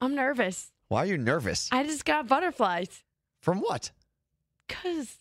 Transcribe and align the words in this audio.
I'm 0.00 0.14
nervous. 0.14 0.70
Why 0.88 1.02
are 1.02 1.06
you 1.06 1.18
nervous? 1.18 1.68
I 1.72 1.84
just 1.84 2.04
got 2.04 2.28
butterflies. 2.28 3.02
From 3.40 3.60
what? 3.60 3.90
Cause 4.68 4.84
it's 4.94 5.16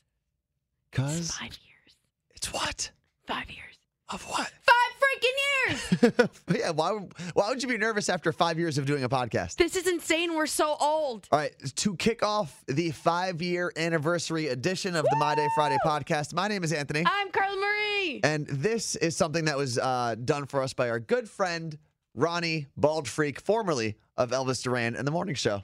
Cause 0.92 1.31
five 1.31 1.50
years. 1.50 1.96
it's 2.35 2.53
what? 2.53 2.92
Five 3.25 3.50
years. 3.50 3.63
Of 4.09 4.24
what? 4.24 4.50
Five 4.61 4.93
freaking 5.01 6.11
years. 6.21 6.29
yeah. 6.59 6.69
Why? 6.71 6.92
Why 7.33 7.50
would 7.50 7.61
you 7.61 7.67
be 7.67 7.77
nervous 7.77 8.07
after 8.07 8.32
five 8.32 8.57
years 8.57 8.77
of 8.77 8.86
doing 8.86 9.04
a 9.04 9.09
podcast? 9.09 9.55
this 9.57 9.75
is 9.75 9.86
insane. 9.88 10.34
We're 10.36 10.45
so 10.48 10.78
old. 10.80 11.28
All 11.32 11.39
right, 11.39 11.54
to 11.75 11.96
kick 11.98 12.23
off 12.23 12.64
the 12.68 12.91
five 12.91 13.41
year 13.41 13.71
anniversary 13.75 14.48
edition 14.48 14.96
of 14.96 15.04
the 15.09 15.16
My 15.18 15.36
Day 15.36 15.48
Friday 15.55 15.78
podcast, 15.86 16.34
my 16.34 16.48
name 16.48 16.64
is 16.64 16.71
Anthony. 16.71 17.04
I'm 17.05 17.32
Carla 17.32 17.55
Marie. 17.57 18.21
And 18.23 18.48
this 18.48 18.96
is 18.96 19.18
something 19.18 19.46
that 19.46 19.57
was 19.57 19.78
uh, 19.78 20.16
done 20.23 20.46
for 20.46 20.62
us 20.62 20.71
by 20.73 20.89
our 20.89 21.00
good 21.00 21.30
friend, 21.30 21.78
Ronnie 22.18 22.65
Bald 22.75 23.07
Freak, 23.07 23.39
formerly 23.39 23.95
of 24.17 24.31
Elvis 24.31 24.63
Duran 24.63 24.95
and 24.95 25.07
the 25.07 25.11
Morning 25.11 25.36
Show. 25.36 25.61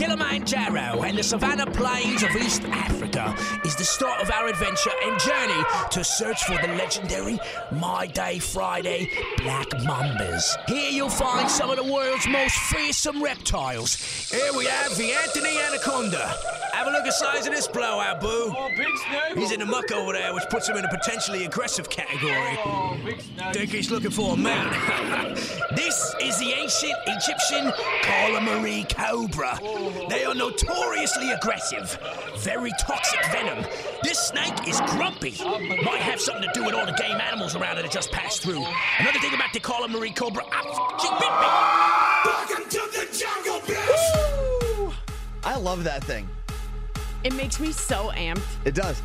Kilimanjaro 0.00 1.02
and 1.02 1.18
the 1.18 1.22
savannah 1.22 1.66
plains 1.66 2.22
of 2.22 2.34
East 2.34 2.62
Africa 2.64 3.36
is 3.66 3.76
the 3.76 3.84
start 3.84 4.22
of 4.22 4.30
our 4.30 4.48
adventure 4.48 4.90
and 5.04 5.20
journey 5.20 5.62
to 5.90 6.02
search 6.02 6.42
for 6.44 6.54
the 6.54 6.68
legendary 6.68 7.38
My 7.70 8.06
Day 8.06 8.38
Friday 8.38 9.10
black 9.36 9.68
mambas. 9.68 10.56
Here 10.66 10.90
you'll 10.90 11.10
find 11.10 11.50
some 11.50 11.68
of 11.68 11.76
the 11.76 11.92
world's 11.92 12.26
most 12.26 12.54
fearsome 12.54 13.22
reptiles. 13.22 14.30
Here 14.30 14.50
we 14.56 14.64
have 14.64 14.96
the 14.96 15.12
Anthony 15.12 15.58
Anaconda. 15.68 16.34
Have 16.72 16.86
a 16.86 16.90
look 16.92 17.00
at 17.00 17.06
the 17.06 17.12
size 17.12 17.46
of 17.46 17.52
this 17.52 17.68
blowout, 17.68 18.22
boo. 18.22 18.54
Oh, 18.56 18.70
big 18.78 18.96
snake. 19.06 19.36
He's 19.36 19.52
in 19.52 19.60
the 19.60 19.66
muck 19.66 19.92
over 19.92 20.14
there, 20.14 20.32
which 20.32 20.44
puts 20.48 20.66
him 20.66 20.78
in 20.78 20.84
a 20.86 20.88
potentially 20.88 21.44
aggressive 21.44 21.90
category. 21.90 22.58
Oh, 22.64 22.96
big 23.04 23.20
snake. 23.20 23.52
Think 23.52 23.70
he's 23.70 23.90
looking 23.90 24.12
for 24.12 24.32
a 24.32 24.36
man. 24.36 24.72
this 25.76 26.14
is 26.22 26.38
the 26.38 26.54
ancient 26.56 26.94
Egyptian 27.06 27.70
Marie 28.42 28.86
cobra. 28.88 29.58
Oh, 29.62 29.89
They 30.08 30.24
are 30.24 30.34
notoriously 30.34 31.30
aggressive, 31.32 31.98
very 32.38 32.70
toxic 32.80 33.24
venom. 33.26 33.64
This 34.02 34.18
snake 34.18 34.68
is 34.68 34.80
grumpy. 34.82 35.36
Might 35.84 36.00
have 36.00 36.20
something 36.20 36.48
to 36.48 36.50
do 36.54 36.64
with 36.64 36.74
all 36.74 36.86
the 36.86 36.92
game 36.92 37.20
animals 37.20 37.56
around 37.56 37.78
it 37.78 37.82
that 37.82 37.90
just 37.90 38.12
passed 38.12 38.42
through. 38.42 38.64
Another 38.98 39.18
thing 39.18 39.34
about 39.34 39.52
the 39.52 39.88
Marie 39.88 40.10
cobra, 40.10 40.44
ah, 40.52 40.98
she 40.98 41.08
bit 41.08 41.30
me. 41.40 42.58
Welcome 42.58 42.70
to 42.70 42.98
the 42.98 43.18
jungle, 43.18 43.60
bitch. 43.66 44.94
I 45.44 45.56
love 45.56 45.84
that 45.84 46.04
thing. 46.04 46.28
It 47.24 47.34
makes 47.34 47.58
me 47.58 47.72
so 47.72 48.10
amped. 48.14 48.42
It 48.64 48.74
does. 48.74 49.02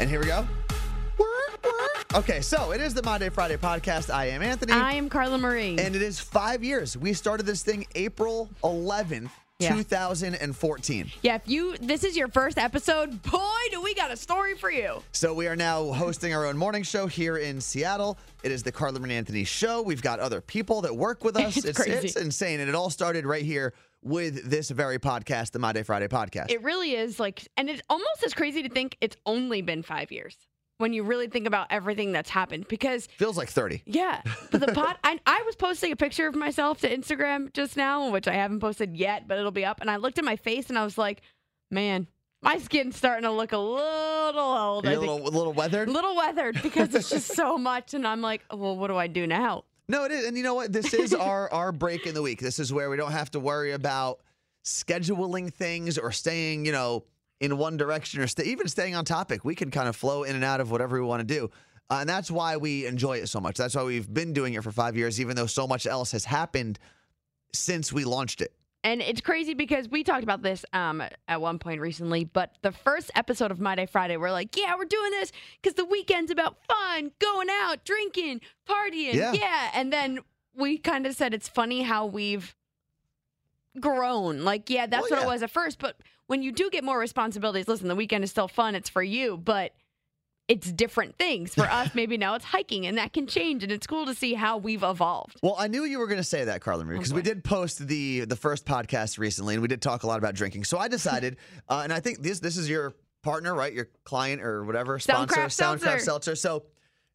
And 0.00 0.10
here 0.10 0.20
we 0.20 0.26
go. 0.26 0.46
Okay, 2.14 2.40
so 2.40 2.72
it 2.72 2.80
is 2.80 2.94
the 2.94 3.02
My 3.02 3.18
Day 3.18 3.28
Friday 3.28 3.56
podcast. 3.56 4.12
I 4.12 4.26
am 4.26 4.42
Anthony. 4.42 4.72
I 4.72 4.92
am 4.92 5.08
Carla 5.08 5.38
Marie. 5.38 5.76
and 5.78 5.94
it 5.96 6.02
is 6.02 6.18
five 6.20 6.62
years. 6.62 6.96
We 6.96 7.12
started 7.12 7.44
this 7.46 7.62
thing 7.62 7.86
April 7.94 8.48
11th, 8.64 9.30
Yeah. 9.58 9.74
2014. 9.74 11.10
yeah, 11.22 11.36
if 11.36 11.48
you 11.48 11.78
this 11.78 12.04
is 12.04 12.14
your 12.14 12.28
first 12.28 12.58
episode, 12.58 13.22
boy, 13.22 13.40
do 13.70 13.80
we 13.80 13.94
got 13.94 14.10
a 14.12 14.16
story 14.16 14.54
for 14.54 14.70
you. 14.70 15.02
So 15.12 15.32
we 15.32 15.46
are 15.48 15.56
now 15.56 15.92
hosting 15.92 16.34
our 16.34 16.44
own 16.44 16.58
morning 16.58 16.82
show 16.82 17.06
here 17.06 17.38
in 17.38 17.62
Seattle. 17.62 18.18
It 18.42 18.52
is 18.52 18.62
the 18.62 18.70
Carla 18.70 19.00
and 19.00 19.10
Anthony 19.10 19.44
show. 19.44 19.80
We've 19.80 20.02
got 20.02 20.20
other 20.20 20.42
people 20.42 20.82
that 20.82 20.94
work 20.94 21.24
with 21.24 21.36
us. 21.40 21.56
It's 21.64 21.78
crazy. 21.78 22.08
it's 22.08 22.16
insane. 22.16 22.60
And 22.60 22.68
it 22.68 22.74
all 22.74 22.90
started 22.90 23.24
right 23.24 23.44
here 23.44 23.72
with 24.02 24.44
this 24.50 24.70
very 24.70 24.98
podcast, 24.98 25.52
the 25.52 25.58
My 25.58 25.72
Day 25.72 25.82
Friday 25.82 26.08
podcast. 26.08 26.50
It 26.50 26.62
really 26.62 26.92
is 26.92 27.18
like, 27.18 27.48
and 27.56 27.70
it's 27.70 27.82
almost 27.88 28.24
as 28.26 28.34
crazy 28.34 28.62
to 28.62 28.68
think 28.68 28.98
it's 29.00 29.16
only 29.24 29.62
been 29.62 29.82
five 29.82 30.12
years 30.12 30.36
when 30.78 30.92
you 30.92 31.02
really 31.02 31.28
think 31.28 31.46
about 31.46 31.66
everything 31.70 32.12
that's 32.12 32.30
happened. 32.30 32.66
Because 32.68 33.06
Feels 33.16 33.36
like 33.36 33.48
30. 33.48 33.82
yeah, 33.86 34.22
but 34.50 34.60
the 34.60 34.68
pot 34.72 34.98
I, 35.04 35.18
I 35.26 35.42
was 35.46 35.56
posting 35.56 35.92
a 35.92 35.96
picture 35.96 36.26
of 36.26 36.34
myself 36.34 36.80
to 36.82 36.94
Instagram 36.94 37.52
just 37.52 37.76
now, 37.76 38.10
which 38.10 38.28
I 38.28 38.34
haven't 38.34 38.60
posted 38.60 38.96
yet, 38.96 39.26
but 39.28 39.38
it'll 39.38 39.50
be 39.50 39.64
up. 39.64 39.80
And 39.80 39.90
I 39.90 39.96
looked 39.96 40.18
at 40.18 40.24
my 40.24 40.36
face 40.36 40.68
and 40.68 40.78
I 40.78 40.84
was 40.84 40.98
like, 40.98 41.22
man, 41.70 42.06
my 42.42 42.58
skin's 42.58 42.96
starting 42.96 43.24
to 43.24 43.30
look 43.32 43.52
a 43.52 43.58
little 43.58 44.40
old. 44.40 44.84
You're 44.84 44.94
a 44.94 44.98
little, 44.98 45.18
little 45.22 45.52
weathered? 45.52 45.88
little 45.88 46.14
weathered 46.14 46.62
because 46.62 46.94
it's 46.94 47.08
just 47.10 47.34
so 47.34 47.56
much. 47.70 47.94
And 47.94 48.06
I'm 48.06 48.20
like, 48.20 48.44
oh, 48.50 48.56
well, 48.56 48.76
what 48.76 48.88
do 48.88 48.96
I 48.96 49.06
do 49.06 49.26
now? 49.26 49.64
No, 49.88 50.04
it 50.04 50.12
is. 50.12 50.26
And 50.26 50.36
you 50.36 50.42
know 50.42 50.54
what? 50.54 50.72
This 50.72 50.92
is 50.92 51.14
our 51.14 51.50
our 51.52 51.72
break 51.72 52.06
in 52.06 52.14
the 52.14 52.22
week. 52.22 52.40
This 52.40 52.58
is 52.58 52.72
where 52.72 52.90
we 52.90 52.96
don't 52.96 53.12
have 53.12 53.30
to 53.32 53.40
worry 53.40 53.72
about 53.72 54.20
scheduling 54.64 55.52
things 55.52 55.96
or 55.96 56.12
staying, 56.12 56.66
you 56.66 56.72
know, 56.72 57.04
in 57.40 57.58
one 57.58 57.76
direction 57.76 58.20
or 58.20 58.26
stay, 58.26 58.44
even 58.44 58.68
staying 58.68 58.94
on 58.94 59.04
topic. 59.04 59.44
We 59.44 59.54
can 59.54 59.70
kind 59.70 59.88
of 59.88 59.96
flow 59.96 60.22
in 60.22 60.34
and 60.34 60.44
out 60.44 60.60
of 60.60 60.70
whatever 60.70 61.00
we 61.00 61.06
want 61.06 61.20
to 61.20 61.34
do. 61.34 61.50
Uh, 61.90 61.98
and 62.00 62.08
that's 62.08 62.30
why 62.30 62.56
we 62.56 62.86
enjoy 62.86 63.18
it 63.18 63.28
so 63.28 63.40
much. 63.40 63.56
That's 63.56 63.74
why 63.74 63.84
we've 63.84 64.12
been 64.12 64.32
doing 64.32 64.54
it 64.54 64.62
for 64.64 64.72
five 64.72 64.96
years, 64.96 65.20
even 65.20 65.36
though 65.36 65.46
so 65.46 65.66
much 65.68 65.86
else 65.86 66.12
has 66.12 66.24
happened 66.24 66.78
since 67.52 67.92
we 67.92 68.04
launched 68.04 68.40
it. 68.40 68.52
And 68.82 69.00
it's 69.02 69.20
crazy 69.20 69.54
because 69.54 69.88
we 69.88 70.04
talked 70.04 70.22
about 70.22 70.42
this 70.42 70.64
um, 70.72 71.02
at 71.26 71.40
one 71.40 71.58
point 71.58 71.80
recently, 71.80 72.24
but 72.24 72.52
the 72.62 72.70
first 72.72 73.10
episode 73.16 73.50
of 73.50 73.58
My 73.60 73.74
Day 73.74 73.86
Friday, 73.86 74.16
we're 74.16 74.30
like, 74.30 74.56
yeah, 74.56 74.74
we're 74.76 74.84
doing 74.84 75.10
this 75.10 75.32
because 75.60 75.74
the 75.74 75.84
weekend's 75.84 76.30
about 76.30 76.56
fun, 76.68 77.10
going 77.20 77.48
out, 77.50 77.84
drinking, 77.84 78.40
partying. 78.68 79.14
Yeah. 79.14 79.70
And 79.74 79.92
then 79.92 80.20
we 80.54 80.78
kind 80.78 81.04
of 81.06 81.14
said 81.16 81.34
it's 81.34 81.48
funny 81.48 81.82
how 81.82 82.06
we've 82.06 82.54
grown. 83.80 84.42
Like, 84.42 84.70
yeah, 84.70 84.86
that's 84.86 85.06
Oh, 85.06 85.10
what 85.10 85.18
yeah. 85.20 85.24
it 85.26 85.28
was 85.28 85.42
at 85.42 85.50
first. 85.50 85.78
But 85.78 85.96
when 86.26 86.42
you 86.42 86.52
do 86.52 86.70
get 86.70 86.84
more 86.84 86.98
responsibilities, 86.98 87.68
listen, 87.68 87.88
the 87.88 87.96
weekend 87.96 88.24
is 88.24 88.30
still 88.30 88.48
fun. 88.48 88.74
It's 88.74 88.88
for 88.88 89.02
you, 89.02 89.36
but 89.36 89.72
it's 90.48 90.70
different 90.70 91.16
things. 91.16 91.54
For 91.54 91.64
us, 91.64 91.90
maybe 91.94 92.16
now 92.16 92.34
it's 92.34 92.44
hiking 92.44 92.86
and 92.86 92.98
that 92.98 93.12
can 93.12 93.26
change. 93.26 93.62
And 93.62 93.72
it's 93.72 93.86
cool 93.86 94.06
to 94.06 94.14
see 94.14 94.34
how 94.34 94.58
we've 94.58 94.82
evolved. 94.82 95.38
Well, 95.42 95.56
I 95.58 95.68
knew 95.68 95.84
you 95.84 95.98
were 95.98 96.06
going 96.06 96.18
to 96.18 96.24
say 96.24 96.44
that, 96.44 96.60
Carlin, 96.60 96.88
because 96.88 97.14
we 97.14 97.22
did 97.22 97.44
post 97.44 97.86
the 97.86 98.24
the 98.24 98.36
first 98.36 98.64
podcast 98.64 99.18
recently, 99.18 99.54
and 99.54 99.62
we 99.62 99.68
did 99.68 99.82
talk 99.82 100.02
a 100.02 100.06
lot 100.06 100.18
about 100.18 100.34
drinking. 100.34 100.64
So 100.64 100.78
I 100.78 100.88
decided, 100.88 101.36
uh, 101.68 101.80
and 101.84 101.92
I 101.92 102.00
think 102.00 102.22
this 102.22 102.40
this 102.40 102.56
is 102.56 102.68
your 102.68 102.94
partner, 103.22 103.54
right? 103.54 103.72
Your 103.72 103.88
client 104.04 104.42
or 104.42 104.64
whatever 104.64 104.98
sponsor, 104.98 105.34
Soundcraft 105.34 105.52
Seltzer. 105.52 105.98
Seltzer. 105.98 106.34
So 106.36 106.64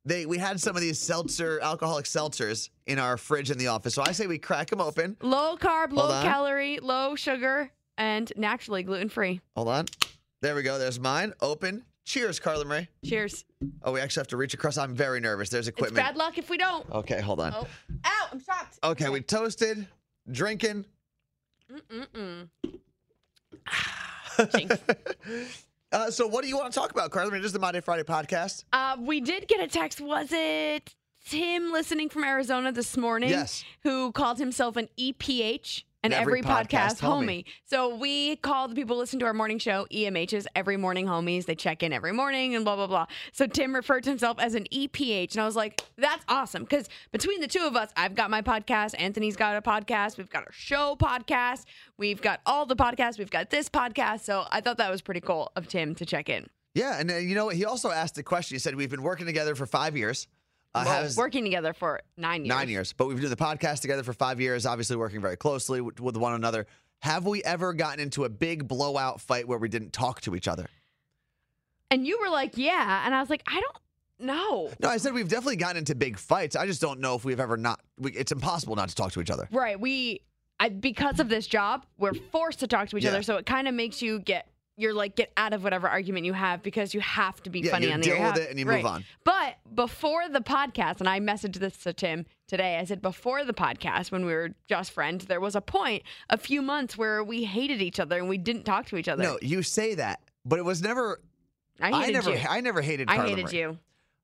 they 0.05 0.25
we 0.25 0.37
had 0.37 0.59
some 0.59 0.75
of 0.75 0.81
these 0.81 0.99
seltzer 0.99 1.59
alcoholic 1.61 2.05
seltzers 2.05 2.69
in 2.87 2.99
our 2.99 3.17
fridge 3.17 3.51
in 3.51 3.57
the 3.57 3.67
office. 3.67 3.93
So 3.93 4.03
I 4.05 4.11
say 4.11 4.27
we 4.27 4.39
crack 4.39 4.69
them 4.69 4.81
open. 4.81 5.15
Low 5.21 5.57
carb, 5.57 5.93
low 5.93 6.11
on. 6.11 6.23
calorie, 6.23 6.79
low 6.79 7.15
sugar, 7.15 7.71
and 7.97 8.31
naturally 8.35 8.83
gluten 8.83 9.09
free. 9.09 9.41
Hold 9.55 9.67
on. 9.67 9.85
There 10.41 10.55
we 10.55 10.63
go. 10.63 10.79
There's 10.79 10.99
mine. 10.99 11.33
Open. 11.41 11.83
Cheers, 12.05 12.39
Carla 12.39 12.65
Ray. 12.65 12.89
Cheers. 13.05 13.45
Oh, 13.83 13.91
we 13.91 13.99
actually 13.99 14.21
have 14.21 14.27
to 14.29 14.37
reach 14.37 14.53
across. 14.53 14.77
I'm 14.77 14.95
very 14.95 15.19
nervous. 15.19 15.49
There's 15.49 15.67
equipment. 15.67 15.99
It's 15.99 16.07
bad 16.07 16.17
luck 16.17 16.37
if 16.37 16.49
we 16.49 16.57
don't. 16.57 16.89
Okay, 16.91 17.21
hold 17.21 17.39
on. 17.39 17.53
Oh, 17.53 17.67
ow! 18.05 18.27
I'm 18.31 18.43
shocked. 18.43 18.79
Okay, 18.83 19.09
we 19.09 19.21
toasted, 19.21 19.87
drinking. 20.31 20.85
Mm-mm. 21.91 22.49
Jinx. 24.55 24.77
Uh, 25.93 26.09
so, 26.09 26.25
what 26.25 26.41
do 26.41 26.47
you 26.47 26.57
want 26.57 26.71
to 26.71 26.79
talk 26.79 26.91
about, 26.91 27.11
Carlin? 27.11 27.35
It 27.35 27.43
is 27.43 27.51
the 27.51 27.59
My 27.59 27.73
Day 27.73 27.81
Friday 27.81 28.03
podcast. 28.03 28.63
Uh, 28.71 28.95
we 28.97 29.19
did 29.19 29.45
get 29.49 29.59
a 29.59 29.67
text. 29.67 29.99
Was 29.99 30.29
it 30.31 30.95
Tim 31.27 31.73
listening 31.73 32.07
from 32.07 32.23
Arizona 32.23 32.71
this 32.71 32.95
morning? 32.95 33.29
Yes. 33.29 33.65
Who 33.83 34.13
called 34.13 34.39
himself 34.39 34.77
an 34.77 34.87
EPH? 34.97 35.83
An 36.03 36.13
Every 36.13 36.39
every, 36.39 36.41
podcast, 36.41 36.99
podcast 36.99 37.01
homie. 37.01 37.45
So 37.65 37.95
we 37.95 38.35
call 38.37 38.67
the 38.67 38.73
people 38.73 38.95
who 38.95 39.01
listen 39.01 39.19
to 39.19 39.25
our 39.27 39.35
morning 39.35 39.59
show 39.59 39.85
EMHs, 39.93 40.47
every 40.55 40.75
morning 40.75 41.05
homies. 41.05 41.45
They 41.45 41.53
check 41.53 41.83
in 41.83 41.93
every 41.93 42.11
morning 42.11 42.55
and 42.55 42.65
blah, 42.65 42.75
blah, 42.75 42.87
blah. 42.87 43.05
So 43.33 43.45
Tim 43.45 43.75
referred 43.75 44.03
to 44.05 44.09
himself 44.09 44.39
as 44.39 44.55
an 44.55 44.65
EPH. 44.73 45.33
And 45.33 45.41
I 45.41 45.45
was 45.45 45.55
like, 45.55 45.79
that's 45.97 46.25
awesome. 46.27 46.63
Because 46.63 46.89
between 47.11 47.39
the 47.39 47.47
two 47.47 47.61
of 47.61 47.75
us, 47.75 47.91
I've 47.95 48.15
got 48.15 48.31
my 48.31 48.41
podcast. 48.41 48.95
Anthony's 48.97 49.35
got 49.35 49.55
a 49.55 49.61
podcast. 49.61 50.17
We've 50.17 50.29
got 50.29 50.41
our 50.41 50.51
show 50.51 50.95
podcast. 50.99 51.65
We've 51.97 52.21
got 52.21 52.41
all 52.47 52.65
the 52.65 52.75
podcasts. 52.75 53.19
We've 53.19 53.29
got 53.29 53.51
this 53.51 53.69
podcast. 53.69 54.21
So 54.21 54.45
I 54.49 54.61
thought 54.61 54.77
that 54.77 54.89
was 54.89 55.03
pretty 55.03 55.21
cool 55.21 55.51
of 55.55 55.67
Tim 55.67 55.93
to 55.95 56.05
check 56.05 56.29
in. 56.29 56.47
Yeah, 56.73 56.99
and 56.99 57.11
uh, 57.11 57.15
you 57.17 57.35
know 57.35 57.45
what? 57.45 57.55
He 57.55 57.65
also 57.65 57.91
asked 57.91 58.17
a 58.17 58.23
question. 58.23 58.55
He 58.55 58.59
said, 58.59 58.75
We've 58.75 58.89
been 58.89 59.03
working 59.03 59.25
together 59.25 59.55
for 59.55 59.65
five 59.65 59.97
years. 59.97 60.27
Uh, 60.73 60.83
Well, 60.85 61.01
has- 61.03 61.17
working 61.17 61.43
together 61.43 61.73
for 61.73 62.01
nine 62.17 62.45
years. 62.45 62.49
Nine 62.55 62.69
years, 62.69 62.93
but 62.93 63.07
we've 63.07 63.15
been 63.17 63.23
doing 63.23 63.29
the 63.31 63.35
podcast 63.43 63.81
together 63.81 64.03
for 64.03 64.13
five 64.13 64.39
years, 64.39 64.65
obviously 64.65 64.95
working 64.95 65.21
very 65.21 65.35
closely 65.37 65.81
with, 65.81 65.99
with 65.99 66.15
one 66.17 66.33
another. 66.33 66.65
Have 67.01 67.25
we 67.25 67.43
ever 67.43 67.73
gotten 67.73 67.99
into 67.99 68.23
a 68.25 68.29
big 68.29 68.67
blowout 68.67 69.19
fight 69.19 69.47
where 69.47 69.57
we 69.57 69.67
didn't 69.67 69.91
talk 69.91 70.21
to 70.21 70.35
each 70.35 70.47
other? 70.47 70.67
And 71.89 72.07
you 72.07 72.19
were 72.21 72.29
like, 72.29 72.57
yeah. 72.57 73.05
And 73.05 73.13
I 73.13 73.19
was 73.19 73.29
like, 73.29 73.43
I 73.47 73.59
don't 73.59 73.77
know. 74.27 74.69
No, 74.79 74.87
I 74.87 74.97
said 74.97 75.13
we've 75.13 75.27
definitely 75.27 75.57
gotten 75.57 75.77
into 75.77 75.95
big 75.95 76.17
fights. 76.17 76.55
I 76.55 76.65
just 76.67 76.79
don't 76.79 76.99
know 77.01 77.15
if 77.15 77.25
we've 77.25 77.39
ever 77.39 77.57
not. 77.57 77.81
We, 77.97 78.11
it's 78.13 78.31
impossible 78.31 78.75
not 78.75 78.87
to 78.89 78.95
talk 78.95 79.11
to 79.13 79.21
each 79.21 79.31
other. 79.31 79.47
Right. 79.51 79.77
We, 79.79 80.21
I, 80.59 80.69
because 80.69 81.19
of 81.19 81.27
this 81.27 81.47
job, 81.47 81.85
we're 81.97 82.13
forced 82.13 82.59
to 82.59 82.67
talk 82.67 82.87
to 82.89 82.97
each 82.97 83.03
Yeah. 83.03 83.09
other. 83.09 83.23
So 83.23 83.35
it 83.37 83.45
kind 83.45 83.67
of 83.67 83.73
makes 83.73 84.01
you 84.01 84.19
get, 84.19 84.47
you're 84.77 84.93
like, 84.93 85.15
get 85.15 85.31
out 85.37 85.53
of 85.53 85.63
whatever 85.63 85.87
argument 85.87 86.25
you 86.25 86.33
have 86.33 86.63
because 86.63 86.93
you 86.93 87.01
have 87.01 87.41
to 87.43 87.49
be 87.49 87.59
Yeah, 87.59 87.71
funny 87.71 87.87
you 87.87 87.93
on 87.93 87.99
the 87.99 88.05
deal 88.05 88.15
air. 88.15 88.31
with 88.31 88.41
it 88.41 88.49
and 88.49 88.57
you 88.59 88.65
right. 88.65 88.77
move 88.77 88.85
on. 88.91 89.05
But 89.23 89.57
before 89.75 90.27
the 90.29 90.39
podcast, 90.41 90.99
and 90.99 91.07
I 91.09 91.19
messaged 91.19 91.55
this 91.57 91.77
to 91.79 91.93
Tim 91.93 92.25
today, 92.47 92.77
I 92.77 92.85
said, 92.85 93.01
before 93.01 93.43
the 93.45 93.53
podcast, 93.53 94.11
when 94.11 94.25
we 94.25 94.33
were 94.33 94.49
just 94.67 94.91
friends, 94.91 95.25
there 95.25 95.39
was 95.39 95.55
a 95.55 95.61
point, 95.61 96.03
a 96.29 96.37
few 96.37 96.61
months 96.61 96.97
where 96.97 97.23
we 97.23 97.43
hated 97.43 97.81
each 97.81 97.99
other 97.99 98.17
and 98.17 98.27
we 98.29 98.37
didn't 98.37 98.63
talk 98.63 98.85
to 98.87 98.97
each 98.97 99.07
other. 99.07 99.21
No, 99.23 99.37
you 99.41 99.61
say 99.61 99.95
that, 99.95 100.21
but 100.45 100.57
it 100.57 100.65
was 100.65 100.81
never. 100.81 101.19
I 101.79 101.91
I, 101.91 101.99
hated 102.05 102.13
never. 102.13 102.31
you. 102.31 102.39
I 102.49 102.61
never 102.61 102.81
hated. 102.81 103.09
I 103.09 103.27
hated 103.27 103.45
Marie. 103.45 103.57
you. 103.59 103.77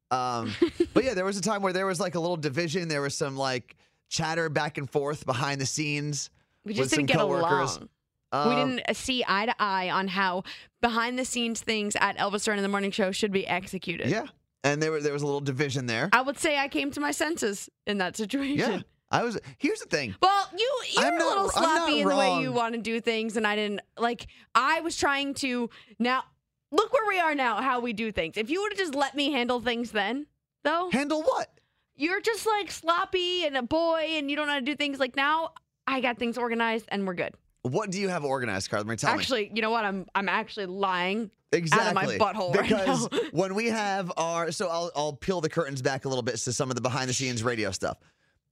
Um, 0.09 0.53
but 0.93 1.03
yeah, 1.03 1.13
there 1.13 1.25
was 1.25 1.37
a 1.37 1.41
time 1.41 1.61
where 1.61 1.73
there 1.73 1.85
was 1.85 1.99
like 1.99 2.15
a 2.15 2.19
little 2.19 2.37
division. 2.37 2.87
There 2.87 3.01
was 3.01 3.15
some 3.15 3.35
like 3.35 3.75
chatter 4.09 4.49
back 4.49 4.77
and 4.77 4.89
forth 4.89 5.25
behind 5.25 5.59
the 5.59 5.65
scenes. 5.65 6.29
We 6.63 6.69
with 6.71 6.77
just 6.77 6.89
some 6.91 6.97
didn't 7.05 7.07
get 7.09 7.17
coworkers. 7.17 7.75
along. 7.77 7.89
Um, 8.31 8.49
we 8.49 8.55
didn't 8.55 8.89
uh, 8.89 8.93
see 8.93 9.23
eye 9.27 9.45
to 9.45 9.55
eye 9.59 9.89
on 9.89 10.07
how 10.09 10.43
behind 10.81 11.17
the 11.17 11.25
scenes 11.25 11.61
things 11.61 11.95
at 11.99 12.17
Elvis 12.17 12.43
Duran 12.43 12.59
in 12.59 12.63
the 12.63 12.69
Morning 12.69 12.91
Show 12.91 13.11
should 13.11 13.31
be 13.31 13.47
executed. 13.47 14.09
Yeah, 14.09 14.25
and 14.63 14.81
there 14.81 14.91
were 14.91 15.01
there 15.01 15.13
was 15.13 15.21
a 15.21 15.25
little 15.25 15.39
division 15.41 15.85
there. 15.85 16.09
I 16.11 16.21
would 16.21 16.37
say 16.37 16.57
I 16.57 16.67
came 16.67 16.91
to 16.91 16.99
my 16.99 17.11
senses 17.11 17.69
in 17.85 17.99
that 17.99 18.17
situation. 18.17 18.57
Yeah, 18.57 18.81
I 19.11 19.23
was. 19.23 19.39
Here's 19.57 19.79
the 19.79 19.87
thing. 19.87 20.13
Well, 20.21 20.49
you 20.57 20.81
you're 20.91 21.05
I'm 21.05 21.13
a 21.13 21.17
little 21.17 21.43
not 21.45 21.53
sloppy 21.53 22.01
in 22.01 22.07
the 22.07 22.15
way 22.15 22.41
you 22.41 22.51
want 22.51 22.75
to 22.75 22.81
do 22.81 22.99
things, 22.99 23.37
and 23.37 23.47
I 23.47 23.55
didn't 23.55 23.81
like. 23.97 24.27
I 24.53 24.81
was 24.81 24.97
trying 24.97 25.33
to 25.35 25.69
now 25.97 26.23
look 26.71 26.91
where 26.91 27.07
we 27.07 27.19
are 27.19 27.33
now. 27.33 27.61
How 27.61 27.79
we 27.79 27.93
do 27.93 28.11
things. 28.11 28.35
If 28.35 28.49
you 28.49 28.61
would 28.61 28.73
have 28.73 28.79
just 28.79 28.93
let 28.95 29.15
me 29.15 29.31
handle 29.31 29.61
things 29.61 29.91
then, 29.91 30.25
though, 30.65 30.89
Handle 30.91 31.23
what? 31.23 31.49
you're 31.95 32.21
just 32.21 32.45
like 32.45 32.69
sloppy 32.71 33.45
and 33.45 33.55
a 33.55 33.63
boy, 33.63 34.05
and 34.15 34.29
you 34.29 34.35
don't 34.35 34.47
know 34.47 34.53
how 34.53 34.59
to 34.59 34.65
do 34.65 34.75
things. 34.75 34.99
Like 34.99 35.15
now, 35.15 35.51
I 35.87 36.01
got 36.01 36.17
things 36.19 36.37
organized, 36.37 36.85
and 36.89 37.07
we're 37.07 37.13
good. 37.13 37.33
What 37.67 37.91
do 37.91 37.99
you 37.99 38.09
have 38.09 38.23
organized, 38.23 38.69
Carla? 38.69 38.95
Tell 38.95 39.13
me. 39.13 39.19
actually, 39.19 39.51
you 39.53 39.61
know 39.61 39.69
what? 39.71 39.85
I'm 39.85 40.05
I'm 40.15 40.29
actually 40.29 40.67
lying. 40.67 41.31
Exactly. 41.53 41.87
out 41.87 42.03
of 42.03 42.09
my 42.09 42.17
butthole 42.17 42.53
right 42.53 42.67
because 42.67 43.09
now. 43.09 43.19
when 43.31 43.55
we 43.55 43.67
have 43.67 44.11
our 44.17 44.51
so 44.51 44.67
I'll 44.67 44.91
I'll 44.95 45.13
peel 45.13 45.39
the 45.39 45.49
curtains 45.49 45.81
back 45.81 46.03
a 46.05 46.09
little 46.09 46.21
bit 46.21 46.35
to 46.37 46.51
some 46.51 46.69
of 46.69 46.75
the 46.75 46.81
behind 46.81 47.09
the 47.09 47.13
scenes 47.13 47.41
radio 47.41 47.71
stuff. 47.71 47.97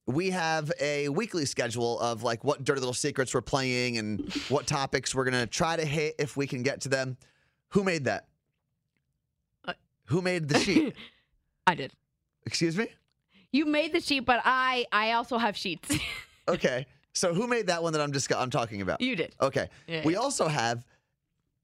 We 0.06 0.30
have 0.30 0.72
a 0.80 1.08
weekly 1.08 1.44
schedule 1.46 1.98
of 2.00 2.22
like 2.22 2.42
what 2.44 2.64
dirty 2.64 2.80
little 2.80 2.94
secrets 2.94 3.34
we're 3.34 3.40
playing 3.42 3.98
and 3.98 4.32
what 4.48 4.66
topics 4.66 5.14
we're 5.14 5.24
gonna 5.24 5.46
try 5.46 5.76
to 5.76 5.84
hit 5.84 6.14
if 6.18 6.36
we 6.36 6.46
can 6.46 6.62
get 6.62 6.80
to 6.82 6.88
them. 6.88 7.16
Who 7.70 7.84
made 7.84 8.04
that? 8.04 8.28
Uh, 9.66 9.72
Who 10.06 10.22
made 10.22 10.48
the 10.48 10.58
sheet? 10.60 10.94
I 11.66 11.74
did. 11.74 11.92
Excuse 12.46 12.76
me? 12.78 12.88
You 13.52 13.66
made 13.66 13.92
the 13.92 14.00
sheet, 14.00 14.20
but 14.20 14.40
I 14.44 14.86
I 14.92 15.12
also 15.12 15.38
have 15.38 15.56
sheets. 15.56 15.94
Okay. 16.48 16.86
So 17.16 17.32
who 17.32 17.46
made 17.46 17.68
that 17.68 17.82
one 17.82 17.94
that 17.94 18.02
I'm 18.02 18.12
just 18.12 18.32
I'm 18.32 18.50
talking 18.50 18.82
about? 18.82 19.00
you 19.00 19.16
did. 19.16 19.34
Okay. 19.40 19.68
Yeah, 19.86 20.02
we 20.04 20.12
yeah. 20.12 20.18
also 20.18 20.48
have 20.48 20.84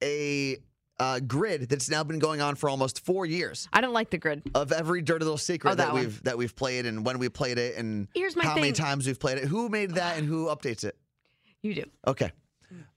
a 0.01 0.57
uh, 0.99 1.19
grid 1.19 1.69
that's 1.69 1.89
now 1.89 2.03
been 2.03 2.17
going 2.17 2.41
on 2.41 2.55
for 2.55 2.69
almost 2.69 3.05
four 3.05 3.25
years. 3.25 3.67
I 3.71 3.81
don't 3.81 3.93
like 3.93 4.09
the 4.09 4.17
grid. 4.17 4.41
of 4.55 4.71
every 4.71 5.01
dirty 5.03 5.25
little 5.25 5.37
secret 5.37 5.71
Oh, 5.71 5.75
that, 5.75 5.87
that 5.87 5.93
we've 5.93 6.23
that 6.23 6.37
we've 6.37 6.55
played 6.55 6.87
and 6.87 7.05
when 7.05 7.19
we 7.19 7.29
played 7.29 7.59
it 7.59 7.77
and 7.77 8.07
Here's 8.15 8.35
my 8.35 8.43
how 8.43 8.55
many 8.55 8.71
times 8.71 9.05
we've 9.05 9.19
played 9.19 9.37
it. 9.37 9.45
Who 9.45 9.69
made 9.69 9.91
that 9.91 10.17
and 10.17 10.27
who 10.27 10.47
updates 10.47 10.83
it? 10.83 10.97
You 11.61 11.75
do. 11.75 11.83
Okay. 12.07 12.31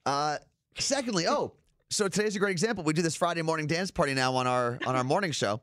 Uh, 0.06 0.38
secondly, 0.79 1.26
oh, 1.29 1.53
so 1.91 2.08
today's 2.08 2.37
a 2.37 2.38
great 2.38 2.53
example. 2.53 2.85
We 2.85 2.94
do 2.94 3.03
this 3.03 3.17
Friday 3.17 3.43
morning 3.43 3.67
dance 3.67 3.91
party 3.91 4.14
now 4.14 4.35
on 4.35 4.47
our 4.47 4.79
on 4.87 4.97
our 4.97 5.05
morning 5.05 5.32
show, 5.32 5.61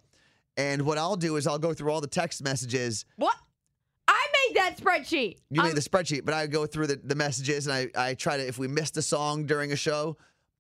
and 0.58 0.84
what 0.84 1.00
I'll 1.00 1.16
do 1.18 1.38
is 1.38 1.48
I'll 1.48 1.58
go 1.58 1.74
through 1.74 1.92
all 1.92 2.02
the 2.02 2.08
text 2.08 2.44
messages. 2.44 3.06
What? 3.16 3.36
Made 4.54 4.62
that 4.62 4.78
spreadsheet. 4.78 5.38
You 5.50 5.62
I'm, 5.62 5.68
um, 5.68 5.68
made 5.74 5.78
the 5.78 5.90
spreadsheet, 5.90 6.26
but 6.26 6.34
I 6.34 6.48
go 6.48 6.66
through 6.66 6.88
the, 6.88 7.00
the 7.04 7.16
messages 7.16 7.68
and 7.68 7.74
I, 7.96 8.10
I 8.10 8.14
try 8.14 8.38
to 8.38 8.48
if 8.48 8.58
we 8.58 8.68
missed 8.68 8.98
a 8.98 9.02
song 9.02 9.46
during 9.46 9.72
a 9.72 9.76
show, 9.76 10.18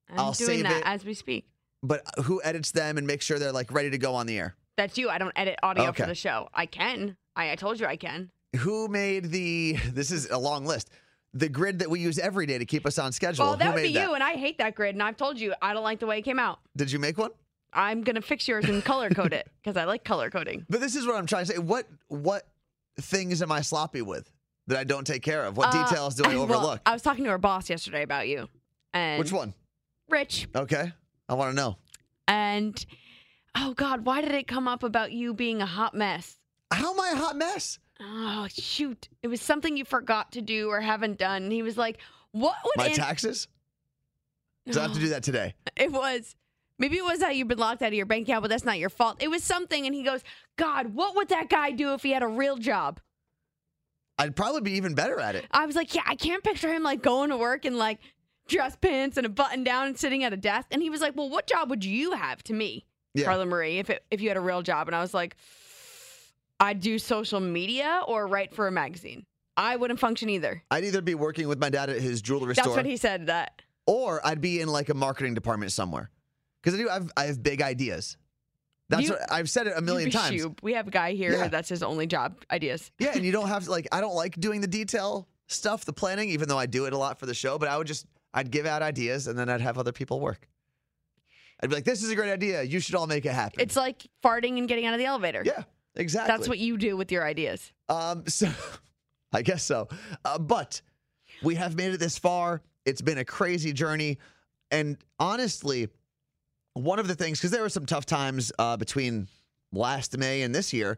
I'm 0.09 0.19
I'll 0.19 0.31
doing 0.33 0.47
save 0.47 0.63
that 0.63 0.77
it. 0.77 0.83
as 0.85 1.05
we 1.05 1.13
speak. 1.13 1.47
but 1.81 2.01
who 2.23 2.41
edits 2.43 2.71
them 2.71 2.97
and 2.97 3.05
make 3.07 3.21
sure 3.21 3.39
they're 3.39 3.51
like 3.51 3.71
ready 3.71 3.89
to 3.91 3.97
go 3.97 4.15
on 4.15 4.25
the 4.25 4.37
air. 4.37 4.55
That's 4.77 4.97
you. 4.97 5.09
I 5.09 5.17
don't 5.17 5.33
edit 5.35 5.59
audio 5.61 5.85
Okay. 5.89 6.03
for 6.03 6.07
the 6.09 6.15
show. 6.15 6.49
I 6.53 6.65
can. 6.65 7.15
I, 7.35 7.51
I 7.51 7.55
told 7.55 7.79
you 7.79 7.85
I 7.85 7.95
can. 7.95 8.31
Who 8.57 8.87
made 8.87 9.25
the? 9.31 9.73
This 9.93 10.11
is 10.11 10.29
a 10.29 10.37
long 10.37 10.65
list. 10.65 10.89
The 11.35 11.49
grid 11.49 11.79
that 11.79 11.89
we 11.89 11.99
use 11.99 12.19
every 12.19 12.45
day 12.45 12.57
to 12.59 12.65
keep 12.65 12.85
us 12.85 12.99
on 12.99 13.11
schedule. 13.11 13.45
Well, 13.45 13.57
that 13.57 13.65
who 13.67 13.73
would 13.73 13.83
be 13.83 13.93
that? 13.93 14.07
you, 14.07 14.13
and 14.13 14.21
I 14.23 14.33
hate 14.33 14.59
that 14.59 14.75
grid. 14.75 14.93
And 14.95 15.01
I've 15.01 15.17
told 15.17 15.39
you 15.39 15.53
I 15.61 15.73
don't 15.73 15.83
like 15.83 15.99
the 15.99 16.05
way 16.05 16.19
it 16.19 16.21
came 16.23 16.37
out. 16.39 16.59
Did 16.75 16.91
you 16.91 16.99
make 16.99 17.17
one? 17.17 17.31
I'm 17.75 18.03
gonna 18.03 18.21
fix 18.21 18.47
yours 18.47 18.65
and 18.65 18.83
color 18.85 19.09
code 19.09 19.33
it 19.33 19.49
because 19.63 19.75
I 19.77 19.85
like 19.85 20.03
color 20.03 20.29
coding. 20.29 20.63
But 20.69 20.79
this 20.79 20.95
is 20.95 21.07
what 21.07 21.15
I'm 21.15 21.25
trying 21.25 21.45
to 21.45 21.53
say. 21.53 21.57
What 21.57 21.87
what 22.07 22.43
things 22.99 23.41
am 23.41 23.51
I 23.51 23.61
sloppy 23.61 24.01
with 24.01 24.31
that 24.67 24.77
I 24.77 24.83
don't 24.83 25.05
take 25.05 25.21
care 25.23 25.45
of? 25.45 25.57
What 25.57 25.73
Uh, 25.73 25.83
details 25.87 26.15
do 26.15 26.23
I 26.25 26.29
well, 26.33 26.43
overlook? 26.43 26.81
I 26.85 26.93
was 26.93 27.01
talking 27.01 27.23
to 27.25 27.29
our 27.29 27.37
boss 27.37 27.69
yesterday 27.69 28.03
about 28.03 28.27
you, 28.27 28.47
and 28.93 29.19
Which 29.19 29.31
one? 29.31 29.53
Rich, 30.09 30.47
Okay, 30.55 30.91
I 31.29 31.33
want 31.33 31.51
to 31.51 31.55
know. 31.55 31.77
and 32.27 32.85
oh 33.55 33.73
God, 33.73 34.05
why 34.05 34.21
did 34.21 34.31
it 34.31 34.47
come 34.47 34.67
up 34.67 34.83
about 34.83 35.11
you 35.11 35.33
being 35.33 35.61
a 35.61 35.65
hot 35.65 35.93
mess? 35.95 36.37
How 36.71 36.93
am 36.93 36.99
I 36.99 37.09
a 37.11 37.15
hot 37.15 37.35
mess? 37.35 37.79
Oh 37.99 38.47
shoot! 38.49 39.07
It 39.21 39.27
was 39.27 39.41
something 39.41 39.77
you 39.77 39.85
forgot 39.85 40.31
to 40.33 40.41
do 40.41 40.69
or 40.69 40.81
haven't 40.81 41.17
done. 41.19 41.43
And 41.43 41.51
he 41.51 41.61
was 41.61 41.77
like, 41.77 41.99
"What 42.31 42.55
would 42.65 42.77
My 42.77 42.87
An- 42.87 42.93
taxes? 42.95 43.47
Do 44.65 44.79
I 44.79 44.83
have 44.83 44.93
to 44.93 44.99
do 44.99 45.09
that 45.09 45.23
today? 45.23 45.53
It 45.75 45.91
was. 45.91 46.35
Maybe 46.79 46.97
it 46.97 47.03
was 47.03 47.19
that 47.19 47.35
you've 47.35 47.47
been 47.47 47.59
locked 47.59 47.81
out 47.81 47.89
of 47.89 47.93
your 47.93 48.05
bank 48.05 48.27
account, 48.27 48.41
but 48.41 48.49
that's 48.49 48.65
not 48.65 48.79
your 48.79 48.89
fault. 48.89 49.17
It 49.21 49.29
was 49.29 49.43
something, 49.43 49.85
and 49.85 49.93
he 49.93 50.03
goes, 50.03 50.21
God, 50.57 50.95
what 50.95 51.15
would 51.15 51.29
that 51.29 51.49
guy 51.49 51.71
do 51.71 51.93
if 51.93 52.01
he 52.03 52.11
had 52.11 52.23
a 52.23 52.27
real 52.27 52.57
job? 52.57 52.99
I'd 54.17 54.35
probably 54.35 54.61
be 54.61 54.71
even 54.73 54.93
better 54.95 55.19
at 55.19 55.35
it. 55.35 55.45
I 55.51 55.65
was 55.65 55.75
like, 55.75 55.93
Yeah, 55.95 56.03
I 56.05 56.15
can't 56.15 56.43
picture 56.43 56.71
him 56.71 56.83
like 56.83 57.01
going 57.01 57.29
to 57.29 57.37
work 57.37 57.65
and 57.65 57.77
like 57.77 57.99
dress 58.47 58.75
pants 58.75 59.17
and 59.17 59.25
a 59.25 59.29
button 59.29 59.63
down 59.63 59.87
and 59.87 59.97
sitting 59.97 60.23
at 60.23 60.33
a 60.33 60.37
desk. 60.37 60.67
And 60.71 60.81
he 60.81 60.89
was 60.89 61.01
like, 61.01 61.15
Well, 61.15 61.29
what 61.29 61.47
job 61.47 61.69
would 61.69 61.83
you 61.83 62.11
have 62.11 62.43
to 62.43 62.53
me, 62.53 62.85
Yeah. 63.13 63.25
Carla 63.25 63.45
Marie, 63.45 63.79
if 63.79 63.89
it, 63.89 64.03
if 64.11 64.21
you 64.21 64.27
had 64.29 64.37
a 64.37 64.41
real 64.41 64.61
job? 64.61 64.87
And 64.87 64.95
I 64.95 65.01
was 65.01 65.13
like, 65.13 65.35
I'd 66.59 66.79
do 66.79 66.99
social 66.99 67.39
media 67.39 68.01
or 68.07 68.27
write 68.27 68.53
for 68.53 68.67
a 68.67 68.71
magazine. 68.71 69.25
I 69.57 69.75
wouldn't 69.75 69.99
function 69.99 70.29
either. 70.29 70.63
I'd 70.71 70.83
either 70.83 71.01
be 71.01 71.15
working 71.15 71.47
with 71.47 71.59
my 71.59 71.69
dad 71.69 71.89
at 71.89 72.01
his 72.01 72.21
jewelry 72.21 72.53
That's 72.53 72.59
store, 72.59 72.75
That's 72.75 72.77
what 72.77 72.85
he 72.85 72.97
said. 72.97 73.27
That 73.27 73.61
or 73.85 74.25
I'd 74.25 74.41
be 74.41 74.61
in 74.61 74.69
like 74.69 74.89
a 74.89 74.93
marketing 74.93 75.33
department 75.33 75.71
somewhere. 75.71 76.09
Because 76.63 76.79
I 76.79 76.83
do. 76.83 76.89
I've, 76.89 77.11
I 77.17 77.25
have 77.25 77.43
big 77.43 77.61
ideas. 77.61 78.17
That's 78.89 79.03
You- 79.03 79.11
what 79.11 79.31
I've 79.31 79.49
said 79.49 79.67
it 79.67 79.73
a 79.75 79.81
million 79.81 80.09
times. 80.11 80.41
Shub. 80.41 80.59
We 80.63 80.73
have 80.73 80.87
a 80.87 80.91
guy 80.91 81.13
here 81.13 81.31
Yeah. 81.33 81.47
that's 81.49 81.69
his 81.69 81.83
only 81.83 82.07
job 82.07 82.37
ideas. 82.51 82.91
Yeah, 82.99 83.11
and 83.15 83.25
you 83.25 83.31
don't 83.31 83.47
have 83.55 83.65
to 83.65 83.71
like 83.71 83.87
I 83.91 84.01
don't 84.01 84.15
like 84.15 84.35
doing 84.39 84.61
the 84.61 84.67
detail 84.67 85.27
stuff, 85.47 85.85
the 85.85 85.93
planning, 85.93 86.29
even 86.29 86.47
though 86.49 86.57
I 86.57 86.65
do 86.65 86.85
it 86.85 86.93
a 86.93 86.97
lot 86.97 87.19
for 87.19 87.25
the 87.25 87.33
show, 87.33 87.57
but 87.57 87.67
I 87.69 87.77
would 87.77 87.87
just 87.87 88.05
I'd 88.33 88.49
give 88.51 88.65
out 88.65 88.81
ideas 88.81 89.27
and 89.27 89.37
then 89.37 89.49
I'd 89.49 89.61
have 89.61 89.77
other 89.77 89.91
people 89.91 90.19
work. 90.19 90.47
I'd 91.61 91.69
be 91.69 91.75
like, 91.75 91.85
This 91.85 92.03
is 92.03 92.09
a 92.11 92.15
great 92.15 92.31
idea. 92.31 92.63
You 92.63 92.79
should 92.79 92.95
all 92.95 93.07
make 93.07 93.25
it 93.25 93.31
happen. 93.33 93.61
It's 93.61 93.75
like 93.75 94.05
farting 94.23 94.57
and 94.57 94.67
getting 94.67 94.85
out 94.85 94.93
of 94.93 94.99
the 94.99 95.05
elevator. 95.05 95.43
yeah, 95.45 95.63
exactly. 95.95 96.35
That's 96.35 96.47
what 96.49 96.59
you 96.59 96.77
do 96.77 96.97
with 96.97 97.11
your 97.11 97.23
ideas. 97.25 97.71
um 97.89 98.23
so 98.27 98.49
I 99.31 99.41
guess 99.41 99.63
so. 99.63 99.87
Uh, 100.25 100.37
but 100.39 100.81
we 101.41 101.55
have 101.55 101.75
made 101.75 101.93
it 101.93 101.99
this 101.99 102.17
far. 102.17 102.61
It's 102.85 103.01
been 103.01 103.17
a 103.17 103.25
crazy 103.25 103.73
journey. 103.73 104.19
And 104.71 104.97
honestly, 105.19 105.87
one 106.73 106.99
of 106.99 107.07
the 107.07 107.15
things, 107.15 107.39
because 107.39 107.51
there 107.51 107.61
were 107.61 107.69
some 107.69 107.85
tough 107.85 108.05
times 108.05 108.51
uh, 108.59 108.77
between 108.77 109.27
last 109.71 110.17
May 110.17 110.41
and 110.41 110.53
this 110.53 110.73
year 110.73 110.97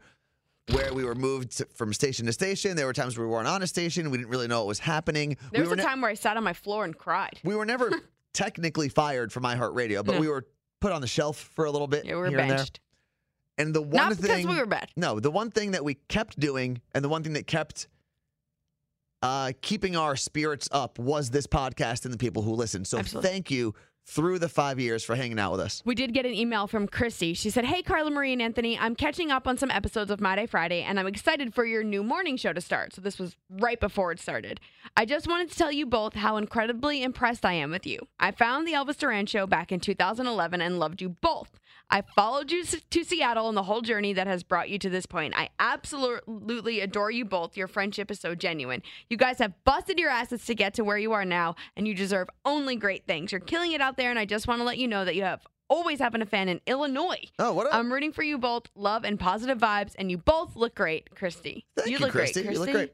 where 0.72 0.94
we 0.94 1.04
were 1.04 1.16
moved 1.16 1.58
to- 1.58 1.66
from 1.76 1.94
station 1.94 2.26
to 2.26 2.34
station. 2.34 2.76
There 2.76 2.86
were 2.86 2.94
times 2.94 3.18
where 3.18 3.28
we 3.28 3.32
weren't 3.34 3.48
on 3.48 3.62
a 3.62 3.68
station. 3.68 4.10
We 4.10 4.18
didn't 4.18 4.30
really 4.30 4.48
know 4.48 4.60
what 4.60 4.68
was 4.68 4.80
happening. 4.80 5.38
There 5.52 5.62
we 5.62 5.68
was 5.68 5.72
a 5.74 5.76
ne- 5.78 5.84
time 5.84 6.02
where 6.02 6.10
I 6.12 6.16
sat 6.16 6.38
on 6.38 6.44
my 6.44 6.54
floor 6.54 6.86
and 6.86 6.98
cried. 6.98 7.40
we 7.44 7.56
were 7.56 7.66
never 7.66 7.92
technically 8.34 8.90
fired 8.90 9.32
from 9.32 9.44
iHeartRadio, 9.44 10.04
but 10.06 10.16
No. 10.16 10.22
we 10.22 10.28
were 10.28 10.46
put 10.82 10.92
on 10.92 11.02
the 11.02 11.08
shelf 11.08 11.38
for 11.56 11.66
a 11.66 11.72
little 11.72 11.88
bit. 11.88 12.06
Yeah, 12.06 12.14
we 12.16 12.20
were 12.22 12.30
here 12.30 12.40
and 12.40 12.50
benched. 12.50 12.80
And 13.58 13.74
the 13.74 13.82
one 13.82 13.92
Not 14.10 14.14
thing 14.14 14.22
because 14.44 14.46
we 14.48 14.60
were 14.60 14.66
bad. 14.66 14.90
no, 14.98 15.20
the 15.22 15.32
one 15.32 15.50
thing 15.52 15.72
that 15.72 15.84
we 15.86 15.94
kept 16.10 16.38
doing 16.40 16.82
and 16.94 17.04
the 17.06 17.10
one 17.10 17.24
thing 17.24 17.34
that 17.34 17.48
kept 17.48 17.88
uh, 19.22 19.54
keeping 19.62 19.96
our 19.96 20.16
spirits 20.16 20.68
up 20.72 21.00
was 21.00 21.30
this 21.30 21.48
podcast 21.48 22.06
and 22.06 22.14
the 22.14 22.18
people 22.18 22.42
who 22.44 22.52
listen. 22.52 22.84
So 22.86 22.98
Absolutely. 23.00 23.30
thank 23.30 23.52
you 23.52 23.74
through 24.06 24.40
the 24.40 24.48
five 24.48 24.80
years 24.80 25.04
for 25.04 25.16
hanging 25.16 25.40
out 25.40 25.52
with 25.52 25.60
us. 25.60 25.82
We 25.84 25.96
did 25.96 26.14
get 26.14 26.26
an 26.26 26.34
email 26.34 26.68
from 26.68 26.88
Christy. 26.88 27.34
She 27.34 27.50
said, 27.50 27.66
Hey, 27.66 27.82
Carla 27.82 28.12
Marie 28.12 28.34
and 28.34 28.42
Anthony, 28.42 28.78
I'm 28.78 28.96
catching 28.96 29.32
up 29.32 29.48
on 29.48 29.58
some 29.58 29.72
episodes 29.72 30.12
of 30.12 30.22
My 30.22 30.36
Day 30.36 30.46
Friday, 30.46 30.84
and 30.84 31.00
I'm 31.00 31.08
excited 31.08 31.54
for 31.54 31.66
your 31.66 31.84
new 31.84 32.04
morning 32.04 32.38
show 32.38 32.54
to 32.54 32.62
start. 32.62 32.94
So 32.94 33.02
this 33.02 33.18
was 33.18 33.36
right 33.50 33.80
before 33.80 34.12
it 34.12 34.20
started. 34.20 34.60
I 34.96 35.06
just 35.06 35.28
wanted 35.28 35.50
to 35.52 35.58
tell 35.58 35.72
you 35.72 35.86
both 35.86 36.14
how 36.14 36.38
incredibly 36.38 37.02
impressed 37.02 37.46
I 37.46 37.54
am 37.54 37.72
with 37.72 37.86
you. 37.88 38.08
I 38.20 38.32
found 38.32 38.68
the 38.68 38.74
Elvis 38.74 38.98
Duran 38.98 39.26
show 39.26 39.48
back 39.48 39.72
in 39.72 39.80
2011 39.80 40.62
and 40.62 40.80
loved 40.80 41.02
you 41.02 41.10
both. 41.10 41.60
I 41.90 42.02
followed 42.16 42.52
you 42.52 42.64
to 42.66 43.04
Seattle 43.04 43.48
and 43.48 43.56
the 43.56 43.64
whole 43.64 43.82
journey 43.82 44.14
that 44.14 44.28
has 44.28 44.44
brought 44.44 44.70
you 44.70 44.80
to 44.80 44.90
this 44.90 45.06
point. 45.06 45.34
I 45.38 45.50
absolutely 45.60 46.80
adore 46.80 47.12
you 47.12 47.26
both. 47.26 47.56
Your 47.56 47.68
friendship 47.68 48.10
is 48.12 48.20
so 48.20 48.36
genuine. 48.36 48.82
You 49.10 49.18
guys 49.18 49.38
have 49.40 49.54
busted 49.64 50.00
your 50.00 50.10
asses 50.10 50.46
to 50.46 50.56
get 50.56 50.74
to 50.76 50.84
where 50.84 50.98
you 50.98 51.14
are 51.14 51.26
now, 51.26 51.56
and 51.78 51.88
you 51.88 51.94
deserve 51.94 52.28
only 52.44 52.76
great 52.76 53.06
things. 53.06 53.32
You're 53.32 53.42
killing 53.42 53.72
it 53.72 53.82
out 53.82 53.98
there, 53.98 54.10
and 54.10 54.18
I 54.20 54.26
just 54.26 54.48
want 54.48 54.60
to 54.60 54.66
let 54.66 54.78
you 54.78 54.88
know 54.88 55.06
that 55.06 55.16
you 55.16 55.24
have 55.24 55.42
always 55.70 56.00
having 56.00 56.22
a 56.22 56.26
fan 56.26 56.50
in 56.50 56.60
Illinois. 56.68 57.24
Oh, 57.40 57.54
what 57.54 57.68
up? 57.68 57.74
I'm 57.76 57.92
rooting 57.92 58.12
for 58.12 58.24
you 58.24 58.38
both. 58.38 58.64
Love 58.76 59.04
and 59.04 59.20
positive 59.20 59.58
vibes, 59.60 59.94
and 59.98 60.10
you 60.10 60.18
both 60.18 60.56
look 60.56 60.76
great, 60.76 61.14
Christy. 61.16 61.66
Thank 61.78 61.90
you 61.90 61.94
you, 61.94 62.00
look 62.00 62.12
Christy. 62.12 62.44
great, 62.44 62.54
You 62.54 62.60
look 62.60 62.72
great. 62.72 62.94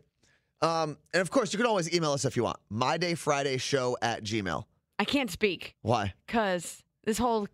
Um, 0.61 0.97
and 1.13 1.21
of 1.21 1.31
course, 1.31 1.53
you 1.53 1.57
can 1.57 1.65
always 1.65 1.91
email 1.93 2.11
us 2.11 2.23
if 2.25 2.37
you 2.37 2.43
want. 2.43 2.57
My 2.69 2.97
Day 2.97 3.15
Friday 3.15 3.57
Show 3.57 3.97
at 4.01 4.23
Gmail. 4.23 4.65
I 4.99 5.05
can't 5.05 5.31
speak 5.31 5.75
Why? 5.81 6.13
because 6.27 6.83
this 7.03 7.17
whole 7.17 7.47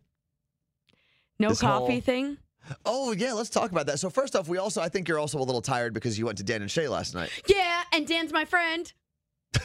no 1.39 1.49
This 1.49 1.61
coffee 1.61 1.93
whole- 1.93 2.01
thing. 2.01 2.37
Oh 2.85 3.13
yeah, 3.13 3.31
let's 3.33 3.49
talk 3.49 3.71
about 3.71 3.85
that. 3.85 3.97
So 3.99 4.09
first 4.09 4.35
off, 4.35 4.49
we 4.49 4.57
also 4.57 4.81
I 4.81 4.89
think 4.89 5.07
you're 5.07 5.19
also 5.19 5.37
a 5.39 5.43
little 5.43 5.61
tired 5.61 5.93
because 5.93 6.19
you 6.19 6.25
went 6.25 6.37
to 6.39 6.43
Dan 6.43 6.61
and 6.61 6.69
Shay 6.69 6.87
last 6.89 7.15
night. 7.15 7.29
Yeah, 7.47 7.83
and 7.93 8.05
Dan's 8.07 8.33
my 8.33 8.45
friend. 8.45 8.91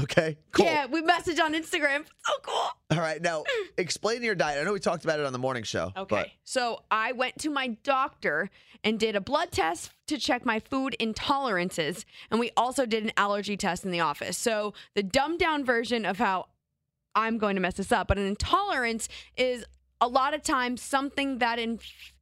Okay, 0.00 0.38
cool. 0.52 0.64
Yeah, 0.64 0.86
we 0.86 1.02
message 1.02 1.38
on 1.38 1.52
Instagram. 1.52 2.06
So 2.24 2.32
cool. 2.42 2.70
All 2.92 2.98
right, 2.98 3.20
now 3.20 3.44
explain 3.76 4.22
your 4.22 4.34
diet. 4.34 4.58
I 4.58 4.64
know 4.64 4.72
we 4.72 4.80
talked 4.80 5.04
about 5.04 5.20
it 5.20 5.26
on 5.26 5.34
the 5.34 5.38
morning 5.38 5.64
show. 5.64 5.92
Okay. 5.94 6.32
So 6.44 6.82
I 6.90 7.12
went 7.12 7.38
to 7.40 7.50
my 7.50 7.68
doctor 7.84 8.48
and 8.82 8.98
did 8.98 9.16
a 9.16 9.20
blood 9.20 9.52
test 9.52 9.90
to 10.06 10.16
check 10.16 10.46
my 10.46 10.60
food 10.60 10.96
intolerances. 10.98 12.06
And 12.30 12.40
we 12.40 12.52
also 12.56 12.86
did 12.86 13.04
an 13.04 13.12
allergy 13.18 13.54
test 13.58 13.84
in 13.84 13.90
the 13.90 14.00
office. 14.00 14.38
So 14.38 14.72
the 14.94 15.02
dumbed 15.02 15.40
down 15.40 15.62
version 15.62 16.06
of 16.06 16.16
how 16.16 16.46
I'm 17.14 17.36
going 17.36 17.56
to 17.56 17.60
mess 17.60 17.74
this 17.74 17.92
up, 17.92 18.08
but 18.08 18.16
an 18.16 18.24
intolerance 18.26 19.10
is 19.36 19.62
a 20.02 20.08
lot 20.08 20.34
of 20.34 20.42
times 20.42 20.82
something 20.82 21.38
that 21.38 21.58
in, 21.60 21.78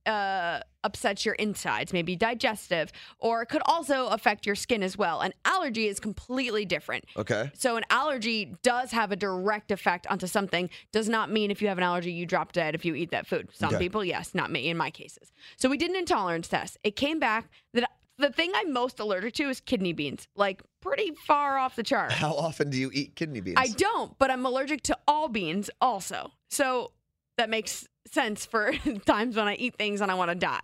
uh, 0.06 0.60
upsets 0.84 1.24
your 1.24 1.34
insides, 1.34 1.92
maybe 1.92 2.14
digestive, 2.14 2.92
or 3.18 3.42
it 3.42 3.46
could 3.46 3.62
also 3.64 4.06
affect 4.08 4.44
your 4.46 4.54
skin 4.54 4.82
as 4.82 4.96
well. 4.98 5.20
An 5.20 5.32
allergy 5.44 5.88
is 5.88 5.98
completely 5.98 6.64
different. 6.66 7.06
Okay. 7.16 7.50
So 7.54 7.76
an 7.76 7.84
allergy 7.90 8.54
does 8.62 8.90
have 8.92 9.12
a 9.12 9.16
direct 9.16 9.70
effect 9.70 10.06
onto 10.08 10.26
something. 10.26 10.68
Does 10.92 11.08
not 11.08 11.30
mean 11.30 11.50
if 11.50 11.62
you 11.62 11.68
have 11.68 11.78
an 11.78 11.84
allergy 11.84 12.12
you 12.12 12.26
drop 12.26 12.52
dead 12.52 12.74
if 12.74 12.84
you 12.84 12.94
eat 12.94 13.10
that 13.12 13.26
food. 13.26 13.48
Some 13.52 13.70
Okay. 13.74 13.78
people, 13.78 14.04
yes, 14.04 14.34
not 14.34 14.50
me 14.50 14.68
in 14.68 14.76
my 14.76 14.90
cases. 14.90 15.32
So 15.56 15.68
we 15.68 15.76
did 15.78 15.90
an 15.90 15.96
intolerance 15.96 16.48
test. 16.48 16.76
It 16.84 16.96
came 16.96 17.18
back 17.18 17.50
that 17.72 17.90
the 18.18 18.30
thing 18.30 18.52
I'm 18.54 18.72
most 18.74 19.00
allergic 19.00 19.32
to 19.34 19.44
is 19.48 19.60
kidney 19.60 19.94
beans. 19.94 20.28
Like 20.36 20.62
pretty 20.82 21.12
far 21.26 21.56
off 21.58 21.76
the 21.76 21.82
chart. 21.82 22.12
How 22.12 22.34
often 22.34 22.68
do 22.68 22.78
you 22.78 22.90
eat 22.92 23.16
kidney 23.16 23.40
beans? 23.40 23.56
I 23.58 23.68
don't, 23.68 24.18
but 24.18 24.30
I'm 24.30 24.44
allergic 24.44 24.82
to 24.84 24.98
all 25.08 25.28
beans 25.28 25.70
also. 25.80 26.32
So 26.50 26.92
that 27.40 27.48
makes 27.48 27.88
sense 28.06 28.44
for 28.44 28.72
times 29.06 29.34
when 29.34 29.48
I 29.48 29.54
eat 29.54 29.76
things 29.76 30.02
and 30.02 30.10
I 30.10 30.14
want 30.14 30.30
to 30.30 30.34
die. 30.34 30.60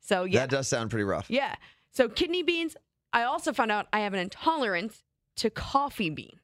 So 0.00 0.22
yeah. 0.22 0.40
That 0.40 0.50
does 0.50 0.68
sound 0.68 0.90
pretty 0.90 1.02
rough. 1.02 1.28
Yeah. 1.28 1.56
So 1.90 2.08
kidney 2.08 2.44
beans, 2.44 2.76
I 3.12 3.24
also 3.24 3.52
found 3.52 3.72
out 3.72 3.88
I 3.92 4.00
have 4.00 4.14
an 4.14 4.20
intolerance 4.20 5.02
to 5.38 5.50
coffee 5.50 6.10
beans. 6.10 6.38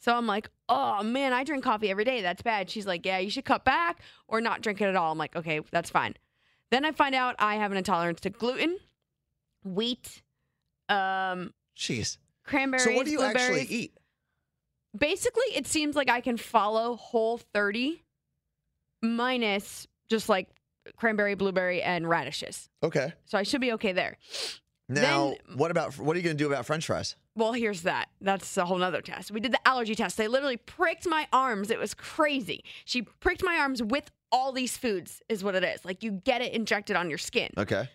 So 0.00 0.12
I'm 0.12 0.26
like, 0.26 0.50
oh 0.68 1.04
man, 1.04 1.32
I 1.32 1.44
drink 1.44 1.62
coffee 1.62 1.90
every 1.90 2.02
day. 2.04 2.22
That's 2.22 2.42
bad. 2.42 2.68
She's 2.68 2.84
like, 2.84 3.06
yeah, 3.06 3.18
you 3.18 3.30
should 3.30 3.44
cut 3.44 3.64
back 3.64 4.00
or 4.26 4.40
not 4.40 4.62
drink 4.62 4.80
it 4.80 4.86
at 4.86 4.96
all. 4.96 5.12
I'm 5.12 5.18
like, 5.18 5.36
okay, 5.36 5.60
that's 5.70 5.90
fine. 5.90 6.14
Then 6.72 6.84
I 6.84 6.90
find 6.90 7.14
out 7.14 7.36
I 7.38 7.56
have 7.56 7.70
an 7.70 7.78
intolerance 7.78 8.20
to 8.22 8.30
gluten, 8.30 8.78
wheat, 9.62 10.22
um, 10.88 11.54
Jeez. 11.76 12.18
cranberries, 12.44 12.84
So 12.84 12.92
what 12.94 13.06
do 13.06 13.12
you 13.12 13.22
actually 13.22 13.62
eat? 13.62 13.92
Basically, 14.96 15.54
it 15.54 15.68
seems 15.68 15.94
like 15.94 16.10
I 16.10 16.20
can 16.20 16.36
follow 16.36 16.96
whole 16.96 17.38
30 17.38 18.02
minus 19.02 19.86
just 20.08 20.28
like 20.28 20.48
cranberry, 20.96 21.34
blueberry, 21.34 21.82
and 21.82 22.08
radishes. 22.08 22.68
Okay. 22.82 23.12
So 23.24 23.38
I 23.38 23.42
should 23.42 23.60
be 23.60 23.72
okay 23.72 23.92
there. 23.92 24.18
Now, 24.88 25.34
what 25.54 25.70
about 25.70 25.98
what 25.98 26.14
are 26.16 26.18
you 26.18 26.24
going 26.24 26.36
to 26.36 26.42
do 26.44 26.48
about 26.48 26.66
French 26.66 26.86
fries? 26.86 27.16
Well, 27.34 27.52
here's 27.52 27.82
that. 27.82 28.08
That's 28.20 28.56
a 28.58 28.66
whole 28.66 28.76
nother 28.76 29.00
test. 29.00 29.30
We 29.30 29.40
did 29.40 29.52
the 29.52 29.66
allergy 29.66 29.94
test. 29.94 30.18
They 30.18 30.28
literally 30.28 30.58
pricked 30.58 31.06
my 31.06 31.26
arms. 31.32 31.70
It 31.70 31.78
was 31.78 31.94
crazy. 31.94 32.62
She 32.84 33.02
pricked 33.02 33.42
my 33.42 33.56
arms 33.56 33.82
with 33.82 34.10
all 34.30 34.52
these 34.52 34.76
foods, 34.76 35.22
is 35.30 35.42
what 35.42 35.54
it 35.54 35.64
is. 35.64 35.84
Like 35.84 36.02
you 36.02 36.10
get 36.10 36.42
it 36.42 36.52
injected 36.52 36.96
on 36.96 37.08
your 37.08 37.18
skin. 37.18 37.48
Okay. 37.56 37.88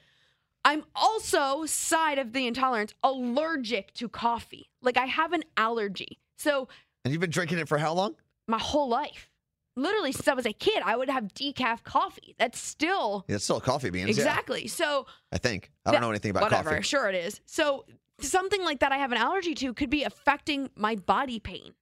I'm 0.65 0.83
also, 0.95 1.65
side 1.65 2.17
of 2.17 2.33
the 2.33 2.47
intolerance, 2.47 2.93
allergic 3.03 3.93
to 3.95 4.09
coffee. 4.09 4.69
Like 4.81 4.97
I 4.97 5.05
have 5.05 5.33
an 5.33 5.43
allergy. 5.55 6.19
So 6.37 6.67
And 7.05 7.11
you've 7.11 7.21
been 7.21 7.29
drinking 7.29 7.59
it 7.59 7.67
for 7.67 7.77
how 7.77 7.93
long? 7.93 8.15
my 8.47 8.57
whole 8.59 8.87
life, 8.89 9.29
literally 9.77 10.11
since 10.11 10.27
I 10.27 10.33
was 10.33 10.45
a 10.45 10.51
kid, 10.53 10.81
I 10.83 10.95
would 10.97 11.09
have 11.09 11.25
decaf 11.33 11.83
coffee. 11.83 12.35
That's 12.37 12.59
still 12.59 13.23
Yeah, 13.27 13.35
it's 13.35 13.43
still 13.45 13.61
coffee 13.61 13.89
beans. 13.89 14.09
yeah, 14.09 14.15
exactly. 14.15 14.67
So 14.67 15.05
I 15.31 15.37
think. 15.37 15.71
I 15.85 15.91
don't 15.91 16.01
that- 16.01 16.05
know 16.05 16.09
anything 16.11 16.31
about 16.31 16.43
whatever. 16.43 16.71
coffee. 16.71 16.81
Sure, 16.83 17.07
it 17.07 17.15
is. 17.15 17.39
So 17.45 17.85
something 18.19 18.63
like 18.65 18.79
that 18.79 18.91
I 18.91 18.97
have 18.97 19.11
an 19.11 19.17
allergy 19.17 19.53
to 19.55 19.73
could 19.73 19.89
be 19.89 20.03
affecting 20.03 20.69
my 20.75 20.95
body 20.95 21.39
pain. 21.39 21.73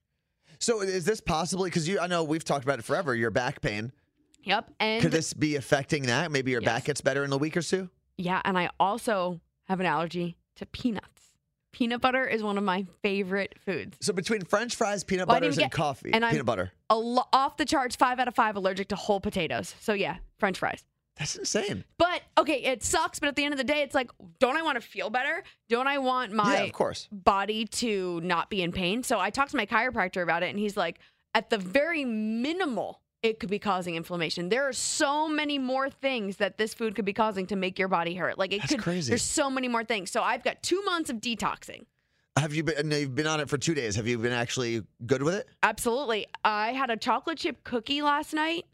So 0.59 0.81
is 0.81 1.05
this 1.05 1.21
possibly 1.21 1.69
because 1.69 1.87
you? 1.87 1.99
I 1.99 2.07
know 2.07 2.23
we've 2.23 2.43
talked 2.43 2.63
about 2.63 2.79
it 2.79 2.83
forever. 2.85 3.15
Your 3.15 3.31
back 3.31 3.61
pain. 3.61 3.91
Yep. 4.43 4.71
And 4.79 5.01
Could 5.01 5.11
this 5.11 5.33
be 5.33 5.55
affecting 5.55 6.03
that? 6.03 6.31
Maybe 6.31 6.51
your 6.51 6.61
Yes. 6.61 6.71
back 6.71 6.83
gets 6.85 7.01
better 7.01 7.23
in 7.23 7.33
a 7.33 7.37
week 7.37 7.57
or 7.57 7.61
two. 7.63 7.89
yeah, 8.17 8.41
and 8.45 8.57
I 8.57 8.69
also 8.79 9.41
have 9.65 9.79
an 9.79 9.85
allergy 9.87 10.37
to 10.57 10.65
peanuts. 10.67 11.33
Peanut 11.75 11.99
butter 11.99 12.25
is 12.25 12.41
one 12.41 12.57
of 12.57 12.63
my 12.63 12.85
favorite 13.01 13.53
foods. 13.65 13.97
So 13.99 14.13
between 14.13 14.45
French 14.45 14.77
fries, 14.77 15.03
peanut 15.03 15.27
Well, 15.27 15.35
butters, 15.41 15.57
and 15.57 15.69
coffee, 15.69 16.11
and 16.13 16.23
I'm- 16.23 16.31
peanut 16.31 16.45
butter. 16.45 16.71
A 16.89 16.95
lo- 16.95 17.27
off 17.33 17.57
the 17.57 17.65
charts, 17.65 17.97
five 17.97 18.17
out 18.17 18.29
of 18.29 18.33
five 18.33 18.55
allergic 18.55 18.87
to 18.89 18.95
whole 18.95 19.19
potatoes. 19.19 19.75
So 19.81 19.91
yeah, 19.91 20.19
French 20.37 20.57
fries. 20.57 20.85
That's 21.17 21.35
insane. 21.35 21.83
But 21.97 22.21
okay, 22.37 22.61
it 22.63 22.81
sucks. 22.81 23.19
But 23.19 23.27
at 23.27 23.35
the 23.35 23.43
end 23.43 23.53
of 23.53 23.57
the 23.57 23.65
day, 23.65 23.81
it's 23.81 23.93
like, 23.93 24.09
don't 24.39 24.55
I 24.55 24.61
want 24.61 24.81
to 24.81 24.87
feel 24.87 25.09
better? 25.09 25.43
Don't 25.67 25.87
I 25.87 25.97
want 25.97 26.31
my 26.31 26.59
yeah, 26.59 26.63
of 26.63 26.71
course. 26.71 27.09
body 27.11 27.65
to 27.65 28.21
not 28.21 28.49
be 28.49 28.61
in 28.61 28.71
pain. 28.71 29.03
So 29.03 29.19
I 29.19 29.29
talked 29.29 29.51
to 29.51 29.57
my 29.57 29.65
chiropractor 29.65 30.23
about 30.23 30.43
it, 30.43 30.51
and 30.51 30.57
he's 30.59 30.77
like, 30.77 30.99
at 31.33 31.49
the 31.49 31.57
very 31.57 32.05
minimal, 32.05 33.01
it 33.25 33.39
could 33.39 33.49
be 33.49 33.57
causing 33.57 33.95
inflammation. 33.95 34.49
There 34.49 34.67
are 34.67 34.73
so 34.73 35.27
many 35.27 35.57
more 35.57 35.89
things 35.89 36.37
that 36.37 36.59
this 36.59 36.75
food 36.75 36.95
could 36.95 37.05
be 37.05 37.13
causing 37.13 37.47
to 37.47 37.55
make 37.55 37.79
your 37.79 37.87
body 37.87 38.13
hurt. 38.13 38.37
Like 38.37 38.53
it 38.53 38.59
That's 38.61 38.73
could. 38.73 38.81
crazy. 38.81 39.09
There's 39.09 39.23
so 39.23 39.49
many 39.49 39.67
more 39.67 39.83
things. 39.83 40.11
So 40.11 40.21
I've 40.21 40.43
got 40.43 40.61
two 40.61 40.83
months 40.83 41.09
of 41.09 41.17
detoxing. 41.17 41.85
Have 42.37 42.53
you 42.53 42.63
been? 42.63 42.91
You've 42.91 43.15
been 43.15 43.25
on 43.25 43.39
it 43.39 43.49
for 43.49 43.57
two 43.57 43.73
days. 43.73 43.95
Have 43.95 44.05
you 44.07 44.19
been 44.19 44.31
actually 44.31 44.83
good 45.07 45.23
with 45.23 45.33
it? 45.33 45.47
Absolutely. 45.63 46.27
I 46.43 46.73
had 46.73 46.91
a 46.91 46.97
chocolate 46.97 47.39
chip 47.39 47.63
cookie 47.63 48.01
last 48.03 48.31
night 48.33 48.65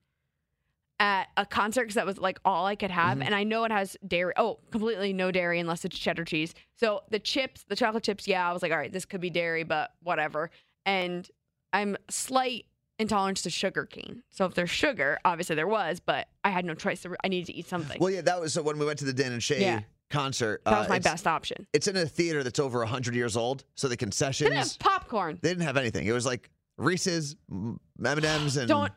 at 1.00 1.30
a 1.38 1.46
concert 1.46 1.84
because 1.84 1.96
that 1.96 2.06
was 2.06 2.18
like 2.18 2.40
all 2.44 2.66
I 2.66 2.76
could 2.76 2.92
have. 2.92 3.20
Mhm. 3.20 3.26
And 3.26 3.34
I 3.36 3.44
know 3.44 3.64
it 3.64 3.72
has 3.72 3.96
dairy. 4.06 4.34
Oh, 4.36 4.60
completely 4.72 5.14
no 5.14 5.32
dairy 5.32 5.60
unless 5.60 5.86
it's 5.86 5.98
cheddar 5.98 6.26
cheese. 6.26 6.54
So 6.76 7.04
the 7.10 7.20
chips, 7.20 7.64
the 7.70 7.76
chocolate 7.78 8.04
chips, 8.04 8.28
yeah, 8.28 8.50
I 8.50 8.52
was 8.52 8.62
like, 8.62 8.72
all 8.74 8.78
right, 8.78 8.92
this 8.92 9.06
could 9.06 9.22
be 9.22 9.30
dairy, 9.30 9.64
but 9.64 9.92
whatever. 10.04 10.50
And 10.86 11.30
I'm 11.72 11.96
slight 12.10 12.66
intolerance 13.00 13.42
to 13.44 13.50
sugar 13.50 13.86
cane. 13.86 14.24
So 14.30 14.46
if 14.46 14.54
there's 14.54 14.70
sugar, 14.70 15.18
obviously 15.26 15.56
there 15.56 15.68
was, 15.68 16.00
but 16.00 16.28
I 16.44 16.50
had 16.52 16.66
no 16.66 16.74
choice. 16.74 17.06
I 17.24 17.28
needed 17.28 17.48
to 17.48 17.56
eat 17.56 17.68
something. 17.68 17.98
Well, 18.00 18.12
yeah, 18.12 18.22
that 18.22 18.40
was 18.40 18.54
so 18.54 18.62
when 18.62 18.78
we 18.78 18.86
went 18.86 19.00
to 19.00 19.06
the 19.06 19.14
Dan 19.14 19.32
and 19.32 19.42
Shay 19.42 19.62
Yeah. 19.62 19.82
concert. 20.10 20.62
that 20.66 20.74
uh, 20.74 20.80
was 20.80 20.90
my 20.90 21.00
best 21.00 21.26
option. 21.28 21.66
It's 21.74 21.88
in 21.88 21.98
a 21.98 22.06
theater 22.06 22.44
that's 22.44 22.60
over 22.60 22.84
hundred 22.86 23.16
years 23.16 23.36
old, 23.38 23.64
so 23.76 23.88
the 23.88 23.98
concessions. 23.98 24.50
Didn't 24.50 24.64
have 24.64 24.80
popcorn. 24.80 25.40
they 25.42 25.50
didn't 25.50 25.64
have 25.64 25.78
anything. 25.78 26.06
It 26.06 26.12
was 26.12 26.26
like 26.26 26.50
Reese's, 26.78 27.36
M 27.52 27.80
and 28.00 28.26
M's, 28.26 28.58
and 28.58 28.68
Don't 28.68 28.92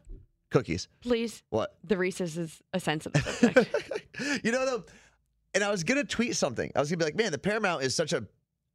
cookies. 0.50 0.88
please. 1.00 1.42
What? 1.50 1.76
The 1.84 1.96
Reese's 1.96 2.36
is 2.36 2.60
a 2.72 2.80
sensitive 2.80 3.22
subject. 3.26 4.04
you 4.44 4.52
know 4.52 4.64
though, 4.66 4.84
and 5.54 5.64
I 5.64 5.70
was 5.70 5.82
gonna 5.84 6.04
tweet 6.04 6.36
something. 6.36 6.70
I 6.76 6.80
was 6.80 6.90
gonna 6.90 6.98
be 6.98 7.04
like, 7.04 7.16
man, 7.16 7.32
the 7.32 7.38
Paramount 7.38 7.82
is 7.82 7.94
such 7.94 8.12
a 8.12 8.26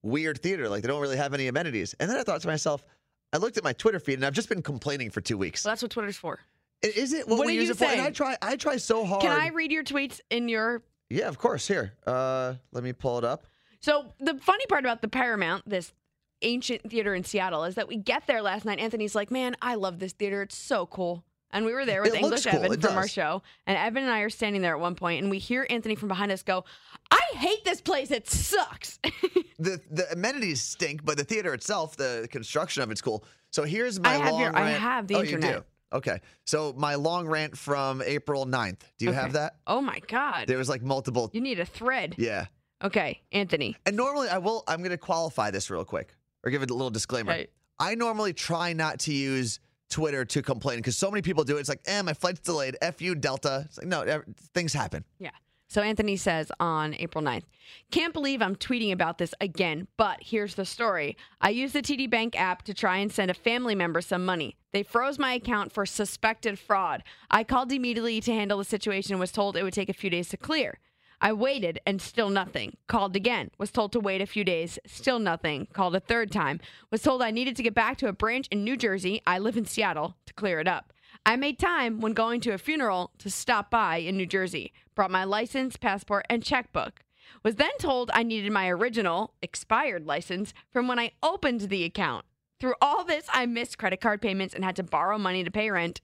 weird 0.01 0.41
theater. 0.41 0.69
Like 0.69 0.81
they 0.81 0.87
don't 0.87 1.01
really 1.01 1.17
have 1.17 1.33
any 1.33 1.47
amenities. 1.47 1.93
And 1.99 2.09
then 2.09 2.17
I 2.17 2.23
thought 2.23 2.41
to 2.41 2.47
myself, 2.47 2.83
I 3.31 3.37
looked 3.37 3.57
at 3.57 3.63
my 3.63 3.73
Twitter 3.73 3.99
feed 3.99 4.15
and 4.15 4.25
I've 4.25 4.33
just 4.33 4.49
been 4.49 4.61
complaining 4.61 5.09
for 5.11 5.21
two 5.21 5.37
weeks. 5.37 5.61
so 5.61 5.69
that's 5.69 5.81
what 5.81 5.91
Twitter's 5.91 6.17
for. 6.17 6.39
Is 6.81 7.13
it 7.13 7.27
what, 7.27 7.39
What 7.39 7.47
we 7.47 7.53
are 7.57 7.61
use 7.61 7.67
you 7.67 7.71
it 7.73 7.77
for? 7.77 7.85
And 7.85 8.01
I 8.01 8.09
try. 8.11 8.37
I 8.41 8.55
try 8.55 8.77
so 8.77 9.05
hard. 9.05 9.21
Can 9.21 9.31
I 9.31 9.49
read 9.49 9.71
your 9.71 9.83
tweets 9.83 10.21
in 10.29 10.47
your 10.47 10.81
Yeah, 11.09 11.27
of 11.27 11.37
course. 11.37 11.67
Here, 11.67 11.93
uh, 12.07 12.53
let 12.71 12.83
me 12.83 12.93
pull 12.93 13.17
it 13.17 13.23
up. 13.25 13.45
So 13.81 14.13
the 14.19 14.35
funny 14.35 14.65
part 14.67 14.85
about 14.85 15.01
the 15.01 15.07
Paramount, 15.09 15.67
this 15.69 15.93
ancient 16.41 16.89
theater 16.89 17.13
in 17.13 17.23
Seattle, 17.25 17.65
is 17.65 17.75
that 17.75 17.87
we 17.89 17.97
get 17.97 18.27
there 18.27 18.41
last 18.41 18.63
night. 18.63 18.79
Anthony's 18.79 19.13
like, 19.13 19.29
"Man, 19.29 19.55
I 19.61 19.75
love 19.75 19.99
this 19.99 20.13
theater. 20.13 20.41
It's 20.41 20.57
so 20.57 20.85
cool." 20.85 21.23
And 21.51 21.65
we 21.65 21.73
were 21.73 21.85
there 21.85 22.01
with 22.01 22.13
It 22.13 22.21
English 22.21 22.45
cool. 22.45 22.59
Evan 22.63 22.73
It 22.73 22.81
from 22.81 22.95
our 22.97 23.07
show, 23.07 23.41
and 23.65 23.77
Evan 23.77 24.03
and 24.03 24.11
I 24.11 24.19
are 24.21 24.29
standing 24.29 24.61
there 24.61 24.73
at 24.75 24.79
one 24.79 24.95
point, 24.95 25.21
and 25.21 25.31
we 25.31 25.39
hear 25.39 25.65
Anthony 25.69 25.95
from 25.95 26.07
behind 26.07 26.31
us 26.31 26.43
go, 26.43 26.63
"I 27.11 27.21
hate 27.33 27.65
this 27.65 27.81
place. 27.81 28.11
It 28.11 28.29
sucks." 28.29 28.99
the 29.59 29.81
The 29.89 30.11
amenities 30.11 30.61
stink, 30.61 31.03
but 31.03 31.17
the 31.17 31.23
theater 31.23 31.53
itself, 31.53 31.95
the 31.97 32.27
construction 32.31 32.83
of 32.83 32.91
it's 32.91 33.01
cool. 33.01 33.23
So 33.51 33.63
here's 33.63 33.99
my 33.99 34.09
I 34.09 34.13
have 34.17 34.31
long 34.31 34.41
your- 34.41 34.55
I 34.55 34.69
have 34.69 35.07
the 35.07 35.15
oh, 35.15 35.21
internet. 35.23 35.49
you 35.49 35.57
do. 35.59 35.63
Okay, 35.91 36.19
so 36.45 36.73
my 36.77 36.93
long 36.93 37.27
rant 37.27 37.57
from 37.57 38.03
April 38.03 38.45
9th. 38.45 38.81
Do 38.99 39.05
you 39.05 39.11
have 39.11 39.33
that? 39.33 39.55
oh 39.65 39.81
my 39.81 39.99
god, 40.07 40.45
There 40.47 40.59
was 40.59 40.69
like 40.69 40.83
multiple. 40.83 41.31
you 41.33 41.41
need 41.41 41.59
a 41.59 41.65
thread. 41.65 42.13
Yeah. 42.17 42.45
Okay, 42.83 43.21
Anthony. 43.31 43.75
And 43.87 43.97
normally 43.97 44.29
I 44.29 44.37
will 44.37 44.63
I'm 44.67 44.79
going 44.79 44.91
to 44.91 44.97
qualify 44.97 45.49
this 45.49 45.69
real 45.71 45.83
quick 45.83 46.15
or 46.43 46.51
give 46.51 46.61
it 46.61 46.69
a 46.69 46.73
little 46.75 46.91
disclaimer. 46.91 47.31
Okay. 47.31 47.47
I 47.79 47.95
normally 47.95 48.33
try 48.33 48.73
not 48.73 48.99
to 49.01 49.13
use 49.13 49.59
Twitter 49.89 50.25
to 50.25 50.41
complain 50.41 50.77
because 50.77 50.97
so 50.97 51.09
many 51.09 51.21
people 51.21 51.43
do 51.43 51.57
it. 51.57 51.61
It's 51.61 51.69
like, 51.69 51.81
eh, 51.85 52.01
my 52.01 52.13
flight's 52.13 52.39
delayed. 52.39 52.77
F 52.81 53.01
you, 53.01 53.15
Delta. 53.15 53.63
It's 53.65 53.77
like, 53.77 53.87
no, 53.87 54.21
things 54.53 54.73
happen. 54.73 55.03
Yeah. 55.19 55.31
So 55.71 55.83
Anthony 55.83 56.17
says 56.17 56.51
on 56.59 56.95
April 56.95 57.23
9th, 57.23 57.43
can't 57.91 58.11
believe 58.11 58.41
I'm 58.41 58.55
tweeting 58.55 58.91
about 58.91 59.19
this 59.19 59.35
again, 59.39 59.87
but 59.97 60.17
here's 60.19 60.55
the 60.55 60.65
story. 60.65 61.15
I 61.41 61.51
used 61.51 61.75
the 61.75 61.83
TD 61.83 62.09
Bank 62.09 62.39
app 62.39 62.63
to 62.63 62.73
try 62.73 62.97
and 62.97 63.11
send 63.11 63.29
a 63.29 63.35
family 63.35 63.75
member 63.75 64.01
some 64.01 64.25
money. 64.25 64.57
They 64.71 64.81
froze 64.81 65.19
my 65.19 65.33
account 65.33 65.71
for 65.71 65.85
suspected 65.85 66.57
fraud. 66.57 67.03
I 67.29 67.43
called 67.43 67.71
immediately 67.71 68.19
to 68.21 68.33
handle 68.33 68.57
the 68.57 68.63
situation 68.63 69.13
and 69.13 69.19
was 69.19 69.31
told 69.31 69.55
it 69.55 69.63
would 69.63 69.73
take 69.73 69.89
a 69.89 69.93
few 69.93 70.09
days 70.09 70.29
to 70.29 70.37
clear. 70.37 70.79
I 71.21 71.33
waited 71.33 71.79
and 71.85 72.01
still 72.01 72.29
nothing. 72.29 72.77
Called 72.87 73.15
again. 73.15 73.51
Was 73.57 73.71
told 73.71 73.91
to 73.91 73.99
wait 73.99 74.21
a 74.21 74.25
few 74.25 74.43
days. 74.43 74.79
Still 74.85 75.19
nothing. 75.19 75.67
Called 75.73 75.95
a 75.95 75.99
third 75.99 76.31
time. 76.31 76.59
Was 76.91 77.01
told 77.01 77.21
I 77.21 77.31
needed 77.31 77.55
to 77.57 77.63
get 77.63 77.73
back 77.73 77.97
to 77.97 78.07
a 78.07 78.13
branch 78.13 78.47
in 78.51 78.63
New 78.63 78.77
Jersey. 78.77 79.21
I 79.27 79.37
live 79.39 79.57
in 79.57 79.65
Seattle 79.65 80.15
to 80.25 80.33
clear 80.33 80.59
it 80.59 80.67
up. 80.67 80.93
I 81.25 81.35
made 81.35 81.59
time 81.59 81.99
when 81.99 82.13
going 82.13 82.39
to 82.41 82.53
a 82.53 82.57
funeral 82.57 83.11
to 83.17 83.29
stop 83.29 83.69
by 83.69 83.97
in 83.97 84.15
New 84.15 84.25
Jersey. 84.25 84.71
Brought 84.95 85.11
my 85.11 85.25
license, 85.25 85.75
passport, 85.75 86.25
and 86.29 86.41
checkbook. 86.43 87.01
Was 87.43 87.55
then 87.55 87.77
told 87.79 88.09
I 88.13 88.23
needed 88.23 88.51
my 88.51 88.69
original 88.69 89.33
expired 89.41 90.05
license 90.05 90.53
from 90.71 90.87
when 90.87 90.99
I 90.99 91.11
opened 91.21 91.61
the 91.61 91.83
account. 91.83 92.25
Through 92.59 92.75
all 92.81 93.03
this, 93.03 93.25
I 93.31 93.45
missed 93.45 93.77
credit 93.77 94.01
card 94.01 94.21
payments 94.21 94.53
and 94.53 94.63
had 94.63 94.75
to 94.77 94.83
borrow 94.83 95.17
money 95.17 95.43
to 95.43 95.51
pay 95.51 95.69
rent 95.69 96.01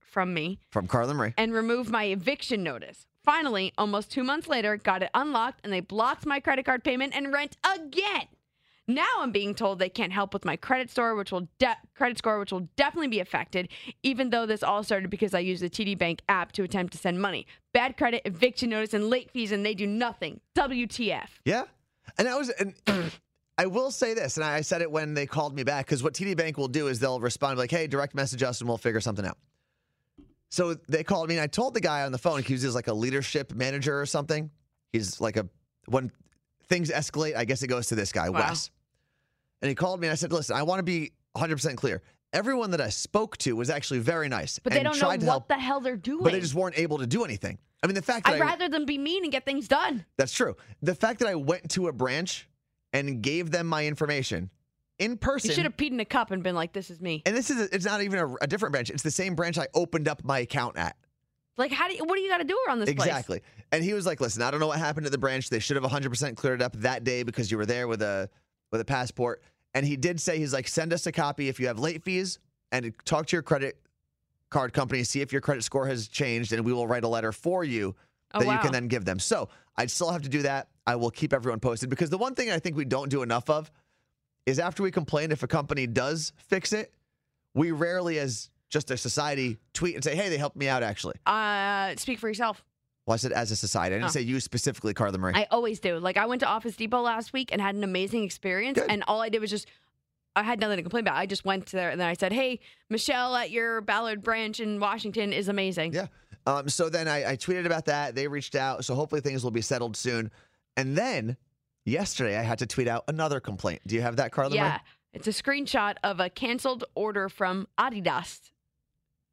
from 0.00 0.32
me 0.32 0.60
From 0.70 0.86
Carla 0.86 1.12
Marie. 1.14 1.34
and 1.36 1.52
remove 1.52 1.90
my 1.90 2.04
eviction 2.04 2.62
notice. 2.62 3.06
Finally, 3.24 3.72
almost 3.78 4.10
two 4.10 4.22
months 4.22 4.48
later, 4.48 4.76
got 4.76 5.02
it 5.02 5.10
unlocked 5.14 5.60
and 5.64 5.72
they 5.72 5.80
blocked 5.80 6.26
my 6.26 6.40
credit 6.40 6.66
card 6.66 6.84
payment 6.84 7.14
and 7.16 7.32
rent 7.32 7.56
again. 7.64 8.26
Now 8.86 9.06
I'm 9.20 9.32
being 9.32 9.54
told 9.54 9.78
they 9.78 9.88
can't 9.88 10.12
help 10.12 10.34
with 10.34 10.44
my 10.44 10.56
credit 10.56 10.90
score, 10.90 11.14
which 11.14 11.32
will 11.32 11.48
de- 11.58 11.76
credit 11.94 12.18
score, 12.18 12.38
which 12.38 12.52
will 12.52 12.68
definitely 12.76 13.08
be 13.08 13.20
affected. 13.20 13.68
Even 14.02 14.28
though 14.28 14.44
this 14.44 14.62
all 14.62 14.82
started 14.82 15.08
because 15.08 15.32
I 15.32 15.38
used 15.38 15.62
the 15.62 15.70
TD 15.70 15.96
Bank 15.96 16.20
app 16.28 16.52
to 16.52 16.62
attempt 16.64 16.92
to 16.92 16.98
send 16.98 17.22
money, 17.22 17.46
bad 17.72 17.96
credit, 17.96 18.20
eviction 18.26 18.68
notice, 18.68 18.92
and 18.92 19.08
late 19.08 19.30
fees, 19.30 19.52
and 19.52 19.64
they 19.64 19.72
do 19.72 19.86
nothing. 19.86 20.40
WTF? 20.54 21.28
Yeah. 21.46 21.64
And 22.18 22.28
that 22.28 22.36
was, 22.36 22.50
and 22.50 22.74
I 23.56 23.64
will 23.66 23.90
say 23.90 24.12
this, 24.12 24.36
and 24.36 24.44
I 24.44 24.60
said 24.60 24.82
it 24.82 24.90
when 24.90 25.14
they 25.14 25.24
called 25.24 25.56
me 25.56 25.62
back, 25.62 25.86
because 25.86 26.02
what 26.02 26.12
TD 26.12 26.36
Bank 26.36 26.58
will 26.58 26.68
do 26.68 26.88
is 26.88 27.00
they'll 27.00 27.20
respond 27.20 27.58
like, 27.58 27.70
hey, 27.70 27.86
direct 27.86 28.14
message 28.14 28.42
us 28.42 28.60
and 28.60 28.68
we'll 28.68 28.76
figure 28.76 29.00
something 29.00 29.24
out. 29.24 29.38
So 30.54 30.74
they 30.86 31.02
called 31.02 31.28
me 31.28 31.34
and 31.34 31.42
I 31.42 31.48
told 31.48 31.74
the 31.74 31.80
guy 31.80 32.04
on 32.04 32.12
the 32.12 32.18
phone, 32.18 32.40
he 32.40 32.52
was 32.52 32.76
like 32.76 32.86
a 32.86 32.94
leadership 32.94 33.52
manager 33.54 34.00
or 34.00 34.06
something. 34.06 34.52
He's 34.92 35.20
like 35.20 35.36
a, 35.36 35.48
when 35.86 36.12
things 36.68 36.92
escalate, 36.92 37.34
I 37.34 37.44
guess 37.44 37.64
it 37.64 37.66
goes 37.66 37.88
to 37.88 37.96
this 37.96 38.12
guy, 38.12 38.28
Wow. 38.28 38.38
Wes. 38.38 38.70
And 39.62 39.68
he 39.68 39.74
called 39.74 40.00
me 40.00 40.06
and 40.06 40.12
I 40.12 40.14
said, 40.14 40.32
listen, 40.32 40.54
I 40.54 40.62
want 40.62 40.78
to 40.78 40.84
be 40.84 41.10
100% 41.36 41.74
clear. 41.74 42.02
Everyone 42.32 42.70
that 42.70 42.80
I 42.80 42.90
spoke 42.90 43.36
to 43.38 43.56
was 43.56 43.68
actually 43.68 43.98
very 43.98 44.28
nice. 44.28 44.60
But 44.60 44.72
they 44.74 44.84
don't 44.84 44.96
know 45.00 45.08
what 45.08 45.22
help, 45.22 45.48
the 45.48 45.54
hell 45.58 45.80
they're 45.80 45.96
doing. 45.96 46.22
but 46.22 46.32
they 46.32 46.38
just 46.40 46.54
weren't 46.54 46.78
able 46.78 46.98
to 46.98 47.06
do 47.08 47.24
anything. 47.24 47.58
I 47.82 47.88
mean, 47.88 47.96
the 47.96 48.02
fact 48.02 48.26
that 48.26 48.34
I'd 48.34 48.40
I, 48.40 48.44
rather 48.44 48.68
them 48.68 48.84
be 48.86 48.96
mean 48.96 49.24
and 49.24 49.32
get 49.32 49.44
things 49.44 49.66
done. 49.66 50.04
that's 50.16 50.32
true. 50.32 50.56
The 50.82 50.94
fact 50.94 51.18
that 51.18 51.28
I 51.28 51.34
went 51.34 51.68
to 51.70 51.88
a 51.88 51.92
branch 51.92 52.48
and 52.92 53.22
gave 53.22 53.50
them 53.50 53.66
my 53.66 53.86
information 53.86 54.50
in 54.98 55.16
person. 55.16 55.50
You 55.50 55.54
should 55.54 55.64
have 55.64 55.76
peed 55.76 55.90
in 55.90 56.00
a 56.00 56.04
cup 56.04 56.30
and 56.30 56.42
been 56.42 56.54
like, 56.54 56.72
"This 56.72 56.90
is 56.90 57.00
me." 57.00 57.22
and 57.26 57.36
this 57.36 57.50
is 57.50 57.68
it's 57.72 57.84
not 57.84 58.02
even 58.02 58.18
a, 58.18 58.34
a 58.42 58.46
different 58.46 58.72
branch. 58.72 58.90
It's 58.90 59.02
the 59.02 59.10
same 59.10 59.34
branch 59.34 59.58
I 59.58 59.66
opened 59.74 60.08
up 60.08 60.24
my 60.24 60.40
account 60.40 60.76
at. 60.76 60.96
Like, 61.56 61.70
how 61.70 61.86
do 61.86 61.94
you, 61.94 62.04
what 62.04 62.16
do 62.16 62.20
you 62.20 62.28
got 62.28 62.38
to 62.38 62.44
do 62.44 62.58
around 62.66 62.80
this 62.80 62.92
place? 62.92 63.06
Exactly. 63.06 63.40
And 63.70 63.84
he 63.84 63.92
was 63.92 64.06
like, 64.06 64.20
"Listen, 64.20 64.42
I 64.42 64.50
don't 64.50 64.60
know 64.60 64.66
what 64.66 64.78
happened 64.78 65.06
at 65.06 65.12
the 65.12 65.18
branch. 65.18 65.50
They 65.50 65.60
should 65.60 65.76
have 65.76 65.84
100% 65.84 66.36
cleared 66.36 66.60
it 66.60 66.64
up 66.64 66.72
that 66.78 67.04
day 67.04 67.22
because 67.22 67.50
you 67.50 67.56
were 67.58 67.66
there 67.66 67.88
with 67.88 68.02
a 68.02 68.28
with 68.70 68.80
a 68.80 68.84
passport." 68.84 69.42
And 69.72 69.84
he 69.84 69.96
did 69.96 70.20
say 70.20 70.38
he's 70.38 70.52
like, 70.52 70.68
"Send 70.68 70.92
us 70.92 71.06
a 71.06 71.12
copy 71.12 71.48
if 71.48 71.58
you 71.60 71.66
have 71.66 71.78
late 71.78 72.02
fees 72.02 72.38
and 72.72 72.92
talk 73.04 73.26
to 73.26 73.36
your 73.36 73.42
credit 73.42 73.76
card 74.50 74.72
company, 74.72 75.02
see 75.04 75.20
if 75.20 75.32
your 75.32 75.40
credit 75.40 75.64
score 75.64 75.86
has 75.86 76.08
changed, 76.08 76.52
and 76.52 76.64
we 76.64 76.72
will 76.72 76.86
write 76.86 77.04
a 77.04 77.08
letter 77.08 77.32
for 77.32 77.64
you 77.64 77.94
Oh, 78.32 78.40
that 78.40 78.52
you 78.52 78.58
can 78.58 78.72
then 78.72 78.88
give 78.88 79.04
them." 79.04 79.18
So 79.18 79.48
I'd 79.76 79.90
still 79.90 80.10
have 80.10 80.22
to 80.22 80.28
do 80.28 80.42
that. 80.42 80.68
I 80.86 80.96
will 80.96 81.10
keep 81.10 81.32
everyone 81.32 81.60
posted 81.60 81.88
because 81.88 82.10
the 82.10 82.18
one 82.18 82.34
thing 82.34 82.50
I 82.50 82.58
think 82.58 82.76
we 82.76 82.84
don't 82.84 83.08
do 83.08 83.22
enough 83.22 83.48
of 83.48 83.70
is 84.46 84.58
after 84.58 84.82
we 84.82 84.90
complain 84.90 85.32
if 85.32 85.42
a 85.42 85.46
company 85.46 85.86
does 85.86 86.32
fix 86.48 86.72
it, 86.72 86.92
we 87.54 87.70
rarely, 87.72 88.18
as 88.18 88.50
just 88.68 88.90
a 88.90 88.96
society, 88.96 89.58
tweet 89.72 89.94
and 89.94 90.02
say, 90.04 90.14
"Hey, 90.16 90.28
they 90.28 90.38
helped 90.38 90.56
me 90.56 90.68
out." 90.68 90.82
Actually, 90.82 91.14
Uh, 91.26 91.94
speak 91.96 92.18
for 92.18 92.28
yourself. 92.28 92.64
well, 93.06 93.14
I 93.14 93.16
said 93.16 93.32
as 93.32 93.50
a 93.50 93.56
society. 93.56 93.94
I 93.94 93.98
didn't 93.98 94.08
Oh. 94.10 94.12
say 94.12 94.22
you 94.22 94.40
specifically, 94.40 94.92
Carla 94.94 95.18
Marie. 95.18 95.32
I 95.34 95.46
always 95.50 95.78
do. 95.80 95.98
Like, 95.98 96.16
I 96.16 96.26
went 96.26 96.40
to 96.40 96.46
Office 96.46 96.76
Depot 96.76 97.00
last 97.00 97.32
week 97.32 97.50
and 97.52 97.60
had 97.60 97.74
an 97.74 97.84
amazing 97.84 98.24
experience, 98.24 98.78
Good. 98.78 98.90
and 98.90 99.04
all 99.06 99.20
I 99.20 99.28
did 99.28 99.40
was 99.40 99.50
just. 99.50 99.68
I 100.36 100.42
had 100.42 100.58
nothing 100.58 100.78
to 100.78 100.82
complain 100.82 101.02
about. 101.04 101.14
I 101.16 101.26
just 101.26 101.44
went 101.44 101.66
there 101.66 101.90
and 101.90 102.00
then 102.00 102.08
I 102.08 102.14
said, 102.14 102.32
"Hey, 102.32 102.58
Michelle 102.90 103.36
at 103.36 103.52
your 103.52 103.80
Ballard 103.80 104.20
branch 104.20 104.58
in 104.58 104.80
Washington 104.80 105.32
is 105.32 105.46
amazing." 105.48 105.94
Yeah. 105.94 106.08
Um, 106.44 106.68
so 106.68 106.88
then 106.88 107.06
I, 107.06 107.30
I 107.30 107.36
tweeted 107.36 107.66
about 107.66 107.84
that. 107.84 108.16
They 108.16 108.26
reached 108.26 108.56
out. 108.56 108.84
So 108.84 108.96
hopefully 108.96 109.20
things 109.20 109.44
will 109.44 109.52
be 109.52 109.60
settled 109.62 109.96
soon. 109.96 110.32
And 110.76 110.98
then 110.98 111.36
yesterday 111.84 112.38
I 112.38 112.42
had 112.42 112.58
to 112.60 112.66
tweet 112.66 112.88
out 112.88 113.04
another 113.08 113.40
complaint. 113.40 113.82
Do 113.86 113.94
you 113.94 114.02
have 114.02 114.16
that, 114.16 114.32
Carla? 114.32 114.50
Marie? 114.50 114.56
Yeah. 114.56 114.78
It's 115.12 115.28
a 115.28 115.30
screenshot 115.30 115.94
of 116.02 116.18
a 116.18 116.28
canceled 116.28 116.84
order 116.94 117.28
from 117.28 117.68
Adidas. 117.78 118.40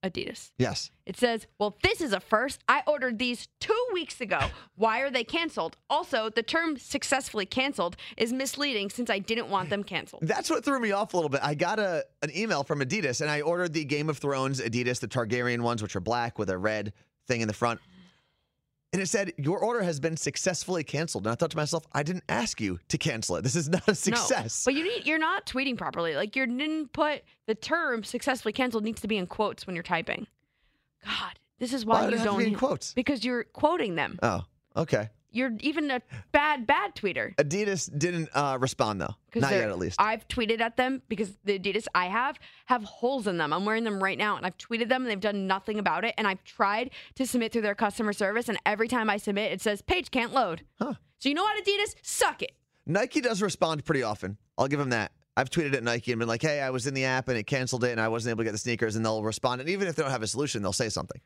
Adidas. 0.04 0.52
Yes. 0.58 0.90
It 1.06 1.18
says, 1.18 1.46
Well, 1.60 1.78
this 1.84 2.02
is 2.02 2.12
a 2.14 2.20
first. 2.20 2.64
I 2.68 2.82
ordered 2.88 3.20
these 3.20 3.48
two 3.60 3.86
weeks 3.94 4.20
ago. 4.20 4.40
Why 4.76 5.02
are 5.02 5.12
they 5.12 5.24
canceled? 5.24 5.78
Also, 5.90 6.30
the 6.30 6.42
term 6.42 6.78
successfully 6.78 7.46
canceled 7.46 7.98
is 8.18 8.34
misleading 8.34 8.90
since 8.90 9.10
I 9.10 9.20
didn't 9.20 9.50
want 9.50 9.70
them 9.70 9.84
canceled. 9.84 10.24
That's 10.26 10.50
what 10.50 10.66
threw 10.66 10.80
me 10.80 10.92
off 10.92 11.14
a 11.14 11.18
little 11.18 11.30
bit. 11.30 11.42
I 11.44 11.54
got 11.54 11.78
a 11.80 12.04
an 12.24 12.36
email 12.36 12.64
from 12.64 12.80
Adidas 12.80 13.22
and 13.22 13.30
I 13.30 13.42
ordered 13.42 13.74
the 13.74 13.86
Game 13.86 14.10
of 14.10 14.18
Thrones 14.18 14.60
Adidas, 14.60 15.00
the 15.00 15.08
Targaryen 15.08 15.62
ones, 15.62 15.84
which 15.84 15.96
are 15.96 16.02
black 16.02 16.40
with 16.40 16.50
a 16.50 16.58
red 16.58 16.94
thing 17.28 17.42
in 17.42 17.48
the 17.48 17.54
front. 17.54 17.80
And 18.94 19.02
it 19.02 19.08
said, 19.08 19.32
Your 19.38 19.60
order 19.60 19.84
has 19.84 20.00
been 20.00 20.18
successfully 20.18 20.84
canceled. 20.84 21.26
And 21.26 21.32
I 21.32 21.36
thought 21.36 21.52
to 21.52 21.58
myself, 21.58 21.86
I 21.94 22.04
didn't 22.04 22.26
ask 22.28 22.60
you 22.60 22.80
to 22.90 22.98
cancel 22.98 23.38
it. 23.38 23.42
This 23.44 23.56
is 23.56 23.70
not 23.70 23.88
a 23.88 23.96
success. 23.96 24.66
No. 24.66 24.72
But 24.72 24.78
you 24.78 24.84
need, 24.84 25.06
you're 25.06 25.18
not 25.20 25.46
tweeting 25.46 25.78
properly. 25.78 26.16
Like 26.16 26.36
you 26.36 26.46
didn't 26.46 26.92
put 26.92 27.24
the 27.48 27.56
term 27.56 28.04
successfully 28.04 28.52
canceled 28.52 28.84
needs 28.84 29.00
to 29.02 29.08
be 29.08 29.18
in 29.18 29.28
quotes 29.28 29.66
when 29.66 29.76
you're 29.76 29.84
typing. 29.84 30.28
God, 31.06 31.40
this 31.60 31.72
is 31.74 31.86
why, 31.86 32.02
Why 32.02 32.02
you 32.02 32.08
it 32.08 32.12
have 32.12 32.20
to 32.20 32.26
don't 32.26 32.40
be 32.40 32.48
in 32.48 32.56
quotes? 32.56 32.94
because 32.94 33.24
you're 33.24 33.46
quoting 33.46 33.96
them. 33.96 34.20
oh, 34.22 34.42
okay. 34.76 35.10
You're 35.32 35.52
even 35.62 35.90
a 35.90 36.02
bad 36.32 36.68
bad 36.68 36.96
tweeter. 36.96 37.36
Adidas 37.36 37.90
didn't 37.98 38.30
uh, 38.34 38.58
respond 38.60 39.02
though. 39.02 39.16
Not 39.34 39.52
yet, 39.52 39.70
at 39.70 39.80
least. 39.80 39.96
I've 40.00 40.28
tweeted 40.28 40.60
at 40.60 40.76
them 40.78 41.02
because 41.08 41.38
the 41.46 41.58
Adidas 41.58 41.86
I 41.96 42.08
have 42.08 42.38
have 42.66 42.84
holes 42.84 43.28
in 43.28 43.38
them. 43.38 43.54
I'm 43.54 43.66
wearing 43.66 43.86
them 43.86 44.04
right 44.04 44.18
now, 44.18 44.36
and 44.36 44.46
I've 44.46 44.58
tweeted 44.58 44.90
them, 44.90 45.04
and 45.04 45.12
they've 45.12 45.20
done 45.20 45.48
nothing 45.48 45.80
about 45.80 46.04
it. 46.04 46.14
And 46.18 46.28
I've 46.28 46.44
tried 46.44 46.92
to 47.16 47.26
submit 47.26 47.54
through 47.54 47.62
their 47.62 47.76
customer 47.76 48.14
service, 48.14 48.50
and 48.50 48.58
every 48.66 48.88
time 48.88 49.10
I 49.10 49.18
submit, 49.18 49.52
it 49.52 49.62
says 49.62 49.82
page 49.82 50.12
can't 50.12 50.34
load. 50.34 50.64
Huh. 50.80 50.96
So 51.20 51.30
you 51.30 51.36
know 51.36 51.44
what, 51.44 51.64
Adidas, 51.64 51.96
suck 52.02 52.42
it. 52.42 52.52
Nike 52.86 53.22
does 53.22 53.42
respond 53.42 53.86
pretty 53.86 54.04
often. 54.04 54.38
I'll 54.58 54.68
give 54.68 54.80
them 54.80 54.90
that. 54.90 55.12
I've 55.38 55.50
tweeted 55.50 55.74
at 55.76 55.84
Nike 55.84 56.12
and 56.12 56.20
been 56.20 56.28
like, 56.28 56.42
hey, 56.42 56.60
I 56.60 56.72
was 56.72 56.88
in 56.88 56.94
the 56.94 57.06
app 57.06 57.30
and 57.30 57.38
it 57.38 57.44
canceled 57.48 57.86
it 57.86 57.92
and 57.92 58.02
I 58.02 58.10
wasn't 58.10 58.32
able 58.32 58.40
to 58.40 58.44
get 58.46 58.52
the 58.52 58.58
sneakers, 58.58 58.96
and 58.96 59.06
they'll 59.06 59.24
respond. 59.24 59.62
And 59.62 59.70
even 59.70 59.88
if 59.88 59.96
they 59.96 60.04
don't 60.04 60.12
have 60.12 60.24
a 60.24 60.28
solution, 60.28 60.62
they'll 60.62 60.74
say 60.74 60.90
something. 60.90 61.22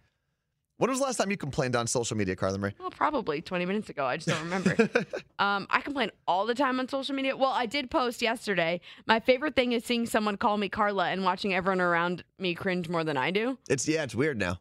When 0.77 0.89
was 0.89 0.99
the 0.99 1.05
last 1.05 1.15
time 1.17 1.31
you 1.31 1.37
complained 1.37 1.73
on 1.75 1.87
social 1.87 2.17
media, 2.17 2.35
Carla 2.35 2.57
Marie? 2.57 2.73
Well, 2.77 2.89
probably 2.91 3.41
20 3.41 3.65
minutes 3.65 3.89
ago. 3.89 4.05
I 4.05 4.17
just 4.17 4.27
don't 4.27 4.41
remember. 4.43 4.75
um, 5.39 5.67
I 5.69 5.79
complain 5.79 6.11
all 6.27 6.45
the 6.45 6.53
time 6.53 6.81
on 6.81 6.89
social 6.89 7.15
media. 7.15 7.37
Well, 7.37 7.51
I 7.51 7.65
did 7.65 7.89
post 7.89 8.21
yesterday. 8.21 8.81
My 9.05 9.21
favorite 9.21 9.55
thing 9.55 9.71
is 9.71 9.85
seeing 9.85 10.05
someone 10.05 10.35
call 10.35 10.57
me 10.57 10.67
Carla 10.67 11.07
and 11.09 11.23
watching 11.23 11.53
everyone 11.53 11.79
around 11.79 12.25
me 12.39 12.55
cringe 12.55 12.89
more 12.89 13.05
than 13.05 13.15
I 13.15 13.31
do. 13.31 13.57
It's 13.69 13.87
yeah, 13.87 14.03
it's 14.03 14.15
weird 14.15 14.37
now. 14.37 14.59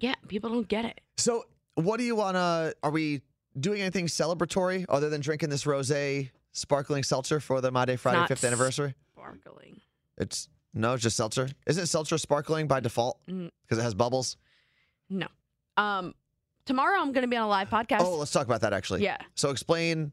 Yeah, 0.00 0.14
people 0.26 0.50
don't 0.50 0.66
get 0.66 0.84
it. 0.84 1.00
So, 1.16 1.44
what 1.76 1.98
do 1.98 2.04
you 2.04 2.16
want 2.16 2.34
to? 2.34 2.74
Are 2.82 2.90
we 2.90 3.22
doing 3.58 3.80
anything 3.80 4.08
celebratory 4.08 4.84
other 4.88 5.08
than 5.08 5.20
drinking 5.20 5.50
this 5.50 5.62
rosé 5.64 6.30
sparkling 6.52 7.04
seltzer 7.04 7.38
for 7.38 7.60
the 7.60 7.70
My 7.70 7.84
Day 7.84 7.96
Friday 7.96 8.18
not 8.18 8.28
fifth 8.28 8.42
anniversary? 8.44 8.94
Sparkling. 9.14 9.80
It's 10.18 10.48
no, 10.74 10.94
it's 10.94 11.04
just 11.04 11.16
seltzer. 11.16 11.48
Isn't 11.68 11.86
seltzer 11.86 12.18
sparkling 12.18 12.66
by 12.66 12.80
default 12.80 13.20
Mm. 13.28 13.50
because 13.64 13.78
it 13.78 13.82
has 13.82 13.94
bubbles? 13.94 14.36
No. 15.10 15.26
Um, 15.76 16.14
tomorrow 16.64 17.00
I'm 17.00 17.12
going 17.12 17.22
to 17.22 17.28
be 17.28 17.36
on 17.36 17.44
a 17.44 17.48
live 17.48 17.70
podcast. 17.70 18.00
Oh, 18.00 18.16
let's 18.16 18.32
talk 18.32 18.46
about 18.46 18.60
that 18.62 18.72
actually. 18.72 19.02
yeah. 19.02 19.18
So 19.34 19.50
explain 19.50 20.12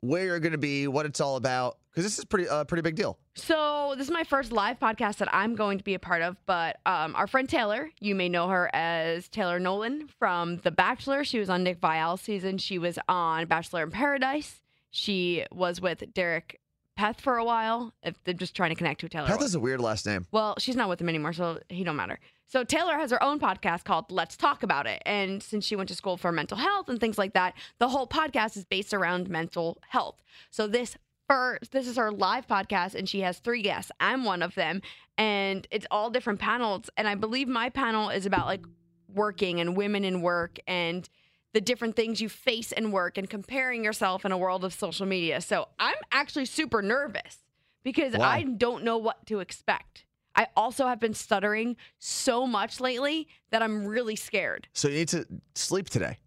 where 0.00 0.24
you're 0.24 0.40
going 0.40 0.52
to 0.52 0.58
be, 0.58 0.88
what 0.88 1.06
it's 1.06 1.20
all 1.20 1.36
about, 1.36 1.78
because 1.90 2.04
this 2.04 2.18
is 2.18 2.24
pretty 2.24 2.46
a 2.50 2.64
pretty 2.64 2.82
big 2.82 2.96
deal. 2.96 3.18
So 3.34 3.94
this 3.96 4.06
is 4.08 4.12
my 4.12 4.24
first 4.24 4.50
live 4.52 4.78
podcast 4.78 5.18
that 5.18 5.32
I'm 5.32 5.54
going 5.54 5.78
to 5.78 5.84
be 5.84 5.94
a 5.94 5.98
part 5.98 6.22
of. 6.22 6.36
But 6.46 6.78
um, 6.86 7.14
our 7.14 7.26
friend 7.26 7.48
Taylor, 7.48 7.90
you 8.00 8.14
may 8.14 8.28
know 8.28 8.48
her 8.48 8.68
as 8.74 9.28
Taylor 9.28 9.60
Nolan 9.60 10.08
from 10.18 10.56
The 10.58 10.70
Bachelor. 10.70 11.24
She 11.24 11.38
was 11.38 11.48
on 11.50 11.62
Nick 11.62 11.80
Viall 11.80 12.18
season. 12.18 12.58
She 12.58 12.78
was 12.78 12.98
on 13.08 13.46
Bachelor 13.46 13.82
in 13.84 13.90
Paradise. 13.90 14.60
She 14.90 15.44
was 15.52 15.80
with 15.80 16.02
Derek 16.12 16.60
Peth 16.96 17.20
for 17.20 17.36
a 17.36 17.44
while. 17.44 17.92
If 18.02 18.22
they're 18.24 18.34
just 18.34 18.54
trying 18.54 18.70
to 18.70 18.76
connect 18.76 19.00
to 19.00 19.08
Taylor. 19.08 19.28
Peth 19.28 19.42
is 19.42 19.54
a 19.54 19.60
weird 19.60 19.80
last 19.80 20.06
name. 20.06 20.26
Well, 20.30 20.54
she's 20.58 20.76
not 20.76 20.88
with 20.88 21.00
him 21.00 21.08
anymore, 21.08 21.32
so 21.32 21.58
he 21.68 21.84
don't 21.84 21.96
matter. 21.96 22.18
So 22.46 22.64
Taylor 22.64 22.98
has 22.98 23.10
her 23.10 23.22
own 23.22 23.40
podcast 23.40 23.84
called 23.84 24.10
Let's 24.10 24.36
Talk 24.36 24.62
About 24.62 24.86
It. 24.86 25.02
And 25.06 25.42
since 25.42 25.64
she 25.64 25.74
went 25.74 25.88
to 25.88 25.94
school 25.94 26.18
for 26.18 26.30
mental 26.32 26.58
health 26.58 26.90
and 26.90 27.00
things 27.00 27.16
like 27.16 27.32
that, 27.32 27.54
the 27.78 27.88
whole 27.88 28.06
podcast 28.06 28.58
is 28.58 28.66
based 28.66 28.92
around 28.92 29.30
mental 29.30 29.78
health. 29.88 30.22
So 30.50 30.66
this 30.66 30.96
first 31.28 31.72
this 31.72 31.88
is 31.88 31.96
her 31.96 32.10
live 32.12 32.46
podcast 32.46 32.94
and 32.94 33.08
she 33.08 33.20
has 33.20 33.38
three 33.38 33.62
guests. 33.62 33.90
I'm 34.00 34.24
one 34.24 34.42
of 34.42 34.54
them. 34.54 34.82
And 35.16 35.66
it's 35.70 35.86
all 35.90 36.10
different 36.10 36.40
panels. 36.40 36.90
And 36.98 37.08
I 37.08 37.14
believe 37.14 37.48
my 37.48 37.70
panel 37.70 38.10
is 38.10 38.26
about 38.26 38.44
like 38.46 38.66
working 39.08 39.60
and 39.60 39.74
women 39.74 40.04
in 40.04 40.20
work 40.20 40.58
and 40.66 41.08
the 41.52 41.60
different 41.60 41.96
things 41.96 42.20
you 42.20 42.28
face 42.28 42.72
in 42.72 42.92
work 42.92 43.18
and 43.18 43.28
comparing 43.28 43.84
yourself 43.84 44.24
in 44.24 44.32
a 44.32 44.38
world 44.38 44.64
of 44.64 44.72
social 44.72 45.06
media. 45.06 45.40
So 45.40 45.68
I'm 45.78 45.96
actually 46.10 46.46
super 46.46 46.82
nervous 46.82 47.38
because 47.84 48.14
Why? 48.14 48.26
I 48.26 48.42
don't 48.42 48.84
know 48.84 48.98
what 48.98 49.26
to 49.26 49.40
expect. 49.40 50.04
I 50.34 50.46
also 50.56 50.86
have 50.86 50.98
been 50.98 51.12
stuttering 51.14 51.76
so 51.98 52.46
much 52.46 52.80
lately 52.80 53.28
that 53.50 53.62
I'm 53.62 53.86
really 53.86 54.16
scared. 54.16 54.66
So 54.72 54.88
you 54.88 54.94
need 54.94 55.08
to 55.08 55.26
sleep 55.54 55.90
today. 55.90 56.18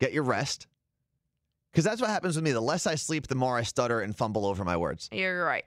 Get 0.00 0.12
your 0.14 0.22
rest. 0.22 0.66
Because 1.70 1.84
that's 1.84 2.00
what 2.00 2.10
happens 2.10 2.36
with 2.36 2.44
me. 2.44 2.52
The 2.52 2.60
less 2.60 2.86
I 2.86 2.94
sleep, 2.94 3.26
the 3.28 3.34
more 3.34 3.56
I 3.56 3.62
stutter 3.62 4.00
and 4.00 4.16
fumble 4.16 4.46
over 4.46 4.64
my 4.64 4.76
words 4.76 5.08
You're 5.12 5.44
right. 5.44 5.64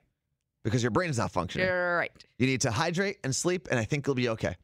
because 0.63 0.81
your 0.83 0.91
brain's 0.91 1.17
not 1.17 1.31
functioning. 1.31 1.67
You're 1.67 1.97
right. 1.97 2.11
You 2.39 2.47
need 2.47 2.61
to 2.61 2.71
hydrate 2.71 3.19
and 3.23 3.33
sleep, 3.33 3.67
and 3.69 3.79
I 3.79 3.85
think 3.85 4.07
you'll 4.07 4.15
be 4.15 4.29
okay. 4.29 4.55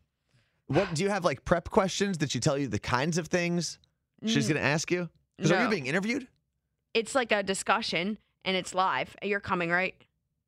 What 0.65 0.93
do 0.93 1.03
you 1.03 1.09
have 1.09 1.23
like 1.23 1.45
prep 1.45 1.69
questions 1.69 2.17
that 2.17 2.35
you 2.35 2.41
tell 2.41 2.57
you 2.57 2.67
the 2.67 2.79
kinds 2.79 3.17
of 3.17 3.27
things 3.27 3.79
she's 4.25 4.45
Mm, 4.45 4.49
going 4.49 4.61
to 4.61 4.67
ask 4.67 4.91
you? 4.91 5.09
Because 5.37 5.51
are 5.51 5.57
you 5.59 5.63
no. 5.65 5.69
being 5.69 5.87
interviewed? 5.87 6.27
It's 6.93 7.15
like 7.15 7.31
a 7.31 7.43
discussion 7.43 8.17
and 8.45 8.57
it's 8.57 8.73
live. 8.73 9.15
You're 9.23 9.39
coming, 9.39 9.69
right? 9.69 9.95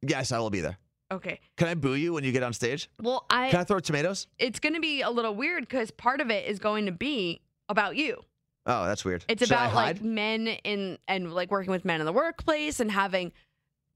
Yes, 0.01 0.31
I 0.31 0.39
will 0.39 0.49
be 0.49 0.61
there. 0.61 0.77
Okay. 1.11 1.39
Can 1.57 1.67
I 1.67 1.73
boo 1.75 1.93
you 1.95 2.13
when 2.13 2.23
you 2.23 2.31
get 2.31 2.41
on 2.43 2.53
stage? 2.53 2.89
Well, 3.01 3.25
I 3.29 3.49
Can 3.49 3.59
I 3.59 3.63
throw 3.63 3.79
tomatoes? 3.79 4.27
it's 4.39 4.59
going 4.59 4.73
to 4.75 4.79
be 4.79 5.01
a 5.01 5.09
little 5.09 5.35
weird 5.35 5.63
because 5.67 5.91
part 5.91 6.21
of 6.21 6.29
it 6.31 6.47
is 6.47 6.57
going 6.59 6.85
to 6.85 6.91
be 6.91 7.41
about 7.69 7.95
you. 7.95 8.21
Oh, 8.65 8.85
that's 8.85 9.03
weird. 9.03 9.25
It's 9.27 9.41
Should 9.45 9.51
I 9.53 9.65
about 9.65 9.75
like 9.75 10.01
men 10.01 10.47
in 10.47 10.97
and 11.07 11.33
like 11.33 11.51
working 11.51 11.71
with 11.71 11.83
men 11.83 11.99
in 11.99 12.05
the 12.05 12.13
workplace 12.13 12.79
and 12.79 12.91
having 12.91 13.31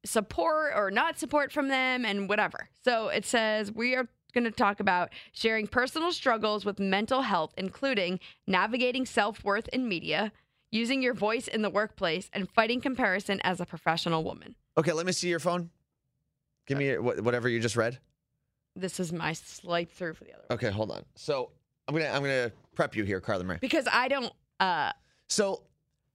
support 0.05 0.73
or 0.75 0.91
not 0.91 1.17
support 1.17 1.51
from 1.51 1.67
them 1.67 2.05
and 2.05 2.27
whatever. 2.29 2.69
So 2.83 3.07
it 3.09 3.25
says 3.25 3.71
we 3.71 3.95
are 3.95 4.07
going 4.35 4.43
to 4.43 4.51
talk 4.51 4.79
about 4.79 5.09
sharing 5.31 5.65
personal 5.65 6.11
struggles 6.11 6.63
with 6.65 6.77
mental 6.79 7.23
health, 7.23 7.53
including 7.57 8.19
navigating 8.45 9.05
self 9.07 9.43
worth 9.43 9.67
in 9.69 9.87
media, 9.87 10.31
using 10.71 11.01
your 11.01 11.15
voice 11.15 11.47
in 11.47 11.63
the 11.63 11.69
workplace, 11.71 12.29
and 12.33 12.47
fighting 12.51 12.79
comparison 12.81 13.39
as 13.43 13.59
a 13.59 13.65
professional 13.65 14.23
woman. 14.23 14.53
Okay, 14.77 14.91
let 14.91 15.05
me 15.07 15.11
see 15.13 15.29
your 15.29 15.39
phone. 15.39 15.71
Give 16.67 16.77
me 16.77 16.97
whatever 16.97 17.47
you 17.49 17.59
just 17.59 17.75
read. 17.77 17.97
This 18.75 18.99
is 18.99 19.13
my 19.13 19.33
swipe 19.33 19.89
through 19.91 20.15
for 20.15 20.25
the 20.25 20.33
other 20.33 20.43
one. 20.49 20.57
Okay, 20.57 20.69
hold 20.69 20.91
on. 20.91 21.03
So 21.15 21.51
I'm 21.87 21.95
gonna 21.95 22.09
I'm 22.09 22.21
gonna 22.21 22.51
prep 22.75 22.95
you 22.95 23.03
here, 23.05 23.21
Carla 23.21 23.43
Marie. 23.45 23.57
Because 23.61 23.87
I 23.91 24.07
don't, 24.09 24.33
uh, 24.59 24.91
So, 25.27 25.63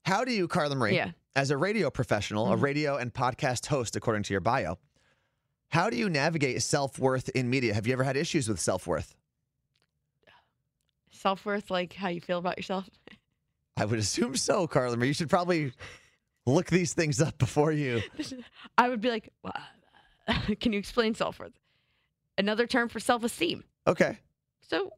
how 0.05 0.25
do 0.25 0.33
you, 0.33 0.47
Carla 0.47 0.75
Marie, 0.75 0.95
Yeah. 0.97 1.13
as 1.37 1.51
a 1.51 1.57
radio 1.57 1.89
professional, 1.91 2.53
a 2.53 2.57
Mhm. 2.57 2.63
radio 2.63 2.97
and 2.97 3.15
podcast 3.15 3.67
host, 3.67 3.97
according 3.97 4.25
to 4.25 4.35
your 4.35 4.41
bio, 4.41 4.79
how 5.71 5.89
do 5.89 5.97
you 5.97 6.09
navigate 6.09 6.63
self 6.63 6.99
worth 6.99 7.29
in 7.31 7.49
media? 7.49 7.73
Have 7.75 7.87
you 7.87 7.93
ever 7.93 8.05
had 8.05 8.17
issues 8.17 8.49
with 8.49 8.61
self 8.61 8.87
worth? 8.87 9.15
self 11.13 11.45
worth, 11.45 11.71
like 11.71 11.93
how 11.93 12.09
you 12.09 12.21
feel 12.21 12.39
about 12.39 12.57
yourself. 12.57 12.89
I 13.77 13.85
would 13.85 13.99
assume 13.99 14.37
so, 14.37 14.67
Carla. 14.67 14.97
You 15.05 15.13
should 15.13 15.29
probably 15.29 15.73
look 16.47 16.67
these 16.67 16.95
things 16.95 17.21
up 17.21 17.37
before 17.39 17.73
you. 17.73 18.01
I 18.79 18.89
would 18.89 19.01
be 19.01 19.11
like, 19.11 19.31
"Wha- 19.43 19.53
can 20.61 20.73
you 20.73 20.79
explain 20.79 21.15
self 21.15 21.39
worth? 21.39 21.53
Another 22.39 22.67
term 22.67 22.89
for 22.89 23.01
self 23.01 23.23
esteem. 23.23 23.65
Okay. 23.87 24.19
So, 24.63 24.93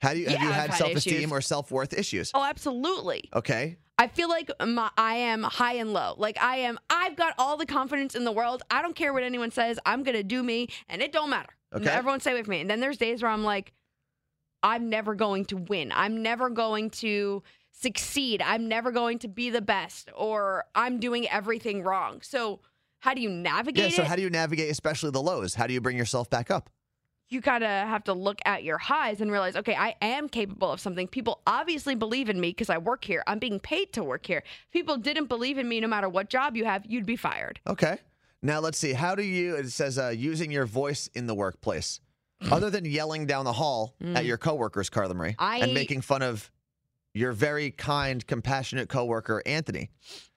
How 0.00 0.12
do 0.12 0.20
you 0.20 0.28
have 0.28 0.40
you 0.40 0.48
had 0.48 0.70
had 0.70 0.74
self 0.74 0.94
esteem 0.94 1.32
or 1.32 1.40
self 1.40 1.70
worth 1.70 1.92
issues? 1.92 2.30
oh, 2.34 2.44
absolutely. 2.44 3.28
Okay. 3.34 3.78
I 4.00 4.06
feel 4.06 4.28
like 4.28 4.48
my, 4.64 4.90
I 4.96 5.14
am 5.16 5.42
high 5.42 5.74
and 5.74 5.92
low. 5.92 6.14
Like 6.16 6.40
I 6.40 6.58
am, 6.58 6.78
I've 6.88 7.16
got 7.16 7.34
all 7.36 7.56
the 7.56 7.66
confidence 7.66 8.14
in 8.14 8.22
the 8.22 8.30
world. 8.30 8.62
I 8.70 8.80
don't 8.80 8.94
care 8.94 9.12
what 9.12 9.24
anyone 9.24 9.50
says. 9.50 9.78
I'm 9.84 10.04
gonna 10.04 10.22
do 10.22 10.42
me, 10.42 10.68
and 10.88 11.02
it 11.02 11.10
don't 11.10 11.30
matter. 11.30 11.50
Okay. 11.74 11.90
Everyone 11.90 12.20
stay 12.20 12.34
with 12.34 12.46
me. 12.48 12.60
And 12.60 12.70
then 12.70 12.80
there's 12.80 12.96
days 12.96 13.22
where 13.22 13.30
I'm 13.30 13.42
like, 13.42 13.72
I'm 14.62 14.88
never 14.88 15.14
going 15.14 15.44
to 15.46 15.56
win. 15.56 15.92
I'm 15.94 16.22
never 16.22 16.48
going 16.48 16.90
to 16.90 17.42
succeed. 17.72 18.40
I'm 18.42 18.68
never 18.68 18.90
going 18.90 19.18
to 19.20 19.28
be 19.28 19.50
the 19.50 19.60
best, 19.60 20.10
or 20.16 20.64
I'm 20.74 20.98
doing 20.98 21.28
everything 21.28 21.82
wrong. 21.82 22.20
So 22.22 22.60
how 23.00 23.14
do 23.14 23.20
you 23.20 23.30
navigate 23.30 23.90
Yeah. 23.90 23.96
So 23.96 24.02
it? 24.02 24.08
how 24.08 24.16
do 24.16 24.22
you 24.22 24.30
navigate, 24.30 24.70
especially 24.70 25.10
the 25.10 25.22
lows? 25.22 25.54
How 25.54 25.66
do 25.66 25.74
you 25.74 25.80
bring 25.80 25.96
yourself 25.96 26.30
back 26.30 26.50
up? 26.50 26.70
You 27.30 27.40
gotta 27.40 27.66
have 27.66 28.04
to 28.04 28.12
look 28.12 28.38
at 28.44 28.64
your 28.64 28.78
highs 28.78 29.20
and 29.20 29.30
realize, 29.30 29.56
okay, 29.56 29.74
I 29.74 29.94
am 30.00 30.28
capable 30.28 30.70
of 30.72 30.80
something. 30.80 31.06
People 31.08 31.40
obviously 31.46 31.94
believe 31.94 32.28
in 32.28 32.40
me 32.40 32.50
because 32.50 32.70
I 32.70 32.78
work 32.78 33.04
here. 33.04 33.22
I'm 33.26 33.38
being 33.38 33.60
paid 33.60 33.92
to 33.94 34.02
work 34.04 34.26
here. 34.26 34.38
If 34.66 34.72
people 34.72 34.96
didn't 34.96 35.26
believe 35.26 35.58
in 35.58 35.68
me, 35.68 35.80
no 35.80 35.88
matter 35.88 36.08
what 36.08 36.30
job 36.30 36.56
you 36.56 36.64
have, 36.64 36.84
you'd 36.86 37.06
be 37.06 37.16
fired. 37.16 37.60
Okay. 37.66 37.98
Now 38.42 38.60
let's 38.60 38.78
see. 38.78 38.92
How 38.92 39.14
do 39.14 39.22
you? 39.22 39.56
It 39.56 39.70
says 39.70 39.98
uh, 39.98 40.08
using 40.16 40.50
your 40.50 40.64
voice 40.66 41.08
in 41.14 41.26
the 41.26 41.34
workplace, 41.34 42.00
other 42.52 42.70
than 42.70 42.84
yelling 42.84 43.26
down 43.26 43.44
the 43.44 43.52
hall 43.52 43.94
at 44.14 44.24
your 44.24 44.38
coworkers, 44.38 44.88
Carla 44.88 45.12
Marie, 45.14 45.34
I- 45.38 45.58
and 45.58 45.74
making 45.74 46.02
fun 46.02 46.22
of 46.22 46.50
your 47.14 47.32
very 47.32 47.72
kind, 47.72 48.24
compassionate 48.26 48.88
coworker 48.88 49.42
Anthony. 49.44 49.90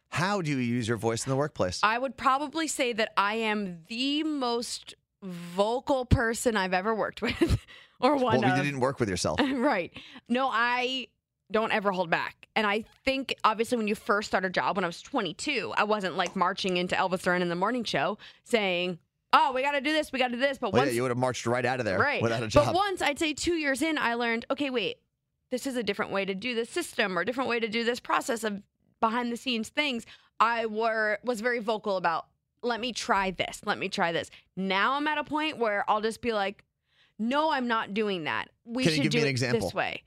How 0.09 0.41
do 0.41 0.49
you 0.49 0.57
use 0.57 0.87
your 0.87 0.97
voice 0.97 1.25
in 1.25 1.29
the 1.29 1.35
workplace? 1.37 1.79
I 1.83 1.97
would 1.99 2.17
probably 2.17 2.67
say 2.67 2.91
that 2.93 3.13
I 3.15 3.35
am 3.35 3.83
the 3.87 4.23
most 4.23 4.95
vocal 5.23 6.05
person 6.05 6.57
I've 6.57 6.73
ever 6.73 6.93
worked 6.95 7.21
with, 7.21 7.65
or 7.99 8.15
one 8.15 8.41
well, 8.41 8.51
of. 8.51 8.57
you 8.57 8.63
didn't 8.63 8.79
work 8.79 8.99
with 8.99 9.09
yourself. 9.09 9.39
right. 9.53 9.91
No, 10.27 10.49
I 10.51 11.07
don't 11.51 11.71
ever 11.71 11.91
hold 11.91 12.09
back. 12.09 12.47
And 12.55 12.67
I 12.67 12.85
think, 13.05 13.35
obviously, 13.43 13.77
when 13.77 13.87
you 13.87 13.95
first 13.95 14.27
start 14.27 14.45
a 14.45 14.49
job, 14.49 14.75
when 14.75 14.83
I 14.83 14.87
was 14.87 15.01
22, 15.01 15.73
I 15.77 15.83
wasn't 15.83 16.17
like 16.17 16.35
marching 16.35 16.77
into 16.77 16.95
Elvis 16.95 17.23
Duran 17.23 17.41
in 17.41 17.49
the 17.49 17.55
morning 17.55 17.83
show 17.83 18.17
saying, 18.43 18.99
oh, 19.33 19.53
we 19.53 19.61
got 19.61 19.71
to 19.71 19.81
do 19.81 19.93
this, 19.93 20.11
we 20.11 20.19
got 20.19 20.29
to 20.29 20.33
do 20.33 20.39
this. 20.39 20.57
But 20.57 20.73
Well, 20.73 20.81
once 20.81 20.91
yeah, 20.91 20.97
you 20.97 21.01
would 21.03 21.11
have 21.11 21.17
marched 21.17 21.45
right 21.45 21.65
out 21.65 21.79
of 21.79 21.85
there 21.85 21.99
right. 21.99 22.21
without 22.21 22.43
a 22.43 22.47
job. 22.47 22.65
But 22.65 22.75
once 22.75 23.01
I'd 23.01 23.19
say 23.19 23.33
two 23.33 23.53
years 23.53 23.81
in, 23.81 23.97
I 23.97 24.15
learned, 24.15 24.45
okay, 24.51 24.69
wait, 24.69 24.97
this 25.49 25.65
is 25.67 25.75
a 25.75 25.83
different 25.83 26.11
way 26.11 26.25
to 26.25 26.33
do 26.33 26.55
this 26.55 26.69
system 26.69 27.17
or 27.17 27.21
a 27.21 27.25
different 27.25 27.49
way 27.49 27.59
to 27.59 27.67
do 27.67 27.83
this 27.83 27.99
process 27.99 28.43
of 28.43 28.61
behind 28.99 29.31
the 29.31 29.37
scenes 29.37 29.69
things. 29.69 30.05
I 30.39 30.65
were 30.65 31.19
was 31.23 31.41
very 31.41 31.59
vocal 31.59 31.97
about 31.97 32.25
let 32.63 32.79
me 32.79 32.93
try 32.93 33.31
this, 33.31 33.61
let 33.65 33.77
me 33.77 33.89
try 33.89 34.11
this. 34.11 34.29
Now 34.55 34.93
I'm 34.93 35.07
at 35.07 35.17
a 35.17 35.23
point 35.23 35.57
where 35.57 35.83
I'll 35.89 36.01
just 36.01 36.21
be 36.21 36.33
like, 36.33 36.63
no, 37.19 37.51
I'm 37.51 37.67
not 37.67 37.93
doing 37.93 38.23
that. 38.25 38.49
We 38.65 38.83
Can 38.83 38.93
should 38.93 39.03
give 39.03 39.13
me 39.13 39.19
do 39.19 39.21
an 39.23 39.27
it 39.27 39.29
example? 39.29 39.61
this 39.61 39.73
way. 39.73 40.03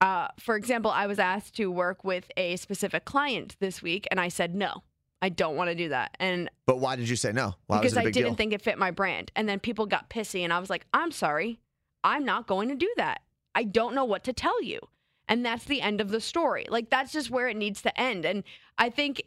Uh, 0.00 0.28
for 0.38 0.56
example, 0.56 0.90
I 0.90 1.06
was 1.06 1.18
asked 1.18 1.54
to 1.56 1.70
work 1.70 2.04
with 2.04 2.30
a 2.36 2.56
specific 2.56 3.04
client 3.04 3.56
this 3.60 3.82
week, 3.82 4.08
and 4.10 4.18
I 4.18 4.28
said 4.28 4.54
no. 4.54 4.82
I 5.22 5.28
don't 5.28 5.56
want 5.56 5.68
to 5.68 5.74
do 5.74 5.90
that. 5.90 6.16
And 6.18 6.48
but 6.64 6.78
why 6.78 6.96
did 6.96 7.08
you 7.08 7.16
say 7.16 7.32
no? 7.32 7.54
Why 7.66 7.78
because 7.78 7.96
I 7.98 8.04
didn't 8.04 8.14
deal? 8.14 8.34
think 8.34 8.54
it 8.54 8.62
fit 8.62 8.78
my 8.78 8.90
brand. 8.90 9.30
And 9.36 9.46
then 9.46 9.60
people 9.60 9.84
got 9.84 10.08
pissy, 10.08 10.42
and 10.42 10.52
I 10.52 10.58
was 10.58 10.70
like, 10.70 10.86
I'm 10.94 11.12
sorry. 11.12 11.60
I'm 12.02 12.24
not 12.24 12.46
going 12.46 12.70
to 12.70 12.74
do 12.74 12.90
that. 12.96 13.20
I 13.54 13.64
don't 13.64 13.94
know 13.94 14.04
what 14.06 14.24
to 14.24 14.32
tell 14.32 14.62
you. 14.62 14.80
And 15.28 15.44
that's 15.44 15.64
the 15.64 15.82
end 15.82 16.00
of 16.00 16.08
the 16.08 16.20
story. 16.20 16.64
Like, 16.70 16.88
that's 16.88 17.12
just 17.12 17.30
where 17.30 17.48
it 17.48 17.56
needs 17.56 17.82
to 17.82 18.00
end. 18.00 18.24
And 18.24 18.42
I 18.78 18.88
think 18.88 19.22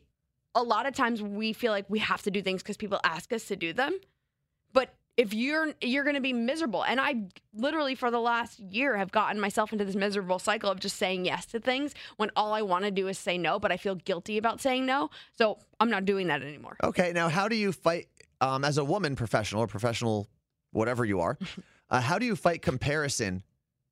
a 0.55 0.63
lot 0.63 0.85
of 0.85 0.93
times 0.93 1.21
we 1.21 1.53
feel 1.53 1.71
like 1.71 1.89
we 1.89 1.99
have 1.99 2.21
to 2.23 2.31
do 2.31 2.41
things 2.41 2.61
because 2.61 2.77
people 2.77 2.99
ask 3.03 3.33
us 3.33 3.45
to 3.45 3.55
do 3.55 3.73
them. 3.73 3.97
But 4.71 4.93
if 5.15 5.33
you're 5.33 5.73
you're 5.81 6.03
going 6.03 6.15
to 6.15 6.21
be 6.21 6.33
miserable 6.33 6.83
and 6.83 6.99
i 6.99 7.13
literally 7.53 7.93
for 7.93 8.09
the 8.09 8.19
last 8.19 8.59
year 8.59 8.97
have 8.97 9.11
gotten 9.11 9.39
myself 9.39 9.71
into 9.71 9.85
this 9.85 9.95
miserable 9.95 10.39
cycle 10.39 10.71
of 10.71 10.79
just 10.79 10.97
saying 10.97 11.23
yes 11.23 11.45
to 11.45 11.59
things 11.59 11.93
when 12.17 12.31
all 12.35 12.51
i 12.51 12.63
want 12.63 12.83
to 12.83 12.89
do 12.89 13.07
is 13.07 13.15
say 13.15 13.37
no 13.37 13.59
but 13.59 13.71
i 13.71 13.77
feel 13.77 13.93
guilty 13.93 14.39
about 14.39 14.59
saying 14.59 14.87
no 14.87 15.11
so 15.37 15.59
i'm 15.79 15.87
not 15.91 16.03
doing 16.03 16.25
that 16.25 16.41
anymore 16.41 16.75
Okay, 16.83 17.11
now 17.13 17.29
how 17.29 17.47
do 17.47 17.55
you 17.55 17.71
fight 17.71 18.07
um, 18.43 18.65
as 18.65 18.77
a 18.77 18.83
woman 18.83 19.15
professional 19.15 19.63
or 19.63 19.67
professional, 19.67 20.27
whatever 20.71 21.05
you 21.05 21.21
are? 21.21 21.37
uh, 21.89 22.01
how 22.01 22.19
do 22.19 22.25
you 22.25 22.35
fight 22.35 22.61
comparison 22.61 23.43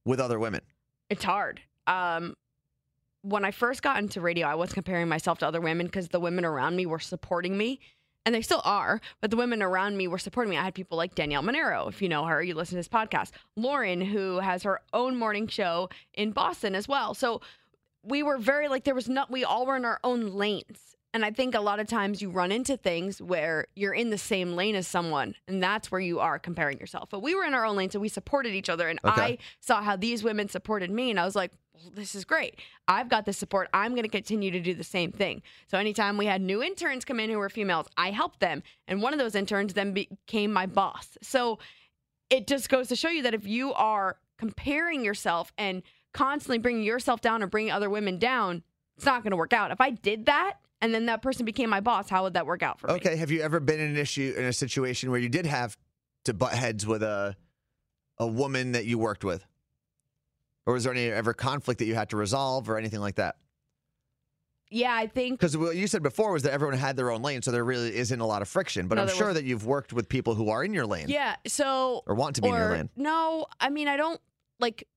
with 0.06 0.19
other 0.19 0.39
women? 0.39 0.62
It's 1.10 1.24
hard. 1.24 1.62
Um, 1.88 2.36
when 3.23 3.45
I 3.45 3.51
first 3.51 3.81
got 3.81 3.99
into 3.99 4.21
radio, 4.21 4.47
I 4.47 4.55
was 4.55 4.73
comparing 4.73 5.07
myself 5.07 5.39
to 5.39 5.47
other 5.47 5.62
women 5.62 5.86
because 5.86 6.10
the 6.10 6.19
women 6.19 6.45
around 6.45 6.75
me 6.75 6.86
were 6.86 6.99
supporting 6.99 7.57
me, 7.57 7.79
and 8.25 8.34
they 8.34 8.41
still 8.41 8.62
are. 8.65 8.99
But 9.21 9.31
the 9.31 9.38
women 9.38 9.62
around 9.62 9.97
me 9.97 10.07
were 10.07 10.17
supporting 10.17 10.51
me. 10.51 10.57
I 10.57 10.63
had 10.63 10.73
people 10.73 10.97
like 10.97 11.15
Danielle 11.15 11.41
Monaro, 11.43 11.88
if 11.88 12.01
you 12.01 12.10
know 12.10 12.25
her, 12.25 12.41
you 12.41 12.55
listen 12.55 12.71
to 12.75 12.79
this 12.79 12.88
podcast. 12.88 13.31
Lauren, 13.55 14.01
who 14.01 14.39
has 14.39 14.63
her 14.63 14.81
own 14.93 15.17
morning 15.17 15.47
show 15.47 15.89
in 16.13 16.31
Boston 16.31 16.75
as 16.75 16.88
well. 16.88 17.13
So 17.13 17.41
we 18.03 18.23
were 18.23 18.38
very 18.38 18.67
like 18.67 18.84
there 18.84 18.95
was 18.95 19.10
not. 19.10 19.29
We 19.29 19.43
all 19.43 19.65
were 19.65 19.77
in 19.77 19.86
our 19.86 19.99
own 20.03 20.31
lanes. 20.31 20.95
And 21.13 21.25
I 21.25 21.31
think 21.31 21.55
a 21.55 21.60
lot 21.60 21.81
of 21.81 21.88
times 21.88 22.21
you 22.21 22.29
run 22.29 22.53
into 22.53 22.77
things 22.77 23.21
where 23.21 23.65
you're 23.75 23.93
in 23.93 24.12
the 24.12 24.17
same 24.17 24.53
lane 24.53 24.75
as 24.75 24.88
someone, 24.88 25.36
and 25.45 25.62
that's 25.62 25.91
where 25.91 25.99
you 25.99 26.21
are 26.21 26.39
comparing 26.39 26.79
yourself. 26.79 27.10
But 27.10 27.21
we 27.21 27.36
were 27.36 27.43
in 27.43 27.53
our 27.53 27.65
own 27.65 27.75
lane, 27.75 27.89
so 27.89 27.99
we 27.99 28.07
supported 28.07 28.53
each 28.53 28.69
other. 28.69 28.88
And 28.88 28.97
Okay. 29.03 29.21
I 29.21 29.38
saw 29.60 29.81
how 29.81 29.97
these 29.97 30.23
women 30.23 30.47
supported 30.47 30.89
me, 30.89 31.10
and 31.10 31.19
I 31.19 31.25
was 31.25 31.36
like, 31.36 31.51
this 31.94 32.15
is 32.15 32.26
great. 32.26 32.60
I've 32.88 33.10
got 33.10 33.26
the 33.26 33.34
support. 33.34 33.70
I'm 33.74 33.91
going 33.91 34.04
to 34.04 34.10
continue 34.10 34.52
to 34.52 34.60
do 34.60 34.74
the 34.74 34.84
same 34.84 35.12
thing. 35.12 35.41
So 35.67 35.78
anytime 35.78 36.17
we 36.17 36.26
had 36.26 36.41
new 36.41 36.62
interns 36.63 37.06
come 37.06 37.20
in 37.20 37.30
who 37.30 37.38
were 37.38 37.50
females, 37.50 37.88
I 37.98 38.12
helped 38.12 38.39
them. 38.39 38.63
And 38.88 39.02
one 39.02 39.13
of 39.13 39.20
those 39.20 39.36
interns 39.36 39.74
then 39.74 39.94
became 39.94 40.52
my 40.52 40.65
boss. 40.65 41.17
So 41.22 41.60
it 42.30 42.48
just 42.48 42.70
goes 42.70 42.88
to 42.89 42.96
show 42.96 43.10
you 43.10 43.24
that 43.24 43.34
if 43.34 43.46
you 43.46 43.74
are 43.74 44.17
comparing 44.38 45.04
yourself 45.04 45.52
and 45.58 45.84
constantly 46.13 46.58
bringing 46.58 46.84
yourself 46.84 47.22
down 47.22 47.44
or 47.44 47.48
bringing 47.48 47.72
other 47.72 47.89
women 47.89 48.17
down, 48.17 48.63
it's 48.98 49.06
not 49.06 49.24
going 49.24 49.32
to 49.32 49.38
work 49.38 49.54
out. 49.54 49.72
If 49.72 49.82
I 49.82 49.91
did 49.91 50.26
that 50.26 50.56
and 50.82 50.94
then 50.94 51.06
that 51.08 51.22
person 51.22 51.46
became 51.46 51.70
my 51.70 51.80
boss, 51.80 52.10
how 52.10 52.24
would 52.24 52.34
that 52.34 52.46
work 52.46 52.63
out 52.63 52.80
for 52.80 52.88
me? 52.88 52.94
Okay, 52.94 53.15
have 53.15 53.32
you 53.32 53.41
ever 53.41 53.60
been 53.60 53.80
in 53.80 53.91
an 53.91 53.98
issue 53.98 54.34
in 54.38 54.46
a 54.46 54.54
situation 54.54 55.12
where 55.12 55.20
you 55.20 55.30
did 55.30 55.46
have 55.46 55.78
to 56.26 56.34
butt 56.34 56.54
heads 56.54 56.86
with 56.86 57.04
a 57.04 57.36
a 58.22 58.28
woman 58.28 58.74
that 58.74 58.86
you 58.86 59.00
worked 59.00 59.24
with, 59.24 59.46
or 60.65 60.74
was 60.74 60.84
there 60.84 60.93
any 60.93 61.08
ever 61.08 61.34
conflict 61.34 61.80
that 61.80 61.86
you 61.86 61.95
had 61.95 62.10
to 62.10 62.17
resolve 62.17 62.69
or 62.69 62.78
anything 62.78 63.00
like 63.00 63.15
that? 63.15 63.36
Yeah, 64.74 64.93
I 64.95 65.06
think 65.08 65.38
Because 65.38 65.58
what 65.58 65.76
you 65.76 65.86
said 65.86 66.02
before 66.02 66.32
was 66.32 66.43
that 66.43 66.54
everyone 66.54 66.78
had 66.78 66.95
their 66.95 67.12
own 67.12 67.21
lane, 67.21 67.41
so 67.41 67.52
there 67.52 67.65
really 67.65 67.93
isn't 67.93 68.19
a 68.21 68.26
lot 68.26 68.41
of 68.41 68.47
friction. 68.47 68.88
But 68.88 68.95
No, 68.95 69.02
I'm 69.02 69.10
sure 69.10 69.28
was- 69.28 69.36
that 69.36 69.43
you've 69.43 69.65
worked 69.65 69.91
with 69.91 70.08
people 70.08 70.34
who 70.34 70.50
are 70.50 70.63
in 70.63 70.74
your 70.74 70.86
lane 70.86 71.10
Yeah. 71.10 71.36
So 71.45 72.04
or 72.08 72.15
want 72.15 72.38
to 72.38 72.41
be 72.41 72.47
in 72.47 72.54
your 72.56 72.71
lane. 72.71 72.89
no, 72.95 73.47
I 73.60 73.69
mean 73.69 73.88
I 73.89 73.97
don't 73.97 74.21
like. 74.60 74.88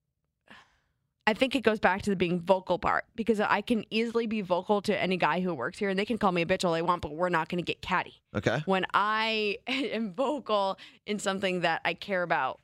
I 1.27 1.33
think 1.33 1.57
it 1.57 1.62
goes 1.62 1.81
back 1.81 2.03
to 2.03 2.11
the 2.11 2.16
being 2.16 2.38
vocal 2.38 2.79
part 2.79 3.07
because 3.16 3.40
I 3.40 3.62
can 3.62 3.85
easily 3.88 4.27
be 4.27 4.42
vocal 4.42 4.83
to 4.83 5.03
any 5.03 5.16
guy 5.16 5.40
who 5.40 5.55
works 5.55 5.79
here 5.79 5.88
and 5.88 5.98
they 5.98 6.05
can 6.05 6.18
call 6.18 6.31
me 6.33 6.42
a 6.42 6.46
bitch 6.46 6.66
all 6.66 6.72
they 6.74 6.83
want, 6.83 7.00
but 7.00 7.12
we're 7.14 7.31
not 7.31 7.48
going 7.48 7.57
to 7.57 7.64
get 7.64 7.81
catty. 7.81 8.20
Okay. 8.37 8.62
When 8.66 8.85
I 8.92 9.57
am 9.66 10.12
vocal 10.12 10.79
in 11.07 11.18
something 11.18 11.62
that 11.62 11.81
I 11.85 11.94
care 11.94 12.22
about 12.22 12.61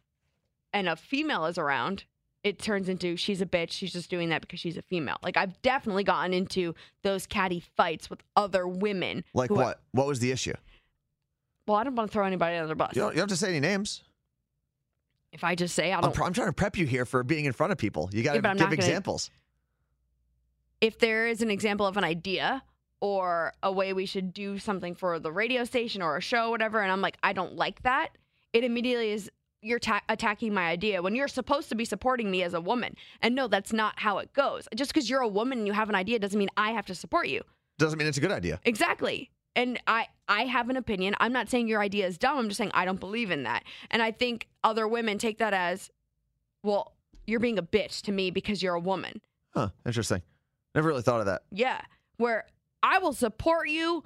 and 0.74 0.90
a 0.90 0.94
female 0.94 1.46
is 1.46 1.56
around, 1.56 2.04
it 2.42 2.58
turns 2.58 2.88
into 2.88 3.16
she's 3.16 3.40
a 3.42 3.46
bitch. 3.46 3.72
She's 3.72 3.92
just 3.92 4.08
doing 4.10 4.30
that 4.30 4.40
because 4.40 4.60
she's 4.60 4.76
a 4.76 4.82
female. 4.82 5.16
Like 5.22 5.36
I've 5.36 5.60
definitely 5.62 6.04
gotten 6.04 6.32
into 6.32 6.74
those 7.02 7.26
catty 7.26 7.62
fights 7.76 8.08
with 8.08 8.20
other 8.36 8.66
women. 8.66 9.24
Like 9.34 9.48
who 9.50 9.56
are- 9.56 9.64
what? 9.64 9.80
What 9.92 10.06
was 10.06 10.20
the 10.20 10.30
issue? 10.32 10.54
Well, 11.66 11.76
I 11.76 11.84
don't 11.84 11.94
want 11.94 12.10
to 12.10 12.12
throw 12.12 12.24
anybody 12.24 12.56
under 12.56 12.68
the 12.68 12.74
bus. 12.74 12.96
You 12.96 13.02
don't, 13.02 13.10
you 13.12 13.16
don't 13.20 13.30
have 13.30 13.38
to 13.38 13.44
say 13.44 13.50
any 13.50 13.60
names. 13.60 14.02
If 15.32 15.44
I 15.44 15.54
just 15.54 15.74
say 15.76 15.92
I 15.92 15.96
I'm, 15.96 16.02
don't, 16.02 16.14
pr- 16.14 16.24
I'm 16.24 16.32
trying 16.32 16.48
to 16.48 16.52
prep 16.52 16.76
you 16.76 16.86
here 16.86 17.04
for 17.04 17.22
being 17.22 17.44
in 17.44 17.52
front 17.52 17.70
of 17.70 17.78
people. 17.78 18.10
You 18.12 18.22
got 18.24 18.32
to 18.32 18.40
Yeah, 18.40 18.48
I'm 18.48 18.56
give 18.56 18.60
not 18.62 18.70
gonna- 18.70 18.74
examples. 18.74 19.30
if 20.80 20.98
there 20.98 21.26
is 21.28 21.42
an 21.42 21.50
example 21.50 21.86
of 21.86 21.96
an 21.96 22.04
idea 22.04 22.62
or 23.00 23.52
a 23.62 23.70
way 23.70 23.92
we 23.92 24.06
should 24.06 24.32
do 24.34 24.58
something 24.58 24.94
for 24.94 25.18
the 25.18 25.30
radio 25.30 25.64
station 25.64 26.02
or 26.02 26.16
a 26.16 26.20
show, 26.20 26.50
whatever, 26.50 26.80
and 26.80 26.90
I'm 26.90 27.00
like, 27.00 27.16
I 27.22 27.32
don't 27.32 27.54
like 27.54 27.82
that, 27.82 28.08
it 28.52 28.64
immediately 28.64 29.10
is 29.12 29.30
you're 29.62 29.78
ta- 29.78 30.02
attacking 30.08 30.54
my 30.54 30.68
idea 30.68 31.02
when 31.02 31.14
you're 31.14 31.28
supposed 31.28 31.68
to 31.68 31.74
be 31.74 31.84
supporting 31.84 32.30
me 32.30 32.42
as 32.42 32.54
a 32.54 32.60
woman. 32.60 32.94
And 33.20 33.34
no, 33.34 33.48
that's 33.48 33.72
not 33.72 33.98
how 33.98 34.18
it 34.18 34.32
goes. 34.32 34.66
Just 34.74 34.92
because 34.92 35.08
you're 35.10 35.20
a 35.20 35.28
woman 35.28 35.58
and 35.58 35.66
you 35.66 35.72
have 35.72 35.88
an 35.88 35.94
idea 35.94 36.18
doesn't 36.18 36.38
mean 36.38 36.50
I 36.56 36.70
have 36.72 36.86
to 36.86 36.94
support 36.94 37.28
you. 37.28 37.42
Doesn't 37.78 37.98
mean 37.98 38.08
it's 38.08 38.18
a 38.18 38.20
good 38.20 38.32
idea. 38.32 38.60
Exactly. 38.64 39.30
And 39.56 39.80
I 39.86 40.06
I 40.28 40.42
have 40.44 40.70
an 40.70 40.76
opinion. 40.76 41.14
I'm 41.18 41.32
not 41.32 41.48
saying 41.50 41.66
your 41.68 41.80
idea 41.80 42.06
is 42.06 42.18
dumb. 42.18 42.38
I'm 42.38 42.48
just 42.48 42.58
saying 42.58 42.70
I 42.72 42.84
don't 42.84 43.00
believe 43.00 43.30
in 43.30 43.42
that. 43.44 43.64
And 43.90 44.00
I 44.00 44.12
think 44.12 44.46
other 44.62 44.86
women 44.86 45.18
take 45.18 45.38
that 45.38 45.52
as, 45.52 45.90
well, 46.62 46.92
you're 47.26 47.40
being 47.40 47.58
a 47.58 47.62
bitch 47.62 48.02
to 48.02 48.12
me 48.12 48.30
because 48.30 48.62
you're 48.62 48.74
a 48.74 48.80
woman. 48.80 49.20
Huh. 49.54 49.70
Interesting. 49.84 50.22
Never 50.74 50.88
really 50.88 51.02
thought 51.02 51.20
of 51.20 51.26
that. 51.26 51.42
Yeah. 51.50 51.80
Where 52.16 52.44
I 52.82 52.98
will 52.98 53.12
support 53.12 53.68
you 53.68 54.04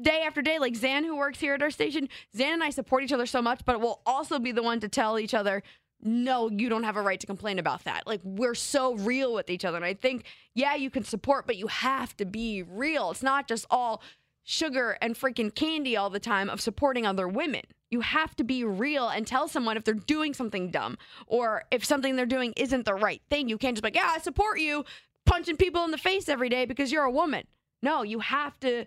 day 0.00 0.22
after 0.26 0.42
day. 0.42 0.58
Like 0.58 0.76
Zan, 0.76 1.04
who 1.04 1.16
works 1.16 1.40
here 1.40 1.54
at 1.54 1.62
our 1.62 1.70
station, 1.70 2.08
Zan 2.36 2.54
and 2.54 2.62
I 2.62 2.70
support 2.70 3.02
each 3.02 3.12
other 3.12 3.26
so 3.26 3.42
much, 3.42 3.60
but 3.64 3.80
we'll 3.80 4.00
also 4.06 4.38
be 4.38 4.52
the 4.52 4.62
one 4.62 4.80
to 4.80 4.88
tell 4.88 5.18
each 5.18 5.34
other, 5.34 5.62
no, 6.02 6.50
you 6.50 6.68
don't 6.68 6.84
have 6.84 6.96
a 6.96 7.02
right 7.02 7.18
to 7.20 7.26
complain 7.26 7.58
about 7.58 7.84
that. 7.84 8.06
Like 8.06 8.20
we're 8.22 8.54
so 8.54 8.94
real 8.94 9.32
with 9.32 9.50
each 9.50 9.64
other. 9.64 9.76
And 9.76 9.84
I 9.84 9.94
think, 9.94 10.24
yeah, 10.54 10.74
you 10.74 10.90
can 10.90 11.04
support, 11.04 11.46
but 11.46 11.56
you 11.56 11.66
have 11.68 12.16
to 12.18 12.24
be 12.24 12.62
real. 12.62 13.10
It's 13.10 13.22
not 13.22 13.48
just 13.48 13.66
all 13.70 14.02
sugar 14.44 14.96
and 15.00 15.16
freaking 15.16 15.52
candy 15.52 15.96
all 15.96 16.10
the 16.10 16.20
time 16.20 16.48
of 16.48 16.60
supporting 16.60 17.04
other 17.06 17.26
women. 17.26 17.62
You 17.90 18.00
have 18.00 18.36
to 18.36 18.44
be 18.44 18.62
real 18.62 19.08
and 19.08 19.26
tell 19.26 19.48
someone 19.48 19.76
if 19.76 19.84
they're 19.84 19.94
doing 19.94 20.34
something 20.34 20.70
dumb 20.70 20.98
or 21.26 21.64
if 21.70 21.84
something 21.84 22.14
they're 22.14 22.26
doing 22.26 22.52
isn't 22.56 22.84
the 22.84 22.94
right 22.94 23.22
thing. 23.30 23.48
You 23.48 23.58
can't 23.58 23.74
just 23.74 23.82
be 23.82 23.88
like, 23.88 23.96
yeah, 23.96 24.12
I 24.14 24.18
support 24.18 24.60
you 24.60 24.84
punching 25.24 25.56
people 25.56 25.84
in 25.84 25.90
the 25.90 25.98
face 25.98 26.28
every 26.28 26.48
day 26.48 26.64
because 26.64 26.92
you're 26.92 27.04
a 27.04 27.10
woman. 27.10 27.44
No, 27.82 28.02
you 28.02 28.20
have 28.20 28.58
to 28.60 28.86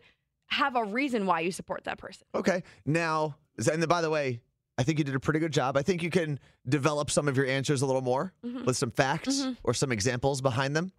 have 0.50 0.76
a 0.76 0.84
reason 0.84 1.26
why 1.26 1.40
you 1.42 1.52
support 1.52 1.84
that 1.86 1.98
person. 1.98 2.26
Okay. 2.36 2.64
Now, 2.86 3.36
and 3.72 3.88
by 3.88 4.02
the 4.02 4.10
way, 4.10 4.42
I 4.78 4.84
think 4.84 4.98
you 4.98 5.04
did 5.04 5.16
a 5.16 5.20
pretty 5.20 5.40
good 5.40 5.52
job. 5.54 5.76
I 5.78 5.82
think 5.82 6.02
you 6.04 6.10
can 6.10 6.40
develop 6.68 7.12
some 7.12 7.28
of 7.28 7.36
your 7.38 7.46
answers 7.46 7.82
a 7.82 7.86
little 7.86 8.02
more 8.02 8.34
Mm-hmm. 8.46 8.66
with 8.66 8.78
some 8.78 8.92
facts 8.92 9.46
or 9.64 9.74
some 9.74 9.92
examples 9.92 10.42
behind 10.42 10.76
them. 10.76 10.92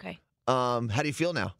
Okay. 0.00 0.18
Um, 0.46 0.88
how 0.88 1.02
do 1.02 1.08
you 1.08 1.14
feel 1.14 1.32
now 1.32 1.54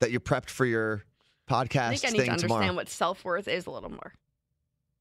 that 0.00 0.10
you're 0.10 0.20
prepped 0.20 0.48
for 0.50 0.64
your 0.64 1.04
podcast 1.48 1.78
I 1.80 1.94
think 1.96 2.04
I 2.04 2.08
need 2.10 2.18
thing 2.18 2.26
to 2.26 2.32
understand 2.32 2.40
tomorrow? 2.60 2.74
what 2.74 2.88
self 2.88 3.24
worth 3.24 3.48
is 3.48 3.66
a 3.66 3.70
little 3.70 3.90
more. 3.90 4.14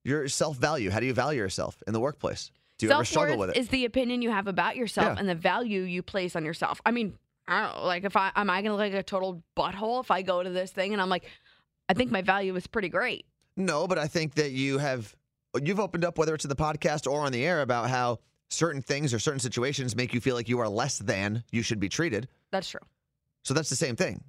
Your 0.04 0.28
self 0.28 0.58
value. 0.58 0.90
How 0.90 1.00
do 1.00 1.06
you 1.06 1.14
value 1.14 1.40
yourself 1.42 1.82
in 1.88 1.94
the 1.94 2.00
workplace? 2.00 2.52
Do 2.78 2.86
you 2.86 2.92
ever 2.94 3.04
struggle 3.06 3.38
with 3.38 3.50
it? 3.52 3.58
is 3.58 3.68
the 3.70 3.86
opinion 3.86 4.22
you 4.22 4.30
have 4.32 4.48
about 4.48 4.76
yourself 4.78 5.16
Yeah. 5.16 5.20
and 5.20 5.28
the 5.30 5.36
value 5.36 5.82
you 5.82 6.02
place 6.02 6.36
on 6.36 6.46
yourself. 6.46 6.82
I 6.86 6.92
mean, 6.92 7.18
I 7.48 7.62
don't 7.68 7.76
know. 7.78 7.86
Like, 7.86 8.04
if 8.06 8.16
I 8.16 8.32
am 8.36 8.50
I 8.50 8.62
gonna 8.62 8.76
look 8.76 8.82
like 8.82 8.94
a 8.94 9.04
total 9.04 9.44
butthole 9.58 10.02
if 10.02 10.12
I 10.12 10.22
go 10.22 10.42
to 10.44 10.50
this 10.50 10.72
thing 10.72 10.94
and 10.94 11.02
I'm 11.02 11.10
like, 11.10 11.26
I 11.90 11.94
think 11.94 12.12
my 12.12 12.22
value 12.22 12.56
is 12.56 12.68
pretty 12.68 12.88
great. 12.90 13.26
No, 13.58 13.88
but 13.88 13.98
I 13.98 14.08
think 14.08 14.36
that 14.36 14.52
you 14.52 14.78
have 14.78 15.14
you've 15.62 15.80
opened 15.80 16.06
up 16.06 16.18
whether 16.18 16.34
it's 16.36 16.46
in 16.46 16.50
the 16.50 16.56
podcast 16.56 17.12
or 17.12 17.22
on 17.22 17.32
the 17.32 17.46
air 17.46 17.62
about 17.62 17.90
how 17.90 18.20
certain 18.50 18.82
things 18.82 19.14
or 19.14 19.20
certain 19.20 19.40
situations 19.40 19.96
make 19.96 20.14
you 20.14 20.22
feel 20.22 20.36
like 20.36 20.48
you 20.48 20.60
are 20.60 20.70
less 20.70 21.00
than 21.00 21.44
you 21.52 21.62
should 21.62 21.80
be 21.80 21.90
treated. 21.90 22.28
That's 22.52 22.70
true. 22.70 22.80
So 23.44 23.54
that's 23.54 23.70
the 23.70 23.76
same 23.76 23.96
thing. 23.96 24.24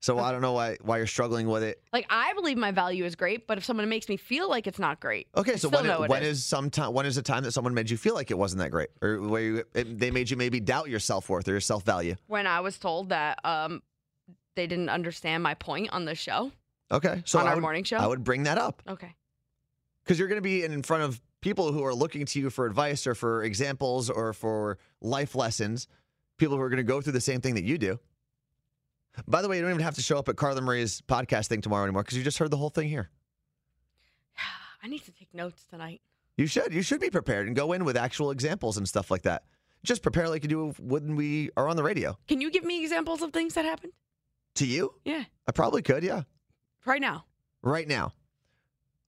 So 0.00 0.18
I 0.18 0.32
don't 0.32 0.42
know 0.42 0.52
why 0.52 0.76
why 0.82 0.98
you're 0.98 1.06
struggling 1.06 1.48
with 1.48 1.62
it. 1.62 1.82
Like, 1.90 2.04
I 2.10 2.34
believe 2.34 2.58
my 2.58 2.72
value 2.72 3.06
is 3.06 3.16
great, 3.16 3.46
but 3.46 3.56
if 3.56 3.64
someone 3.64 3.88
makes 3.88 4.06
me 4.06 4.18
feel 4.18 4.50
like 4.50 4.66
it's 4.66 4.78
not 4.78 5.00
great, 5.00 5.28
Okay, 5.34 5.56
so 5.56 5.70
when 5.70 5.86
it 5.86 5.98
when 6.10 6.22
is. 6.22 6.40
is 6.40 6.44
some 6.44 6.68
time 6.68 6.92
when 6.92 7.06
is 7.06 7.16
a 7.16 7.22
time 7.22 7.42
that 7.44 7.52
someone 7.52 7.72
made 7.72 7.88
you 7.88 7.96
feel 7.96 8.14
like 8.14 8.30
it 8.30 8.36
wasn't 8.36 8.60
that 8.60 8.70
great, 8.70 8.90
or 9.00 9.22
where 9.22 9.40
you, 9.42 9.64
it, 9.72 9.98
they 9.98 10.10
made 10.10 10.28
you 10.28 10.36
maybe 10.36 10.60
doubt 10.60 10.90
your 10.90 11.00
self 11.00 11.30
worth 11.30 11.48
or 11.48 11.52
your 11.52 11.60
self 11.60 11.84
value? 11.84 12.16
when 12.26 12.46
I 12.46 12.60
was 12.60 12.76
told 12.78 13.08
that 13.10 13.38
um 13.46 13.82
they 14.54 14.66
didn't 14.66 14.88
understand 14.88 15.42
my 15.42 15.54
point 15.54 15.90
on 15.92 16.04
the 16.04 16.14
show 16.14 16.52
Okay, 16.90 17.22
so 17.24 17.38
on 17.38 17.46
I 17.46 17.50
our 17.50 17.56
would, 17.56 17.62
morning 17.62 17.84
show. 17.84 17.96
I 17.96 18.06
would 18.06 18.24
bring 18.24 18.44
that 18.44 18.58
up 18.58 18.82
okay. 18.88 19.14
because 20.02 20.18
you're 20.18 20.28
going 20.28 20.38
to 20.38 20.42
be 20.42 20.64
in, 20.64 20.82
front 20.82 21.02
of 21.02 21.20
people 21.40 21.72
who 21.72 21.84
are 21.84 21.94
looking 21.94 22.26
to 22.26 22.40
you 22.40 22.50
for 22.50 22.66
advice 22.66 23.06
or 23.06 23.14
for 23.14 23.42
examples 23.42 24.10
or 24.10 24.32
for 24.32 24.78
life 25.00 25.34
lessons. 25.34 25.88
People 26.36 26.56
who 26.56 26.62
are 26.62 26.68
going 26.68 26.78
to 26.78 26.82
go 26.82 27.00
through 27.00 27.12
the 27.12 27.20
same 27.20 27.40
thing 27.40 27.54
that 27.54 27.64
you 27.64 27.78
do. 27.78 27.98
By 29.28 29.42
the 29.42 29.48
way, 29.48 29.56
you 29.56 29.62
don't 29.62 29.70
even 29.70 29.82
have 29.82 29.94
to 29.94 30.02
show 30.02 30.18
up 30.18 30.28
at 30.28 30.36
Carla 30.36 30.60
Marie's 30.60 31.00
podcast 31.02 31.46
thing 31.46 31.60
tomorrow 31.60 31.84
anymore 31.84 32.02
because 32.02 32.18
you 32.18 32.24
just 32.24 32.38
heard 32.38 32.50
the 32.50 32.56
whole 32.56 32.70
thing 32.70 32.88
here. 32.88 33.10
I 34.82 34.88
need 34.88 35.04
to 35.04 35.12
take 35.12 35.32
notes 35.32 35.64
tonight. 35.70 36.00
You 36.36 36.46
should. 36.46 36.74
You 36.74 36.82
should 36.82 37.00
be 37.00 37.10
prepared 37.10 37.46
and 37.46 37.54
go 37.54 37.72
in 37.72 37.84
with 37.84 37.96
actual 37.96 38.32
examples 38.32 38.76
and 38.76 38.88
stuff 38.88 39.10
like 39.10 39.22
that. 39.22 39.44
Just 39.84 40.02
prepare 40.02 40.28
like 40.28 40.42
you 40.42 40.48
do 40.48 40.74
when 40.80 41.14
we 41.14 41.50
are 41.56 41.68
on 41.68 41.76
the 41.76 41.82
radio. 41.84 42.18
Can 42.26 42.40
you 42.40 42.50
give 42.50 42.64
me 42.64 42.82
examples 42.82 43.22
of 43.22 43.32
things 43.32 43.54
that 43.54 43.64
happened? 43.64 43.92
To 44.56 44.66
you, 44.66 44.94
Yeah, 45.04 45.24
I 45.48 45.52
probably 45.52 45.82
could. 45.82 46.04
Yeah, 46.04 46.22
right 46.86 47.00
now. 47.00 47.24
right 47.62 47.88
now. 47.88 48.12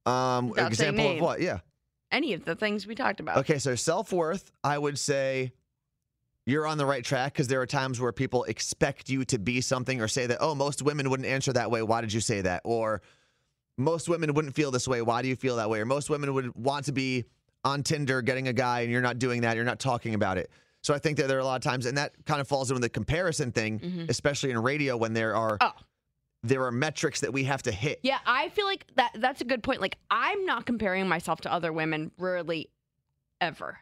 Um, 0.05 0.51
Without 0.51 0.69
example 0.73 1.13
of 1.13 1.21
what? 1.21 1.41
Yeah. 1.41 1.59
Any 2.13 2.33
of 2.33 2.45
the 2.45 2.55
things 2.55 2.87
we 2.87 2.95
talked 2.95 3.21
about. 3.21 3.39
Okay, 3.39 3.59
so 3.59 3.75
self 3.75 4.13
worth, 4.13 4.51
I 4.65 4.79
would 4.79 4.99
say 4.99 5.53
you're 6.47 6.67
on 6.67 6.79
the 6.79 6.87
right 6.87 7.05
track 7.05 7.33
because 7.33 7.49
there 7.49 7.61
are 7.61 7.67
times 7.67 8.01
where 8.01 8.13
people 8.13 8.45
expect 8.45 9.09
you 9.09 9.25
to 9.27 9.39
be 9.39 9.61
something 9.61 10.01
or 10.01 10.09
say 10.09 10.27
that, 10.27 10.39
oh, 10.41 10.55
most 10.55 10.83
women 10.83 11.11
wouldn't 11.11 11.29
answer 11.29 11.53
that 11.53 11.71
way. 11.71 11.83
Why 11.83 12.01
did 12.01 12.13
you 12.13 12.21
say 12.21 12.41
that? 12.43 12.63
Or 12.65 13.03
most 13.77 14.09
women 14.09 14.33
wouldn't 14.35 14.55
feel 14.55 14.71
this 14.71 14.87
way. 14.87 15.03
Why 15.03 15.23
do 15.23 15.29
you 15.29 15.37
feel 15.37 15.57
that 15.57 15.69
way? 15.69 15.81
Or 15.81 15.85
most 15.85 16.09
women 16.09 16.33
would 16.35 16.55
want 16.55 16.87
to 16.87 16.93
be 16.93 17.25
on 17.65 17.83
Tinder 17.83 18.23
getting 18.23 18.47
a 18.47 18.53
guy 18.53 18.81
and 18.81 18.91
you're 18.93 19.01
not 19.03 19.19
doing 19.19 19.43
that. 19.43 19.57
You're 19.57 19.65
not 19.65 19.81
talking 19.81 20.15
about 20.15 20.39
it. 20.39 20.51
So 20.87 20.95
I 20.95 21.01
think 21.01 21.17
that 21.17 21.27
there 21.27 21.37
are 21.37 21.41
a 21.41 21.45
lot 21.45 21.57
of 21.57 21.63
times, 21.63 21.85
and 21.85 21.99
that 21.99 22.13
kind 22.27 22.41
of 22.41 22.47
falls 22.47 22.71
into 22.71 22.81
the 22.81 22.89
comparison 22.89 23.51
thing, 23.51 23.81
mm-hmm. 23.81 24.05
especially 24.09 24.53
in 24.53 24.63
radio 24.63 24.97
when 24.97 25.15
there 25.15 25.35
are 25.35 25.59
Oh. 25.61 25.73
there 26.45 26.63
are 26.65 26.71
metrics 26.71 27.23
that 27.23 27.33
we 27.33 27.43
have 27.43 27.61
to 27.63 27.73
hit. 27.73 27.99
Yeah, 28.05 28.21
I 28.25 28.51
feel 28.51 28.67
like 28.67 28.87
that 28.95 29.11
that's 29.17 29.41
a 29.41 29.45
good 29.45 29.65
point. 29.65 29.81
Like 29.81 29.99
I'm 30.13 30.47
not 30.47 30.65
comparing 30.65 31.09
myself 31.09 31.41
to 31.41 31.53
other 31.53 31.73
women 31.73 32.13
really 32.19 32.71
ever. 33.41 33.81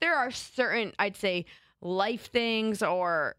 There 0.00 0.16
are 0.16 0.32
certain 0.32 0.92
I'd 0.98 1.16
say 1.16 1.44
life 1.80 2.32
things 2.32 2.82
or 2.82 3.36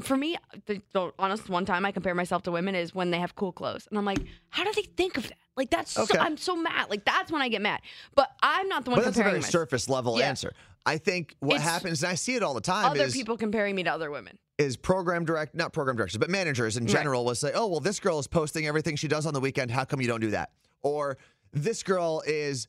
for 0.00 0.16
me 0.16 0.36
the, 0.66 0.80
the 0.92 1.12
honest 1.18 1.48
one 1.50 1.64
time 1.66 1.84
I 1.84 1.92
compare 1.92 2.14
myself 2.14 2.42
to 2.44 2.50
women 2.50 2.74
is 2.74 2.94
when 2.94 3.10
they 3.10 3.18
have 3.18 3.34
cool 3.34 3.52
clothes. 3.52 3.86
And 3.90 3.98
I'm 3.98 4.04
like, 4.04 4.20
how 4.48 4.64
do 4.64 4.72
they 4.74 4.82
think 4.82 5.16
of 5.18 5.24
that? 5.24 5.36
Like 5.56 5.70
that's 5.70 5.98
Okay. 5.98 6.14
so, 6.14 6.20
I'm 6.20 6.36
so 6.36 6.56
mad. 6.56 6.88
Like 6.88 7.04
that's 7.04 7.30
when 7.30 7.42
I 7.42 7.48
get 7.48 7.60
mad. 7.60 7.80
But 8.14 8.30
I'm 8.42 8.68
not 8.68 8.84
the 8.84 8.90
one 8.92 8.98
But 9.00 9.04
that's 9.04 9.18
a 9.18 9.22
very 9.22 9.34
myself. 9.36 9.50
surface 9.52 9.88
level 9.88 10.18
Yeah. 10.18 10.28
answer. 10.28 10.52
I 10.86 10.98
think 10.98 11.36
what 11.40 11.56
It's 11.56 11.64
happens, 11.64 12.02
and 12.02 12.10
I 12.10 12.14
see 12.16 12.34
it 12.34 12.42
all 12.42 12.54
the 12.54 12.60
time, 12.60 12.86
Other 12.86 13.04
is 13.04 13.12
people 13.12 13.36
comparing 13.36 13.74
me 13.76 13.82
to 13.84 13.92
other 13.92 14.10
women. 14.10 14.36
is 14.58 14.76
program 14.76 15.24
direct, 15.24 15.54
not 15.54 15.72
program 15.72 15.96
directors, 15.96 16.18
but 16.18 16.28
managers 16.30 16.76
in 16.76 16.84
Right. 16.84 16.92
general 16.92 17.24
will 17.24 17.34
say, 17.34 17.52
oh, 17.54 17.66
well, 17.68 17.80
this 17.80 18.00
girl 18.00 18.18
is 18.18 18.26
posting 18.26 18.66
everything 18.66 18.96
she 18.96 19.06
does 19.08 19.24
on 19.26 19.32
the 19.34 19.40
weekend. 19.40 19.70
How 19.70 19.84
come 19.84 20.00
you 20.00 20.08
don't 20.08 20.20
do 20.20 20.30
that? 20.30 20.50
Or 20.82 21.18
this 21.52 21.82
girl 21.84 22.22
is 22.26 22.66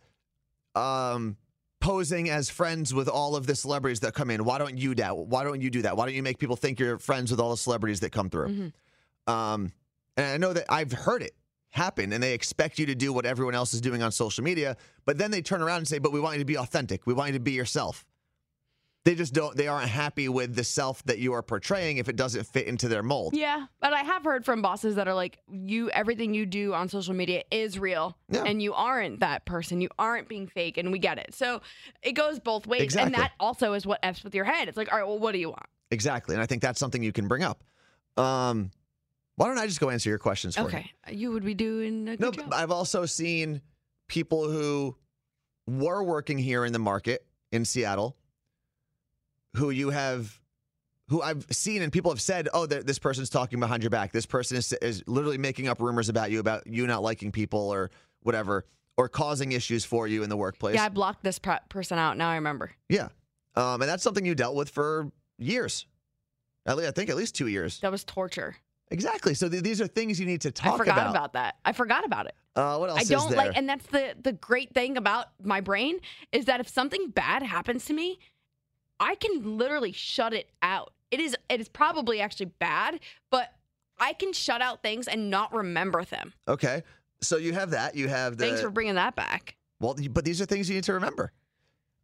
um, 0.76 1.38
posing 1.84 2.30
as 2.30 2.50
friends 2.50 2.93
with 2.93 3.10
all 3.10 3.36
of 3.36 3.46
the 3.46 3.54
celebrities 3.54 4.00
that 4.00 4.13
come 4.13 4.30
in. 4.30 4.46
Why 4.46 4.58
don't 4.58 4.78
you 4.78 4.96
do 4.96 5.02
that? 5.02 5.17
Why 5.17 5.43
don't 5.43 5.60
you 5.60 5.69
do 5.69 5.82
that? 5.82 5.98
Why 5.98 6.06
don't 6.06 6.15
you 6.15 6.24
make 6.24 6.39
people 6.39 6.56
think 6.56 6.80
you're 6.80 6.98
friends 6.98 7.30
with 7.30 7.41
all 7.41 7.50
the 7.50 7.58
celebrities 7.58 8.00
that 8.00 8.13
come 8.13 8.30
through? 8.30 8.48
Mm-hmm. 8.48 9.34
Um, 9.34 9.74
and 10.15 10.26
I 10.26 10.38
know 10.38 10.54
that 10.54 10.65
I've 10.69 10.93
heard 10.93 11.22
it 11.22 11.36
happen 11.72 12.13
and 12.13 12.24
they 12.24 12.34
expect 12.34 12.80
you 12.80 12.86
to 12.86 12.96
do 12.96 13.12
what 13.12 13.26
everyone 13.26 13.54
else 13.54 13.74
is 13.74 13.82
doing 13.82 14.02
on 14.02 14.13
social 14.13 14.46
media, 14.46 14.78
but 15.06 15.17
then 15.17 15.30
they 15.30 15.41
turn 15.41 15.62
around 15.62 15.80
and 15.80 15.88
say, 15.88 16.00
but 16.00 16.13
we 16.13 16.22
want 16.22 16.36
you 16.36 16.39
to 16.39 16.46
be 16.46 16.58
authentic. 16.58 17.06
We 17.06 17.13
want 17.13 17.34
you 17.34 17.34
to 17.34 17.43
be 17.43 17.52
yourself. 17.52 18.06
They 19.06 19.16
just 19.16 19.34
don't, 19.34 19.56
they 19.58 19.68
aren't 19.68 19.89
happy 19.89 20.30
with 20.30 20.56
the 20.56 20.63
self 20.63 21.04
that 21.04 21.20
you 21.20 21.34
are 21.34 21.42
portraying 21.44 21.98
if 21.98 22.08
it 22.08 22.16
doesn't 22.16 22.46
fit 22.46 22.68
into 22.68 22.88
their 22.88 23.04
mold. 23.04 23.36
Yeah, 23.36 23.66
but 23.82 23.92
I 23.92 24.00
have 24.02 24.24
heard 24.24 24.46
from 24.46 24.62
bosses 24.62 24.96
that 24.96 25.10
are 25.10 25.13
like, 25.13 25.39
you 25.52 25.89
everything 25.89 26.34
you 26.34 26.46
do 26.46 26.74
on 26.74 26.88
social 26.88 27.13
media 27.13 27.44
is 27.52 27.78
real, 27.78 28.18
Yeah. 28.30 28.44
and 28.46 28.62
you 28.62 28.74
aren't 28.74 29.20
that 29.20 29.46
person. 29.46 29.82
You 29.82 29.89
aren't 30.00 30.30
being 30.30 30.48
fake, 30.48 30.78
and 30.78 30.89
we 30.89 31.00
get 31.00 31.18
it. 31.18 31.34
So 31.36 31.62
it 32.02 32.13
goes 32.13 32.39
both 32.39 32.66
ways, 32.66 32.82
Exactly. 32.82 33.13
and 33.13 33.22
that 33.22 33.34
also 33.42 33.74
is 33.74 33.86
what 33.86 34.00
f's 34.04 34.24
with 34.24 34.34
your 34.34 34.46
head. 34.46 34.70
It's 34.70 34.78
like, 34.78 34.89
all 34.92 34.98
right, 35.00 35.08
well, 35.08 35.20
what 35.20 35.34
do 35.34 35.38
you 35.39 35.50
want? 35.50 35.66
Exactly. 35.92 36.34
And 36.36 36.42
I 36.42 36.46
think 36.46 36.62
that's 36.62 36.80
something 36.80 37.04
you 37.04 37.12
can 37.12 37.28
bring 37.28 37.44
up. 37.44 37.62
Um, 38.16 38.72
why 39.36 39.48
don't 39.48 39.58
I 39.58 39.68
just 39.68 39.82
go 39.82 39.89
answer 39.89 40.10
your 40.10 40.18
questions 40.20 40.56
for 40.56 40.62
you? 40.62 40.68
Okay, 40.68 40.92
you 41.12 41.32
would 41.34 41.44
be 41.44 41.54
doing 41.56 42.08
a 42.08 42.12
good 42.16 42.20
No, 42.22 42.32
job. 42.32 42.50
but 42.52 42.56
I've 42.56 42.72
also 42.72 43.06
seen 43.06 43.62
people 44.08 44.50
who 44.50 44.96
were 45.68 46.04
working 46.04 46.38
here 46.38 46.63
in 46.63 46.72
the 46.72 46.80
market 46.80 47.26
in 47.52 47.66
Seattle 47.66 48.16
who 49.56 49.70
you 49.70 49.89
have 49.89 50.39
who 51.10 51.22
I've 51.22 51.46
seen 51.52 51.82
and 51.82 51.92
people 51.92 52.12
have 52.12 52.22
said, 52.22 52.50
"Oh, 52.54 52.66
this 52.66 53.00
person's 53.00 53.30
talking 53.30 53.60
behind 53.60 53.84
your 53.84 53.89
back. 53.89 54.12
This 54.12 54.26
person 54.26 54.58
is 54.58 54.74
is 54.74 55.04
literally 55.08 55.38
making 55.38 55.68
up 55.68 55.82
rumors 55.82 56.10
about 56.10 56.32
you 56.32 56.39
about 56.39 56.66
you 56.66 56.88
not 56.88 57.04
liking 57.04 57.32
people 57.32 57.70
or 57.70 57.92
whatever 58.22 58.66
or 58.96 59.10
causing 59.10 59.52
issues 59.52 59.84
for 59.86 60.08
you 60.08 60.24
in 60.24 60.30
the 60.30 60.38
workplace." 60.38 60.76
yeah, 60.76 60.86
I 60.86 60.89
blocked 60.89 61.24
this 61.24 61.39
person 61.70 61.98
out. 61.98 62.18
Now 62.18 62.30
I 62.30 62.36
remember. 62.36 62.72
Yeah. 62.89 63.10
Um, 63.56 63.82
and 63.82 63.89
that's 63.89 64.02
something 64.02 64.26
you 64.26 64.34
dealt 64.34 64.56
with 64.56 64.70
for 64.70 65.12
years. 65.38 65.86
At 66.66 66.78
least, 66.78 66.89
I 66.89 66.92
think 66.92 67.10
at 67.10 67.18
least 67.18 67.36
2 67.36 67.48
years. 67.48 67.80
That 67.82 67.92
was 67.92 68.04
torture. 68.04 68.56
Exactly. 68.89 69.34
So 69.34 69.50
th- 69.50 69.63
these 69.63 69.82
are 69.82 69.88
things 69.88 70.20
you 70.20 70.26
need 70.26 70.42
to 70.42 70.52
talk 70.52 70.76
about. 70.76 70.76
I 70.76 70.78
forgot 70.78 70.98
about. 70.98 71.10
about. 71.10 71.34
that. 71.34 71.56
I 71.66 71.72
forgot 71.74 72.06
about 72.06 72.26
it. 72.28 72.36
Uh, 72.56 72.78
what 72.78 72.89
else 72.89 73.00
I 73.00 73.04
don't 73.04 73.36
like, 73.36 73.58
and 73.58 73.68
that's 73.68 73.86
the 73.88 74.16
the 74.22 74.34
great 74.34 74.74
thing 74.74 74.98
about 74.98 75.28
my 75.44 75.62
brain 75.62 76.00
is 76.32 76.46
that 76.46 76.60
if 76.60 76.68
something 76.68 77.10
bad 77.10 77.42
happens 77.42 77.86
to 77.86 77.94
me, 77.94 78.20
I 78.99 79.15
can 79.15 79.58
literally 79.58 79.91
shut 79.91 80.34
it 80.34 80.49
out. 80.62 80.93
It 81.12 81.19
is 81.19 81.36
it 81.49 81.60
is 81.60 81.69
probably 81.69 82.21
actually 82.21 82.47
bad, 82.60 82.99
but 83.29 83.53
I 83.99 84.13
can 84.13 84.34
shut 84.34 84.62
out 84.62 84.82
things 84.82 85.08
and 85.08 85.29
not 85.29 85.53
remember 85.53 86.03
them. 86.03 86.34
okay. 86.47 86.84
So 87.21 87.38
you 87.38 87.53
have 87.53 87.69
that. 87.69 87.95
You 87.95 88.10
have 88.10 88.38
the 88.38 88.45
Thanks 88.45 88.62
for 88.62 88.69
bringing 88.69 88.95
that 88.95 89.15
back. 89.15 89.56
well, 89.79 89.95
but 90.10 90.25
these 90.25 90.41
are 90.41 90.45
things 90.45 90.67
you 90.67 90.75
need 90.75 90.84
to 90.86 90.93
remember. 90.93 91.32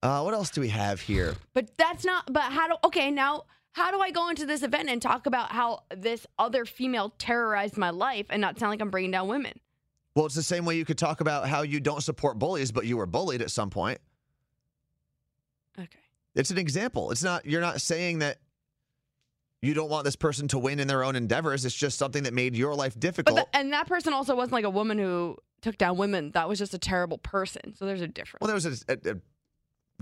Uh, 0.01 0.21
what 0.21 0.33
else 0.33 0.49
do 0.49 0.61
we 0.61 0.69
have 0.69 1.01
here? 1.01 1.35
But 1.53 1.77
that's 1.77 2.05
not. 2.05 2.31
But 2.31 2.43
how 2.43 2.69
do? 2.69 2.75
Okay, 2.85 3.11
now 3.11 3.43
how 3.73 3.91
do 3.91 3.99
I 3.99 4.11
go 4.11 4.29
into 4.29 4.45
this 4.45 4.63
event 4.63 4.89
and 4.89 5.01
talk 5.01 5.25
about 5.25 5.51
how 5.51 5.83
this 5.95 6.25
other 6.37 6.65
female 6.65 7.13
terrorized 7.17 7.77
my 7.77 7.89
life 7.89 8.27
and 8.29 8.39
not 8.41 8.57
sound 8.59 8.71
like 8.71 8.81
I'm 8.81 8.89
bringing 8.89 9.11
down 9.11 9.27
women? 9.27 9.59
Well, 10.15 10.25
it's 10.25 10.35
the 10.35 10.43
same 10.43 10.65
way 10.65 10.75
you 10.75 10.85
could 10.85 10.97
talk 10.97 11.21
about 11.21 11.47
how 11.47 11.61
you 11.61 11.79
don't 11.79 12.01
support 12.01 12.39
bullies, 12.39 12.71
but 12.71 12.85
you 12.85 12.97
were 12.97 13.05
bullied 13.05 13.41
at 13.41 13.51
some 13.51 13.69
point. 13.69 13.99
It's 16.35 16.51
an 16.51 16.57
example. 16.57 17.11
It's 17.11 17.23
not, 17.23 17.45
you're 17.45 17.61
not 17.61 17.81
saying 17.81 18.19
that 18.19 18.37
you 19.61 19.73
don't 19.73 19.89
want 19.89 20.05
this 20.05 20.15
person 20.15 20.47
to 20.49 20.59
win 20.59 20.79
in 20.79 20.87
their 20.87 21.03
own 21.03 21.15
endeavors. 21.15 21.65
It's 21.65 21.75
just 21.75 21.97
something 21.97 22.23
that 22.23 22.33
made 22.33 22.55
your 22.55 22.75
life 22.75 22.97
difficult. 22.97 23.35
the, 23.37 23.57
and 23.57 23.73
that 23.73 23.87
person 23.87 24.13
also 24.13 24.35
wasn't 24.35 24.53
like 24.53 24.65
a 24.65 24.69
woman 24.69 24.97
who 24.97 25.37
took 25.61 25.77
down 25.77 25.97
women. 25.97 26.31
That 26.31 26.47
was 26.47 26.59
just 26.59 26.73
a 26.73 26.77
terrible 26.77 27.17
person. 27.17 27.75
So 27.75 27.85
there's 27.85 28.01
a 28.01 28.07
difference. 28.07 28.41
well, 28.41 28.47
there 28.47 28.55
was 28.55 28.65
a, 28.65 28.93
a, 28.93 29.15
a 29.15 29.15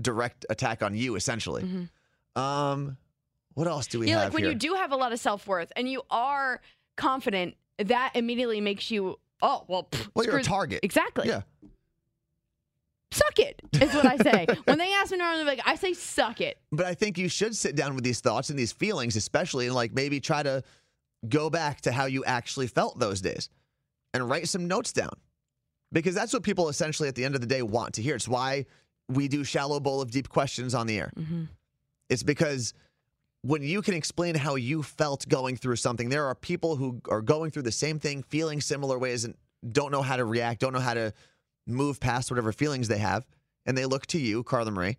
direct 0.00 0.46
attack 0.48 0.82
on 0.82 0.94
you, 0.94 1.16
essentially. 1.16 1.62
Mhm. 1.64 2.40
Um, 2.40 2.96
what 3.54 3.66
else 3.66 3.88
do 3.88 3.98
we 3.98 4.08
have? 4.08 4.16
yeah, 4.16 4.22
have 4.22 4.26
like 4.28 4.34
when 4.34 4.42
here? 4.44 4.52
you 4.52 4.58
do 4.58 4.74
have 4.74 4.92
a 4.92 4.96
lot 4.96 5.12
of 5.12 5.18
self 5.18 5.48
worth 5.48 5.72
and 5.74 5.88
you 5.90 6.02
are 6.10 6.60
confident, 6.96 7.56
that 7.78 8.12
immediately 8.14 8.60
makes 8.60 8.90
you 8.92 9.18
oh 9.42 9.64
well. 9.66 9.88
pff, 9.90 10.08
well, 10.14 10.24
you're 10.24 10.38
a 10.38 10.42
target. 10.44 10.80
Exactly. 10.84 11.26
Yeah. 11.26 11.42
Suck 13.10 13.38
it 13.38 13.60
is 13.72 13.94
what 13.94 14.06
I 14.06 14.16
say. 14.18 14.46
when 14.64 14.78
they 14.78 14.92
ask 14.92 15.10
me 15.10 15.18
normally, 15.18 15.44
like 15.44 15.60
I 15.64 15.76
say, 15.76 15.94
suck 15.94 16.40
it. 16.40 16.58
But 16.70 16.86
I 16.86 16.94
think 16.94 17.16
you 17.16 17.28
should 17.28 17.56
sit 17.56 17.74
down 17.74 17.94
with 17.94 18.04
these 18.04 18.20
thoughts 18.20 18.50
and 18.50 18.58
these 18.58 18.72
feelings, 18.72 19.16
especially, 19.16 19.66
and 19.66 19.74
like 19.74 19.92
maybe 19.92 20.20
try 20.20 20.42
to 20.42 20.62
go 21.28 21.48
back 21.48 21.80
to 21.82 21.92
how 21.92 22.04
you 22.04 22.24
actually 22.24 22.66
felt 22.66 22.98
those 22.98 23.20
days 23.20 23.48
and 24.12 24.28
write 24.28 24.48
some 24.48 24.68
notes 24.68 24.92
down. 24.92 25.12
Because 25.90 26.14
that's 26.14 26.34
what 26.34 26.42
people 26.42 26.68
essentially 26.68 27.08
at 27.08 27.14
the 27.14 27.24
end 27.24 27.34
of 27.34 27.40
the 27.40 27.46
day 27.46 27.62
want 27.62 27.94
to 27.94 28.02
hear. 28.02 28.14
It's 28.14 28.28
why 28.28 28.66
we 29.08 29.26
do 29.26 29.42
shallow 29.42 29.80
bowl 29.80 30.02
of 30.02 30.10
deep 30.10 30.28
questions 30.28 30.74
on 30.74 30.86
the 30.86 30.98
air. 30.98 31.10
Mm-hmm. 31.18 31.44
It's 32.10 32.22
because 32.22 32.74
when 33.42 33.62
you 33.62 33.80
can 33.80 33.94
explain 33.94 34.34
how 34.34 34.56
you 34.56 34.82
felt 34.82 35.26
going 35.28 35.56
through 35.56 35.76
something, 35.76 36.10
there 36.10 36.26
are 36.26 36.34
people 36.34 36.76
who 36.76 37.00
are 37.08 37.22
going 37.22 37.50
through 37.50 37.62
the 37.62 37.72
same 37.72 37.98
thing, 37.98 38.22
feeling 38.22 38.60
similar 38.60 38.98
ways, 38.98 39.24
and 39.24 39.34
don't 39.72 39.90
know 39.90 40.02
how 40.02 40.16
to 40.16 40.24
react, 40.24 40.60
don't 40.60 40.72
know 40.72 40.80
how 40.80 40.94
to 40.94 41.12
move 41.68 42.00
past 42.00 42.30
whatever 42.30 42.52
feelings 42.52 42.88
they 42.88 42.98
have. 42.98 43.26
And 43.66 43.76
they 43.76 43.84
look 43.86 44.06
to 44.08 44.18
you, 44.18 44.42
Carla 44.42 44.70
Marie, 44.70 44.96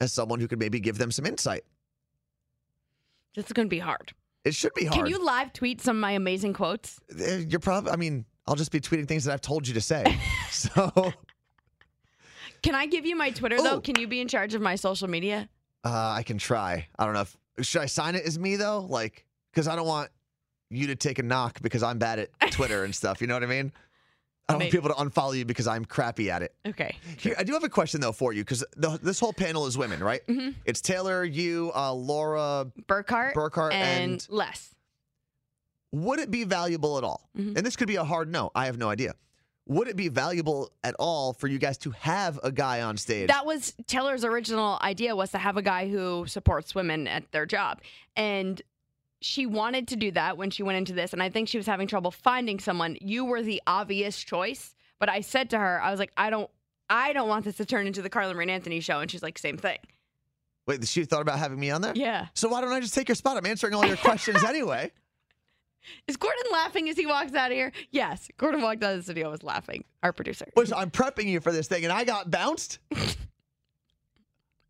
as 0.00 0.12
someone 0.12 0.38
who 0.40 0.46
could 0.48 0.58
maybe 0.58 0.80
give 0.80 0.98
them 0.98 1.10
some 1.10 1.26
insight. 1.26 1.64
This 3.34 3.46
is 3.46 3.52
going 3.52 3.66
to 3.66 3.70
be 3.70 3.78
hard. 3.78 4.12
It 4.44 4.54
should 4.54 4.74
be 4.74 4.84
hard. 4.84 4.98
Can 4.98 5.06
you 5.06 5.24
live 5.24 5.52
tweet 5.52 5.80
some 5.80 5.96
of 5.96 6.00
my 6.00 6.12
amazing 6.12 6.52
quotes? 6.52 7.00
Uh, 7.10 7.36
You're 7.36 7.60
probably, 7.60 7.92
I 7.92 7.96
mean, 7.96 8.24
I'll 8.46 8.54
just 8.56 8.72
be 8.72 8.80
tweeting 8.80 9.08
things 9.08 9.24
that 9.24 9.32
I've 9.32 9.40
told 9.40 9.66
you 9.66 9.74
to 9.74 9.80
say. 9.80 10.04
so 10.50 11.12
Can 12.62 12.74
I 12.74 12.86
give 12.86 13.04
you 13.06 13.16
my 13.16 13.30
Twitter 13.30 13.56
though? 13.56 13.80
Can 13.80 13.98
you 13.98 14.06
be 14.06 14.20
in 14.20 14.28
charge 14.28 14.54
of 14.54 14.60
my 14.62 14.74
social 14.76 15.08
media? 15.08 15.48
uh, 15.84 16.14
I 16.16 16.22
can 16.22 16.38
try. 16.38 16.86
I 16.96 17.04
don't 17.04 17.14
know 17.14 17.22
if, 17.22 17.36
should 17.66 17.82
I 17.82 17.86
sign 17.86 18.14
it 18.14 18.24
as 18.24 18.38
me 18.38 18.54
though? 18.56 18.86
Like, 18.88 19.26
because 19.52 19.66
I 19.66 19.74
don't 19.74 19.86
want 19.86 20.10
you 20.70 20.86
to 20.88 20.94
take 20.96 21.18
a 21.18 21.22
knock 21.24 21.60
because 21.60 21.82
I'm 21.82 21.98
bad 21.98 22.18
at 22.20 22.30
Twitter 22.52 22.84
and 22.84 22.94
stuff. 22.94 23.20
You 23.20 23.26
know 23.26 23.34
what 23.34 23.42
I 23.42 23.46
mean? 23.46 23.72
I 24.48 24.54
don't 24.54 24.58
Maybe. 24.58 24.76
want 24.76 24.84
people 24.94 25.04
to 25.04 25.10
unfollow 25.10 25.36
you 25.38 25.44
because 25.44 25.66
I'm 25.66 25.84
crappy 25.84 26.30
at 26.30 26.42
it. 26.42 26.54
Okay. 26.66 26.96
Here, 27.18 27.34
I 27.38 27.44
do 27.44 27.52
have 27.52 27.64
a 27.64 27.68
question 27.68 28.00
though 28.00 28.12
for 28.12 28.32
you 28.32 28.42
because 28.42 28.64
this 28.76 29.20
whole 29.20 29.32
panel 29.32 29.66
is 29.66 29.78
women, 29.78 30.02
right? 30.02 30.26
Mhm. 30.26 30.54
It's 30.64 30.80
Taylor, 30.80 31.24
you, 31.24 31.70
uh, 31.74 31.92
Laura. 31.92 32.66
Burkhart, 32.88 33.34
Burkhart 33.34 33.72
and, 33.72 34.12
and- 34.12 34.26
Les. 34.28 34.74
Would 35.92 36.18
it 36.18 36.30
be 36.30 36.44
valuable 36.44 36.98
at 36.98 37.04
all? 37.04 37.28
Mhm. 37.36 37.56
And 37.56 37.66
this 37.66 37.76
could 37.76 37.86
be 37.88 37.96
a 37.96 38.04
hard 38.04 38.30
no. 38.30 38.50
I 38.54 38.66
have 38.66 38.78
no 38.78 38.88
idea. 38.88 39.14
Would 39.68 39.86
it 39.88 39.94
be 39.96 40.08
valuable 40.08 40.72
at 40.82 40.94
all 40.98 41.34
for 41.34 41.46
you 41.46 41.58
guys 41.58 41.78
to 41.78 41.90
have 41.92 42.40
a 42.42 42.50
guy 42.50 42.82
on 42.82 42.96
stage? 42.96 43.28
That 43.28 43.46
was 43.46 43.74
Taylor's 43.86 44.24
original 44.24 44.78
idea 44.82 45.14
was 45.14 45.30
to 45.32 45.38
have 45.38 45.56
a 45.56 45.62
guy 45.62 45.88
who 45.88 46.26
supports 46.26 46.74
women 46.74 47.06
at 47.06 47.30
their 47.30 47.46
job. 47.46 47.80
And 48.16 48.60
she 49.22 49.46
wanted 49.46 49.88
to 49.88 49.96
do 49.96 50.10
that 50.12 50.36
when 50.36 50.50
she 50.50 50.62
went 50.62 50.78
into 50.78 50.92
this 50.92 51.12
and 51.12 51.22
I 51.22 51.28
think 51.30 51.48
she 51.48 51.56
was 51.56 51.66
having 51.66 51.86
trouble 51.86 52.10
finding 52.10 52.58
someone. 52.58 52.96
You 53.00 53.24
were 53.24 53.42
the 53.42 53.62
obvious 53.66 54.22
choice, 54.22 54.74
but 54.98 55.08
I 55.08 55.20
said 55.20 55.50
to 55.50 55.58
her, 55.58 55.82
I 55.82 55.90
was 55.90 56.00
like, 56.00 56.12
I 56.16 56.30
don't 56.30 56.50
I 56.90 57.12
don't 57.12 57.28
want 57.28 57.44
this 57.44 57.56
to 57.56 57.64
turn 57.64 57.86
into 57.86 58.02
the 58.02 58.10
Carla 58.10 58.34
Marie 58.34 58.50
Anthony 58.50 58.80
show 58.80 59.00
and 59.00 59.10
she's 59.10 59.22
like, 59.22 59.38
same 59.38 59.56
thing. 59.56 59.78
Wait, 60.66 60.86
she 60.86 61.04
thought 61.04 61.22
about 61.22 61.38
having 61.38 61.58
me 61.58 61.70
on 61.70 61.80
there? 61.80 61.92
Yeah. 61.94 62.26
So 62.34 62.48
why 62.48 62.60
don't 62.60 62.72
I 62.72 62.80
just 62.80 62.94
take 62.94 63.08
your 63.08 63.16
spot? 63.16 63.36
I'm 63.36 63.46
answering 63.46 63.74
all 63.74 63.84
your 63.84 63.96
questions 63.96 64.44
anyway. 64.48 64.92
Is 66.06 66.16
Gordon 66.16 66.44
laughing 66.52 66.88
as 66.88 66.96
he 66.96 67.06
walks 67.06 67.34
out 67.34 67.50
of 67.50 67.56
here? 67.56 67.72
Yes. 67.90 68.28
Gordon 68.38 68.62
walked 68.62 68.82
out 68.84 68.92
of 68.92 68.98
the 68.98 69.02
studio 69.02 69.30
was 69.30 69.42
laughing. 69.42 69.84
Our 70.02 70.12
producer. 70.12 70.46
Which 70.54 70.72
I'm 70.72 70.90
prepping 70.90 71.26
you 71.26 71.40
for 71.40 71.50
this 71.50 71.66
thing, 71.66 71.84
and 71.84 71.92
I 71.92 72.04
got 72.04 72.30
bounced. 72.30 72.78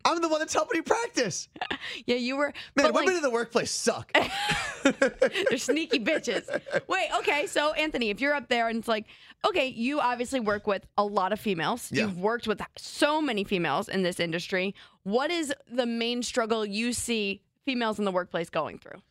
I'm 0.05 0.21
the 0.21 0.27
one 0.27 0.39
that's 0.39 0.53
helping 0.53 0.77
you 0.77 0.83
practice. 0.83 1.47
Yeah, 2.05 2.15
you 2.15 2.37
were 2.37 2.47
Man, 2.47 2.53
but, 2.75 2.85
like, 2.85 2.93
women 2.95 3.15
in 3.17 3.21
the 3.21 3.29
workplace 3.29 3.69
suck. 3.71 4.11
They're 4.83 5.57
sneaky 5.57 5.99
bitches. 5.99 6.47
Wait, 6.87 7.09
okay. 7.19 7.45
So, 7.47 7.73
Anthony, 7.73 8.09
if 8.09 8.21
you're 8.21 8.33
up 8.33 8.47
there 8.49 8.67
and 8.69 8.79
it's 8.79 8.87
like, 8.87 9.05
okay, 9.45 9.67
you 9.67 9.99
obviously 9.99 10.39
work 10.39 10.65
with 10.67 10.85
a 10.97 11.03
lot 11.03 11.33
of 11.33 11.39
females. 11.39 11.89
Yeah. 11.91 12.03
You've 12.03 12.19
worked 12.19 12.47
with 12.47 12.61
so 12.77 13.21
many 13.21 13.43
females 13.43 13.89
in 13.89 14.03
this 14.03 14.19
industry. 14.19 14.75
What 15.03 15.29
is 15.31 15.53
the 15.71 15.85
main 15.85 16.23
struggle 16.23 16.65
you 16.65 16.93
see 16.93 17.41
females 17.65 17.99
in 17.99 18.05
the 18.05 18.11
workplace 18.11 18.49
going 18.49 18.79
through? 18.79 19.01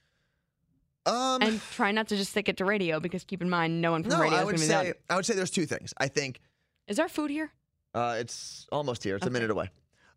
um, 1.06 1.42
And 1.42 1.60
try 1.72 1.92
not 1.92 2.08
to 2.08 2.16
just 2.16 2.30
stick 2.30 2.48
it 2.48 2.56
to 2.58 2.64
radio 2.64 3.00
because 3.00 3.24
keep 3.24 3.42
in 3.42 3.50
mind, 3.50 3.80
no 3.80 3.92
one 3.92 4.02
from 4.02 4.12
no, 4.12 4.20
radio 4.20 4.38
is 4.38 4.42
going 4.44 4.54
to 4.56 4.60
be 4.60 4.66
say 4.66 4.84
done. 4.84 4.92
I 5.10 5.16
would 5.16 5.26
say 5.26 5.34
there's 5.34 5.50
two 5.50 5.66
things. 5.66 5.92
I 5.98 6.08
think 6.08 6.40
Is 6.88 6.96
there 6.96 7.08
food 7.08 7.30
here? 7.30 7.50
uh, 7.94 8.16
it's 8.18 8.66
almost 8.72 9.04
here. 9.04 9.16
It's 9.16 9.26
a 9.26 9.30
minute 9.30 9.50
away. 9.50 9.70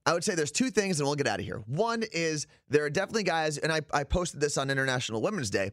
I 0.06 0.14
would 0.14 0.24
say 0.24 0.36
there's 0.36 0.52
two 0.52 0.70
things, 0.70 1.00
and 1.00 1.08
we'll 1.08 1.16
get 1.16 1.28
out 1.28 1.40
of 1.40 1.46
here. 1.46 1.64
One 1.66 2.04
is 2.12 2.46
there 2.70 2.86
are 2.86 2.90
definitely 2.90 3.24
guys, 3.24 3.58
and 3.58 3.72
I, 3.72 3.82
I 3.92 4.04
posted 4.04 4.40
this 4.40 4.58
on 4.58 4.70
International 4.70 5.22
Women's 5.22 5.50
Day, 5.50 5.72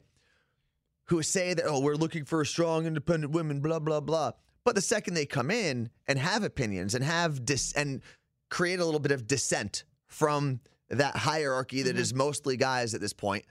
who 1.06 1.22
say 1.22 1.52
that, 1.52 1.66
oh, 1.66 1.80
we're 1.80 1.96
looking 1.96 2.24
for 2.24 2.44
strong, 2.44 2.86
independent 2.86 3.32
women, 3.32 3.60
blah, 3.60 3.78
blah, 3.78 4.00
blah. 4.00 4.32
But 4.64 4.74
the 4.74 4.80
second 4.80 5.14
they 5.14 5.26
come 5.26 5.50
in 5.50 5.90
and 6.06 6.18
have 6.18 6.44
opinions 6.44 6.94
and 6.94 7.04
have 7.04 7.44
dis- 7.44 7.72
and 7.72 8.00
create 8.48 8.80
a 8.80 8.84
little 8.84 9.00
bit 9.00 9.12
of 9.12 9.26
dissent 9.26 9.84
from 10.06 10.60
that 10.88 11.16
hierarchy 11.16 11.82
that 11.82 11.90
mm-hmm. 11.90 11.98
is 11.98 12.14
mostly 12.14 12.56
guys 12.56 12.94
at 12.94 13.00
this 13.00 13.12
point, 13.12 13.44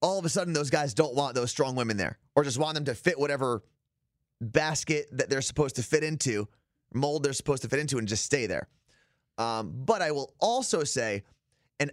all 0.00 0.18
of 0.18 0.24
a 0.24 0.28
sudden 0.28 0.52
those 0.52 0.70
guys 0.70 0.94
don't 0.94 1.14
want 1.14 1.34
those 1.34 1.50
strong 1.50 1.74
women 1.74 1.96
there 1.96 2.18
or 2.34 2.44
just 2.44 2.58
want 2.58 2.74
them 2.74 2.84
to 2.84 2.94
fit 2.94 3.18
whatever 3.18 3.62
basket 4.40 5.08
that 5.12 5.28
they're 5.28 5.42
supposed 5.42 5.76
to 5.76 5.82
fit 5.82 6.04
into, 6.04 6.48
mold 6.92 7.22
they're 7.22 7.32
supposed 7.32 7.62
to 7.62 7.68
fit 7.68 7.78
into, 7.78 7.98
and 7.98 8.08
just 8.08 8.24
stay 8.24 8.46
there. 8.46 8.68
Um, 9.36 9.72
but 9.74 10.02
I 10.02 10.10
will 10.10 10.34
also 10.40 10.84
say, 10.84 11.22
and 11.78 11.92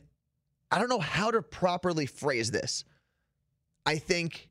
I 0.72 0.80
don't 0.80 0.90
know 0.90 1.00
how 1.00 1.32
to 1.32 1.42
properly 1.42 2.06
phrase 2.06 2.52
this. 2.52 2.86
I 3.86 3.98
think 3.98 4.50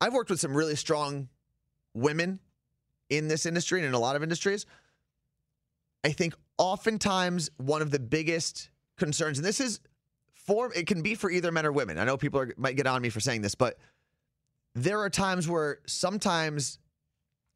I've 0.00 0.12
worked 0.12 0.30
with 0.30 0.40
some 0.40 0.54
really 0.54 0.76
strong 0.76 1.28
women 1.94 2.40
in 3.08 3.28
this 3.28 3.46
industry 3.46 3.80
and 3.80 3.88
in 3.88 3.94
a 3.94 3.98
lot 3.98 4.16
of 4.16 4.22
industries. 4.22 4.66
I 6.04 6.12
think 6.12 6.34
oftentimes 6.58 7.50
one 7.56 7.82
of 7.82 7.90
the 7.90 7.98
biggest 7.98 8.70
concerns, 8.96 9.38
and 9.38 9.44
this 9.44 9.60
is 9.60 9.80
for 10.32 10.72
it 10.74 10.86
can 10.86 11.02
be 11.02 11.14
for 11.14 11.30
either 11.30 11.52
men 11.52 11.66
or 11.66 11.72
women. 11.72 11.98
I 11.98 12.04
know 12.04 12.16
people 12.16 12.40
are, 12.40 12.54
might 12.56 12.76
get 12.76 12.86
on 12.86 13.02
me 13.02 13.08
for 13.08 13.20
saying 13.20 13.42
this, 13.42 13.54
but 13.54 13.78
there 14.74 15.00
are 15.00 15.10
times 15.10 15.48
where 15.48 15.78
sometimes 15.86 16.78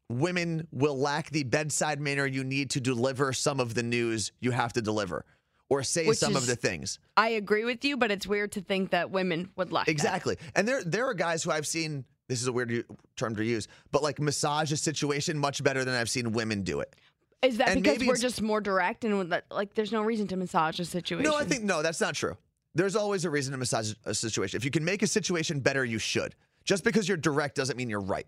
women 0.09 0.67
will 0.71 0.97
lack 0.97 1.29
the 1.31 1.43
bedside 1.43 1.99
manner 1.99 2.25
you 2.25 2.43
need 2.43 2.69
to 2.71 2.79
deliver 2.79 3.33
some 3.33 3.59
of 3.59 3.73
the 3.73 3.83
news 3.83 4.31
you 4.39 4.51
have 4.51 4.73
to 4.73 4.81
deliver 4.81 5.25
or 5.69 5.83
say 5.83 6.07
Which 6.07 6.19
some 6.19 6.35
of 6.35 6.45
the 6.45 6.55
things. 6.55 6.99
I 7.17 7.29
agree 7.29 7.65
with 7.65 7.83
you, 7.83 7.97
but 7.97 8.11
it's 8.11 8.27
weird 8.27 8.51
to 8.53 8.61
think 8.61 8.91
that 8.91 9.09
women 9.09 9.49
would 9.55 9.71
lack 9.71 9.87
that. 9.87 9.91
Exactly. 9.91 10.37
And 10.55 10.67
there 10.67 10.83
there 10.83 11.07
are 11.07 11.13
guys 11.13 11.43
who 11.43 11.51
I've 11.51 11.67
seen 11.67 12.05
this 12.27 12.41
is 12.41 12.47
a 12.47 12.51
weird 12.51 12.85
term 13.15 13.35
to 13.35 13.43
use, 13.43 13.67
but 13.91 14.03
like 14.03 14.19
massage 14.19 14.71
a 14.71 14.77
situation 14.77 15.37
much 15.37 15.63
better 15.63 15.83
than 15.83 15.95
I've 15.95 16.09
seen 16.09 16.31
women 16.31 16.61
do 16.61 16.79
it. 16.79 16.95
Is 17.41 17.57
that 17.57 17.69
And 17.69 17.83
because 17.83 18.05
we're 18.05 18.15
just 18.15 18.41
more 18.41 18.61
direct 18.61 19.05
and 19.05 19.29
like 19.51 19.73
there's 19.73 19.91
no 19.91 20.01
reason 20.01 20.27
to 20.27 20.37
massage 20.37 20.79
a 20.79 20.85
situation? 20.85 21.29
No, 21.29 21.37
I 21.37 21.45
think 21.45 21.63
no, 21.63 21.81
that's 21.81 22.01
not 22.01 22.15
true. 22.15 22.37
There's 22.73 22.95
always 22.95 23.25
a 23.25 23.29
reason 23.29 23.51
to 23.53 23.57
massage 23.57 23.93
a 24.05 24.13
situation. 24.13 24.57
If 24.57 24.65
you 24.65 24.71
can 24.71 24.83
make 24.83 25.01
a 25.01 25.07
situation 25.07 25.59
better, 25.59 25.85
you 25.85 25.97
should. 25.97 26.35
Just 26.63 26.83
because 26.83 27.07
you're 27.07 27.17
direct 27.17 27.55
doesn't 27.55 27.77
mean 27.77 27.89
you're 27.89 28.01
right. 28.01 28.27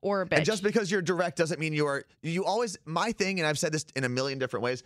Or 0.00 0.22
a 0.22 0.26
bitch. 0.26 0.36
And 0.36 0.44
just 0.44 0.62
because 0.62 0.90
you're 0.90 1.02
direct 1.02 1.36
doesn't 1.36 1.60
mean 1.60 1.72
you 1.72 1.86
are. 1.86 2.04
You 2.22 2.44
always, 2.44 2.78
my 2.84 3.12
thing, 3.12 3.40
and 3.40 3.46
I've 3.46 3.58
said 3.58 3.72
this 3.72 3.86
in 3.96 4.04
a 4.04 4.08
million 4.08 4.38
different 4.38 4.62
ways, 4.62 4.82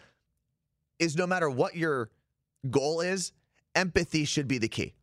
is 0.98 1.16
no 1.16 1.26
matter 1.26 1.50
what 1.50 1.74
your 1.76 2.10
goal 2.70 3.00
is, 3.00 3.32
empathy 3.74 4.24
should 4.24 4.48
be 4.48 4.58
the 4.58 4.68
key. 4.68 4.94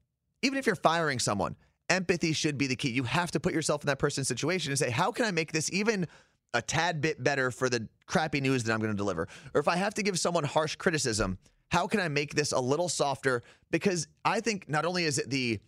Even 0.41 0.57
if 0.57 0.65
you're 0.65 0.75
firing 0.75 1.19
someone, 1.19 1.55
empathy 1.89 2.33
should 2.33 2.57
be 2.57 2.67
the 2.67 2.75
key. 2.75 2.89
You 2.89 3.03
have 3.03 3.31
to 3.31 3.39
put 3.39 3.53
yourself 3.53 3.83
in 3.83 3.87
that 3.87 3.99
person's 3.99 4.27
situation 4.27 4.71
and 4.71 4.79
say, 4.79 4.89
how 4.89 5.11
can 5.11 5.25
I 5.25 5.31
make 5.31 5.51
this 5.51 5.71
even 5.73 6.07
a 6.53 6.61
tad 6.61 7.01
bit 7.01 7.23
better 7.23 7.51
for 7.51 7.69
the 7.69 7.87
crappy 8.05 8.41
news 8.41 8.63
that 8.63 8.73
I'm 8.73 8.79
going 8.79 8.91
to 8.91 8.97
deliver? 8.97 9.27
Or 9.53 9.59
if 9.59 9.67
I 9.67 9.75
have 9.75 9.93
to 9.95 10.03
give 10.03 10.17
someone 10.17 10.43
harsh 10.43 10.75
criticism, 10.75 11.37
how 11.71 11.85
can 11.85 11.99
I 11.99 12.07
make 12.07 12.33
this 12.33 12.51
a 12.51 12.59
little 12.59 12.89
softer? 12.89 13.43
Because 13.69 14.07
I 14.25 14.39
think 14.39 14.69
not 14.69 14.85
only 14.85 15.03
is 15.03 15.19
it 15.19 15.29
the 15.29 15.59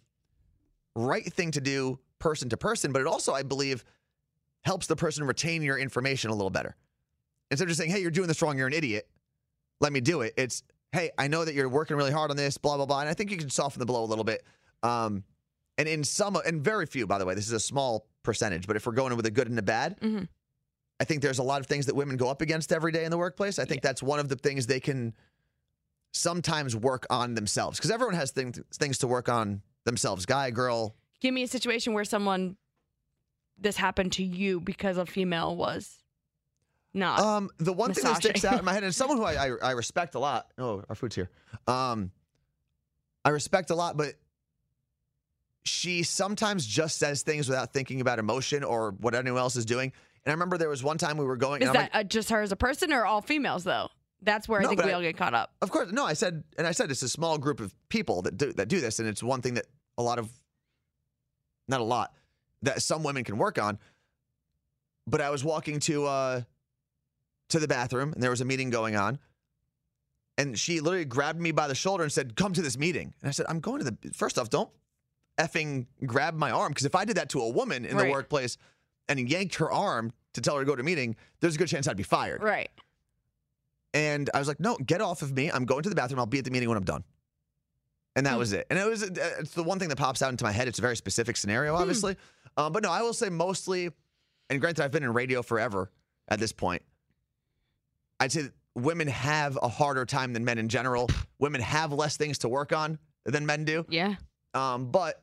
right 0.95 1.31
thing 1.31 1.51
to 1.51 1.61
do 1.61 1.99
person 2.19 2.49
to 2.49 2.57
person, 2.57 2.91
but 2.91 3.01
it 3.01 3.07
also, 3.07 3.33
I 3.33 3.43
believe, 3.43 3.83
helps 4.63 4.87
the 4.87 4.95
person 4.95 5.23
retain 5.25 5.61
your 5.61 5.77
information 5.77 6.29
a 6.29 6.33
little 6.35 6.49
better. 6.49 6.75
Instead 7.49 7.65
of 7.65 7.69
just 7.69 7.79
saying, 7.79 7.91
hey, 7.91 7.99
you're 7.99 8.11
doing 8.11 8.27
this 8.27 8.41
wrong, 8.41 8.57
you're 8.57 8.67
an 8.67 8.73
idiot, 8.73 9.07
let 9.79 9.91
me 9.91 9.99
do 10.01 10.21
it. 10.21 10.33
It's, 10.37 10.63
hey, 10.91 11.11
I 11.17 11.27
know 11.27 11.43
that 11.43 11.53
you're 11.53 11.67
working 11.69 11.97
really 11.97 12.11
hard 12.11 12.31
on 12.31 12.37
this, 12.37 12.57
blah, 12.57 12.77
blah, 12.77 12.85
blah. 12.85 13.01
And 13.01 13.09
I 13.09 13.13
think 13.13 13.31
you 13.31 13.37
can 13.37 13.49
soften 13.49 13.79
the 13.79 13.85
blow 13.85 14.03
a 14.03 14.05
little 14.05 14.23
bit. 14.23 14.43
Um, 14.83 15.23
and 15.77 15.87
in 15.87 16.03
some, 16.03 16.35
and 16.45 16.63
very 16.63 16.85
few, 16.85 17.07
by 17.07 17.17
the 17.17 17.25
way, 17.25 17.33
this 17.33 17.47
is 17.47 17.53
a 17.53 17.59
small 17.59 18.07
percentage, 18.23 18.67
but 18.67 18.75
if 18.75 18.85
we're 18.85 18.93
going 18.93 19.15
with 19.15 19.25
a 19.25 19.31
good 19.31 19.49
and 19.49 19.57
a 19.57 19.63
bad, 19.63 19.99
Mhm. 19.99 20.27
I 20.99 21.03
think 21.03 21.23
there's 21.23 21.39
a 21.39 21.43
lot 21.43 21.61
of 21.61 21.65
things 21.67 21.87
that 21.87 21.95
women 21.95 22.15
go 22.15 22.29
up 22.29 22.41
against 22.41 22.71
every 22.71 22.91
day 22.91 23.03
in 23.05 23.09
the 23.11 23.17
workplace. 23.17 23.57
I 23.57 23.65
think 23.65 23.81
that's 23.81 24.03
one 24.03 24.19
of 24.19 24.29
the 24.29 24.35
things 24.35 24.67
they 24.67 24.79
can 24.79 25.15
sometimes 26.13 26.75
work 26.75 27.07
on 27.09 27.33
themselves 27.33 27.77
because 27.79 27.89
everyone 27.89 28.15
has 28.15 28.31
things 28.31 28.59
things 28.73 28.97
to 28.99 29.07
work 29.07 29.29
on 29.29 29.61
themselves, 29.85 30.25
guy, 30.25 30.51
girl. 30.51 30.95
Give 31.19 31.33
me 31.33 31.43
a 31.43 31.47
situation 31.47 31.93
where 31.93 32.03
someone 32.05 32.57
this 33.61 33.77
happened 33.77 34.13
to 34.13 34.23
you 34.23 34.59
because 34.59 34.97
a 34.97 35.05
female 35.05 35.55
was 35.55 35.97
not. 36.93 37.19
Um, 37.19 37.49
the 37.59 37.71
one 37.73 37.93
thing 37.93 38.03
that 38.03 38.17
sticks 38.17 38.43
out 38.43 38.59
in 38.59 38.65
my 38.65 38.73
head, 38.73 38.83
and 38.83 38.93
someone 38.93 39.17
who 39.17 39.23
I, 39.23 39.47
I 39.47 39.51
I 39.69 39.71
respect 39.71 40.15
a 40.15 40.19
lot. 40.19 40.47
Oh, 40.57 40.83
our 40.89 40.95
food's 40.95 41.15
here. 41.15 41.29
Um, 41.67 42.11
I 43.23 43.29
respect 43.29 43.69
a 43.69 43.75
lot, 43.75 43.95
but 43.97 44.15
she 45.63 46.03
sometimes 46.03 46.65
just 46.65 46.97
says 46.97 47.21
things 47.21 47.47
without 47.47 47.71
thinking 47.71 48.01
about 48.01 48.19
emotion 48.19 48.63
or 48.63 48.91
what 48.99 49.13
anyone 49.13 49.39
else 49.39 49.55
is 49.55 49.65
doing. 49.65 49.91
And 50.25 50.31
I 50.31 50.33
remember 50.33 50.57
there 50.57 50.69
was 50.69 50.83
one 50.83 50.97
time 50.97 51.17
we 51.17 51.25
were 51.25 51.37
going. 51.37 51.61
Is 51.61 51.71
that 51.71 51.91
uh, 51.93 52.03
just 52.03 52.29
her 52.29 52.41
as 52.41 52.51
a 52.51 52.55
person 52.55 52.91
or 52.91 53.05
all 53.05 53.21
females 53.21 53.63
though? 53.63 53.89
That's 54.23 54.47
where 54.47 54.61
No, 54.61 54.67
I 54.67 54.69
think 54.69 54.83
we 54.83 54.91
I- 54.91 54.93
all 54.93 55.01
get 55.01 55.17
caught 55.17 55.33
up. 55.33 55.51
Of 55.61 55.71
course, 55.71 55.91
no. 55.91 56.05
I 56.05 56.13
said, 56.13 56.43
and 56.57 56.67
I 56.67 56.71
said 56.73 56.91
it's 56.91 57.01
a 57.01 57.09
small 57.09 57.37
group 57.39 57.59
of 57.59 57.73
people 57.89 58.21
that 58.23 58.37
do 58.37 58.53
that 58.53 58.67
do 58.67 58.79
this, 58.81 58.99
and 58.99 59.07
it's 59.07 59.23
one 59.23 59.41
thing 59.41 59.55
that 59.55 59.65
a 59.97 60.03
lot 60.03 60.19
of, 60.19 60.29
not 61.67 61.81
a 61.81 61.83
lot, 61.83 62.13
that 62.61 62.81
some 62.81 63.03
women 63.03 63.23
can 63.23 63.37
work 63.37 63.59
on. 63.59 63.79
But 65.07 65.21
I 65.21 65.29
was 65.29 65.43
walking 65.43 65.79
to 65.81 66.05
uh, 66.05 66.41
to 67.49 67.59
the 67.59 67.67
bathroom, 67.67 68.13
and 68.13 68.21
there 68.21 68.29
was 68.29 68.41
a 68.41 68.45
meeting 68.45 68.69
going 68.69 68.95
on, 68.95 69.19
and 70.37 70.57
she 70.57 70.79
literally 70.79 71.05
grabbed 71.05 71.39
me 71.39 71.51
by 71.51 71.67
the 71.67 71.75
shoulder 71.75 72.03
and 72.03 72.11
said, 72.11 72.35
"Come 72.35 72.53
to 72.53 72.61
this 72.61 72.77
meeting." 72.77 73.13
And 73.21 73.29
I 73.29 73.31
said, 73.31 73.45
"I'm 73.49 73.59
going 73.59 73.79
to 73.79 73.85
the." 73.85 73.97
First 74.13 74.37
off, 74.37 74.49
don't 74.49 74.69
effing 75.37 75.87
grab 76.05 76.35
my 76.35 76.51
arm 76.51 76.71
because 76.71 76.85
if 76.85 76.95
I 76.95 77.05
did 77.05 77.17
that 77.17 77.29
to 77.29 77.41
a 77.41 77.49
woman 77.49 77.85
in 77.85 77.97
the 77.97 78.09
workplace 78.09 78.57
and 79.09 79.29
yanked 79.29 79.55
her 79.55 79.71
arm 79.71 80.13
to 80.33 80.41
tell 80.41 80.55
her 80.55 80.61
to 80.61 80.65
go 80.65 80.75
to 80.75 80.81
a 80.81 80.85
meeting, 80.85 81.15
there's 81.39 81.55
a 81.55 81.57
good 81.57 81.67
chance 81.67 81.87
I'd 81.87 81.97
be 81.97 82.03
fired. 82.03 82.43
Right. 82.43 82.69
And 83.93 84.29
I 84.33 84.39
was 84.39 84.47
like, 84.47 84.59
no, 84.59 84.77
get 84.77 85.01
off 85.01 85.21
of 85.21 85.35
me. 85.35 85.51
I'm 85.51 85.65
going 85.65 85.83
to 85.83 85.89
the 85.89 85.95
bathroom. 85.95 86.19
I'll 86.19 86.25
be 86.25 86.39
at 86.39 86.45
the 86.45 86.51
meeting 86.51 86.69
when 86.69 86.77
I'm 86.77 86.85
done. 86.85 87.03
And 88.15 88.25
that 88.25 88.33
Hmm. 88.33 88.39
was 88.39 88.53
it. 88.53 88.67
And 88.69 88.77
it 88.77 88.85
was 88.87 89.03
uh, 89.03 89.09
it's 89.39 89.51
the 89.53 89.63
one 89.63 89.79
thing 89.79 89.89
that 89.89 89.95
pops 89.97 90.21
out 90.21 90.29
into 90.31 90.43
my 90.43 90.51
head. 90.51 90.67
It's 90.67 90.79
a 90.79 90.81
very 90.81 90.95
specific 90.97 91.37
scenario, 91.37 91.75
obviously. 91.75 92.17
Um, 92.57 92.73
but 92.73 92.83
no, 92.83 92.91
I 92.91 93.01
will 93.01 93.13
say 93.13 93.29
mostly, 93.29 93.89
and 94.49 94.59
granted, 94.59 94.83
I've 94.83 94.91
been 94.91 95.03
in 95.03 95.13
radio 95.13 95.41
forever 95.41 95.89
at 96.27 96.39
this 96.39 96.51
point. 96.51 96.81
I'd 98.19 98.31
say 98.31 98.43
that 98.43 98.53
women 98.75 99.07
have 99.07 99.57
a 99.61 99.67
harder 99.67 100.05
time 100.05 100.33
than 100.33 100.45
men 100.45 100.57
in 100.57 100.67
general. 100.69 101.09
Women 101.39 101.61
have 101.61 101.91
less 101.93 102.17
things 102.17 102.39
to 102.39 102.49
work 102.49 102.73
on 102.73 102.99
than 103.25 103.45
men 103.45 103.65
do. 103.65 103.85
Yeah. 103.89 104.15
Um, 104.53 104.91
but 104.91 105.21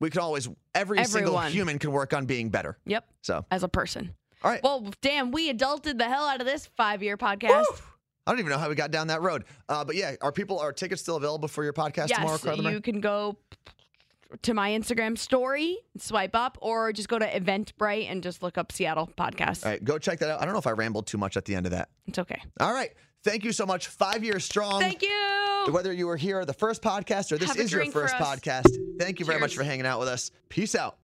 we 0.00 0.08
can 0.10 0.20
always, 0.20 0.48
every 0.74 1.02
single 1.04 1.38
human 1.40 1.78
can 1.78 1.92
work 1.92 2.12
on 2.14 2.26
being 2.26 2.48
better. 2.50 2.78
Yep. 2.86 3.04
So, 3.22 3.44
As 3.50 3.62
a 3.64 3.68
person. 3.68 4.14
all 4.42 4.50
right. 4.50 4.62
Well, 4.62 4.86
damn, 5.00 5.30
we 5.32 5.52
adulted 5.52 5.98
the 5.98 6.04
hell 6.08 6.24
out 6.26 6.40
of 6.40 6.46
this 6.46 6.66
five 6.76 7.02
year 7.02 7.16
podcast. 7.16 7.64
I 8.26 8.30
don't 8.30 8.38
even 8.38 8.50
know 8.50 8.58
how 8.58 8.68
we 8.68 8.74
got 8.74 8.90
down 8.90 9.08
that 9.08 9.22
road. 9.22 9.44
Uh, 9.68 9.84
but 9.84 9.96
yeah, 9.96 10.14
are 10.20 10.32
people, 10.32 10.58
are 10.58 10.72
tickets 10.72 11.02
still 11.02 11.16
available 11.16 11.48
for 11.48 11.64
your 11.64 11.72
podcast 11.72 12.08
tomorrow, 12.08 12.38
yes, 12.44 12.72
you 12.72 12.80
can 12.80 13.00
go 13.00 13.36
to 14.42 14.54
my 14.54 14.70
Instagram 14.70 15.18
story, 15.18 15.78
swipe 15.98 16.34
up, 16.34 16.56
or 16.60 16.92
just 16.92 17.08
go 17.08 17.18
to 17.18 17.26
Eventbrite 17.26 18.10
and 18.10 18.22
just 18.22 18.42
look 18.42 18.56
up 18.56 18.72
Seattle 18.72 19.10
podcast. 19.18 19.64
All 19.64 19.72
right, 19.72 19.84
go 19.84 19.98
check 19.98 20.20
that 20.20 20.30
out. 20.30 20.40
I 20.40 20.44
don't 20.44 20.54
know 20.54 20.60
if 20.60 20.66
I 20.66 20.70
rambled 20.70 21.06
too 21.06 21.18
much 21.18 21.36
at 21.36 21.44
the 21.44 21.54
end 21.54 21.66
of 21.66 21.72
that. 21.72 21.88
It's 22.06 22.18
okay. 22.18 22.40
All 22.60 22.72
right. 22.72 22.92
Thank 23.24 23.44
you 23.44 23.52
so 23.52 23.64
much. 23.64 23.86
Five 23.86 24.24
years 24.24 24.44
strong. 24.44 24.80
Thank 24.80 25.02
you. 25.02 25.66
Whether 25.70 25.92
you 25.92 26.08
were 26.08 26.16
here 26.16 26.44
the 26.44 26.52
first 26.52 26.82
podcast 26.82 27.30
or 27.30 27.38
this 27.38 27.54
is 27.54 27.70
your 27.70 27.86
first 27.86 28.16
podcast, 28.16 28.76
thank 28.98 29.20
you 29.20 29.26
very 29.26 29.38
much 29.38 29.54
for 29.54 29.62
hanging 29.62 29.86
out 29.86 30.00
with 30.00 30.08
us. 30.08 30.32
Peace 30.48 30.74
out. 30.74 30.96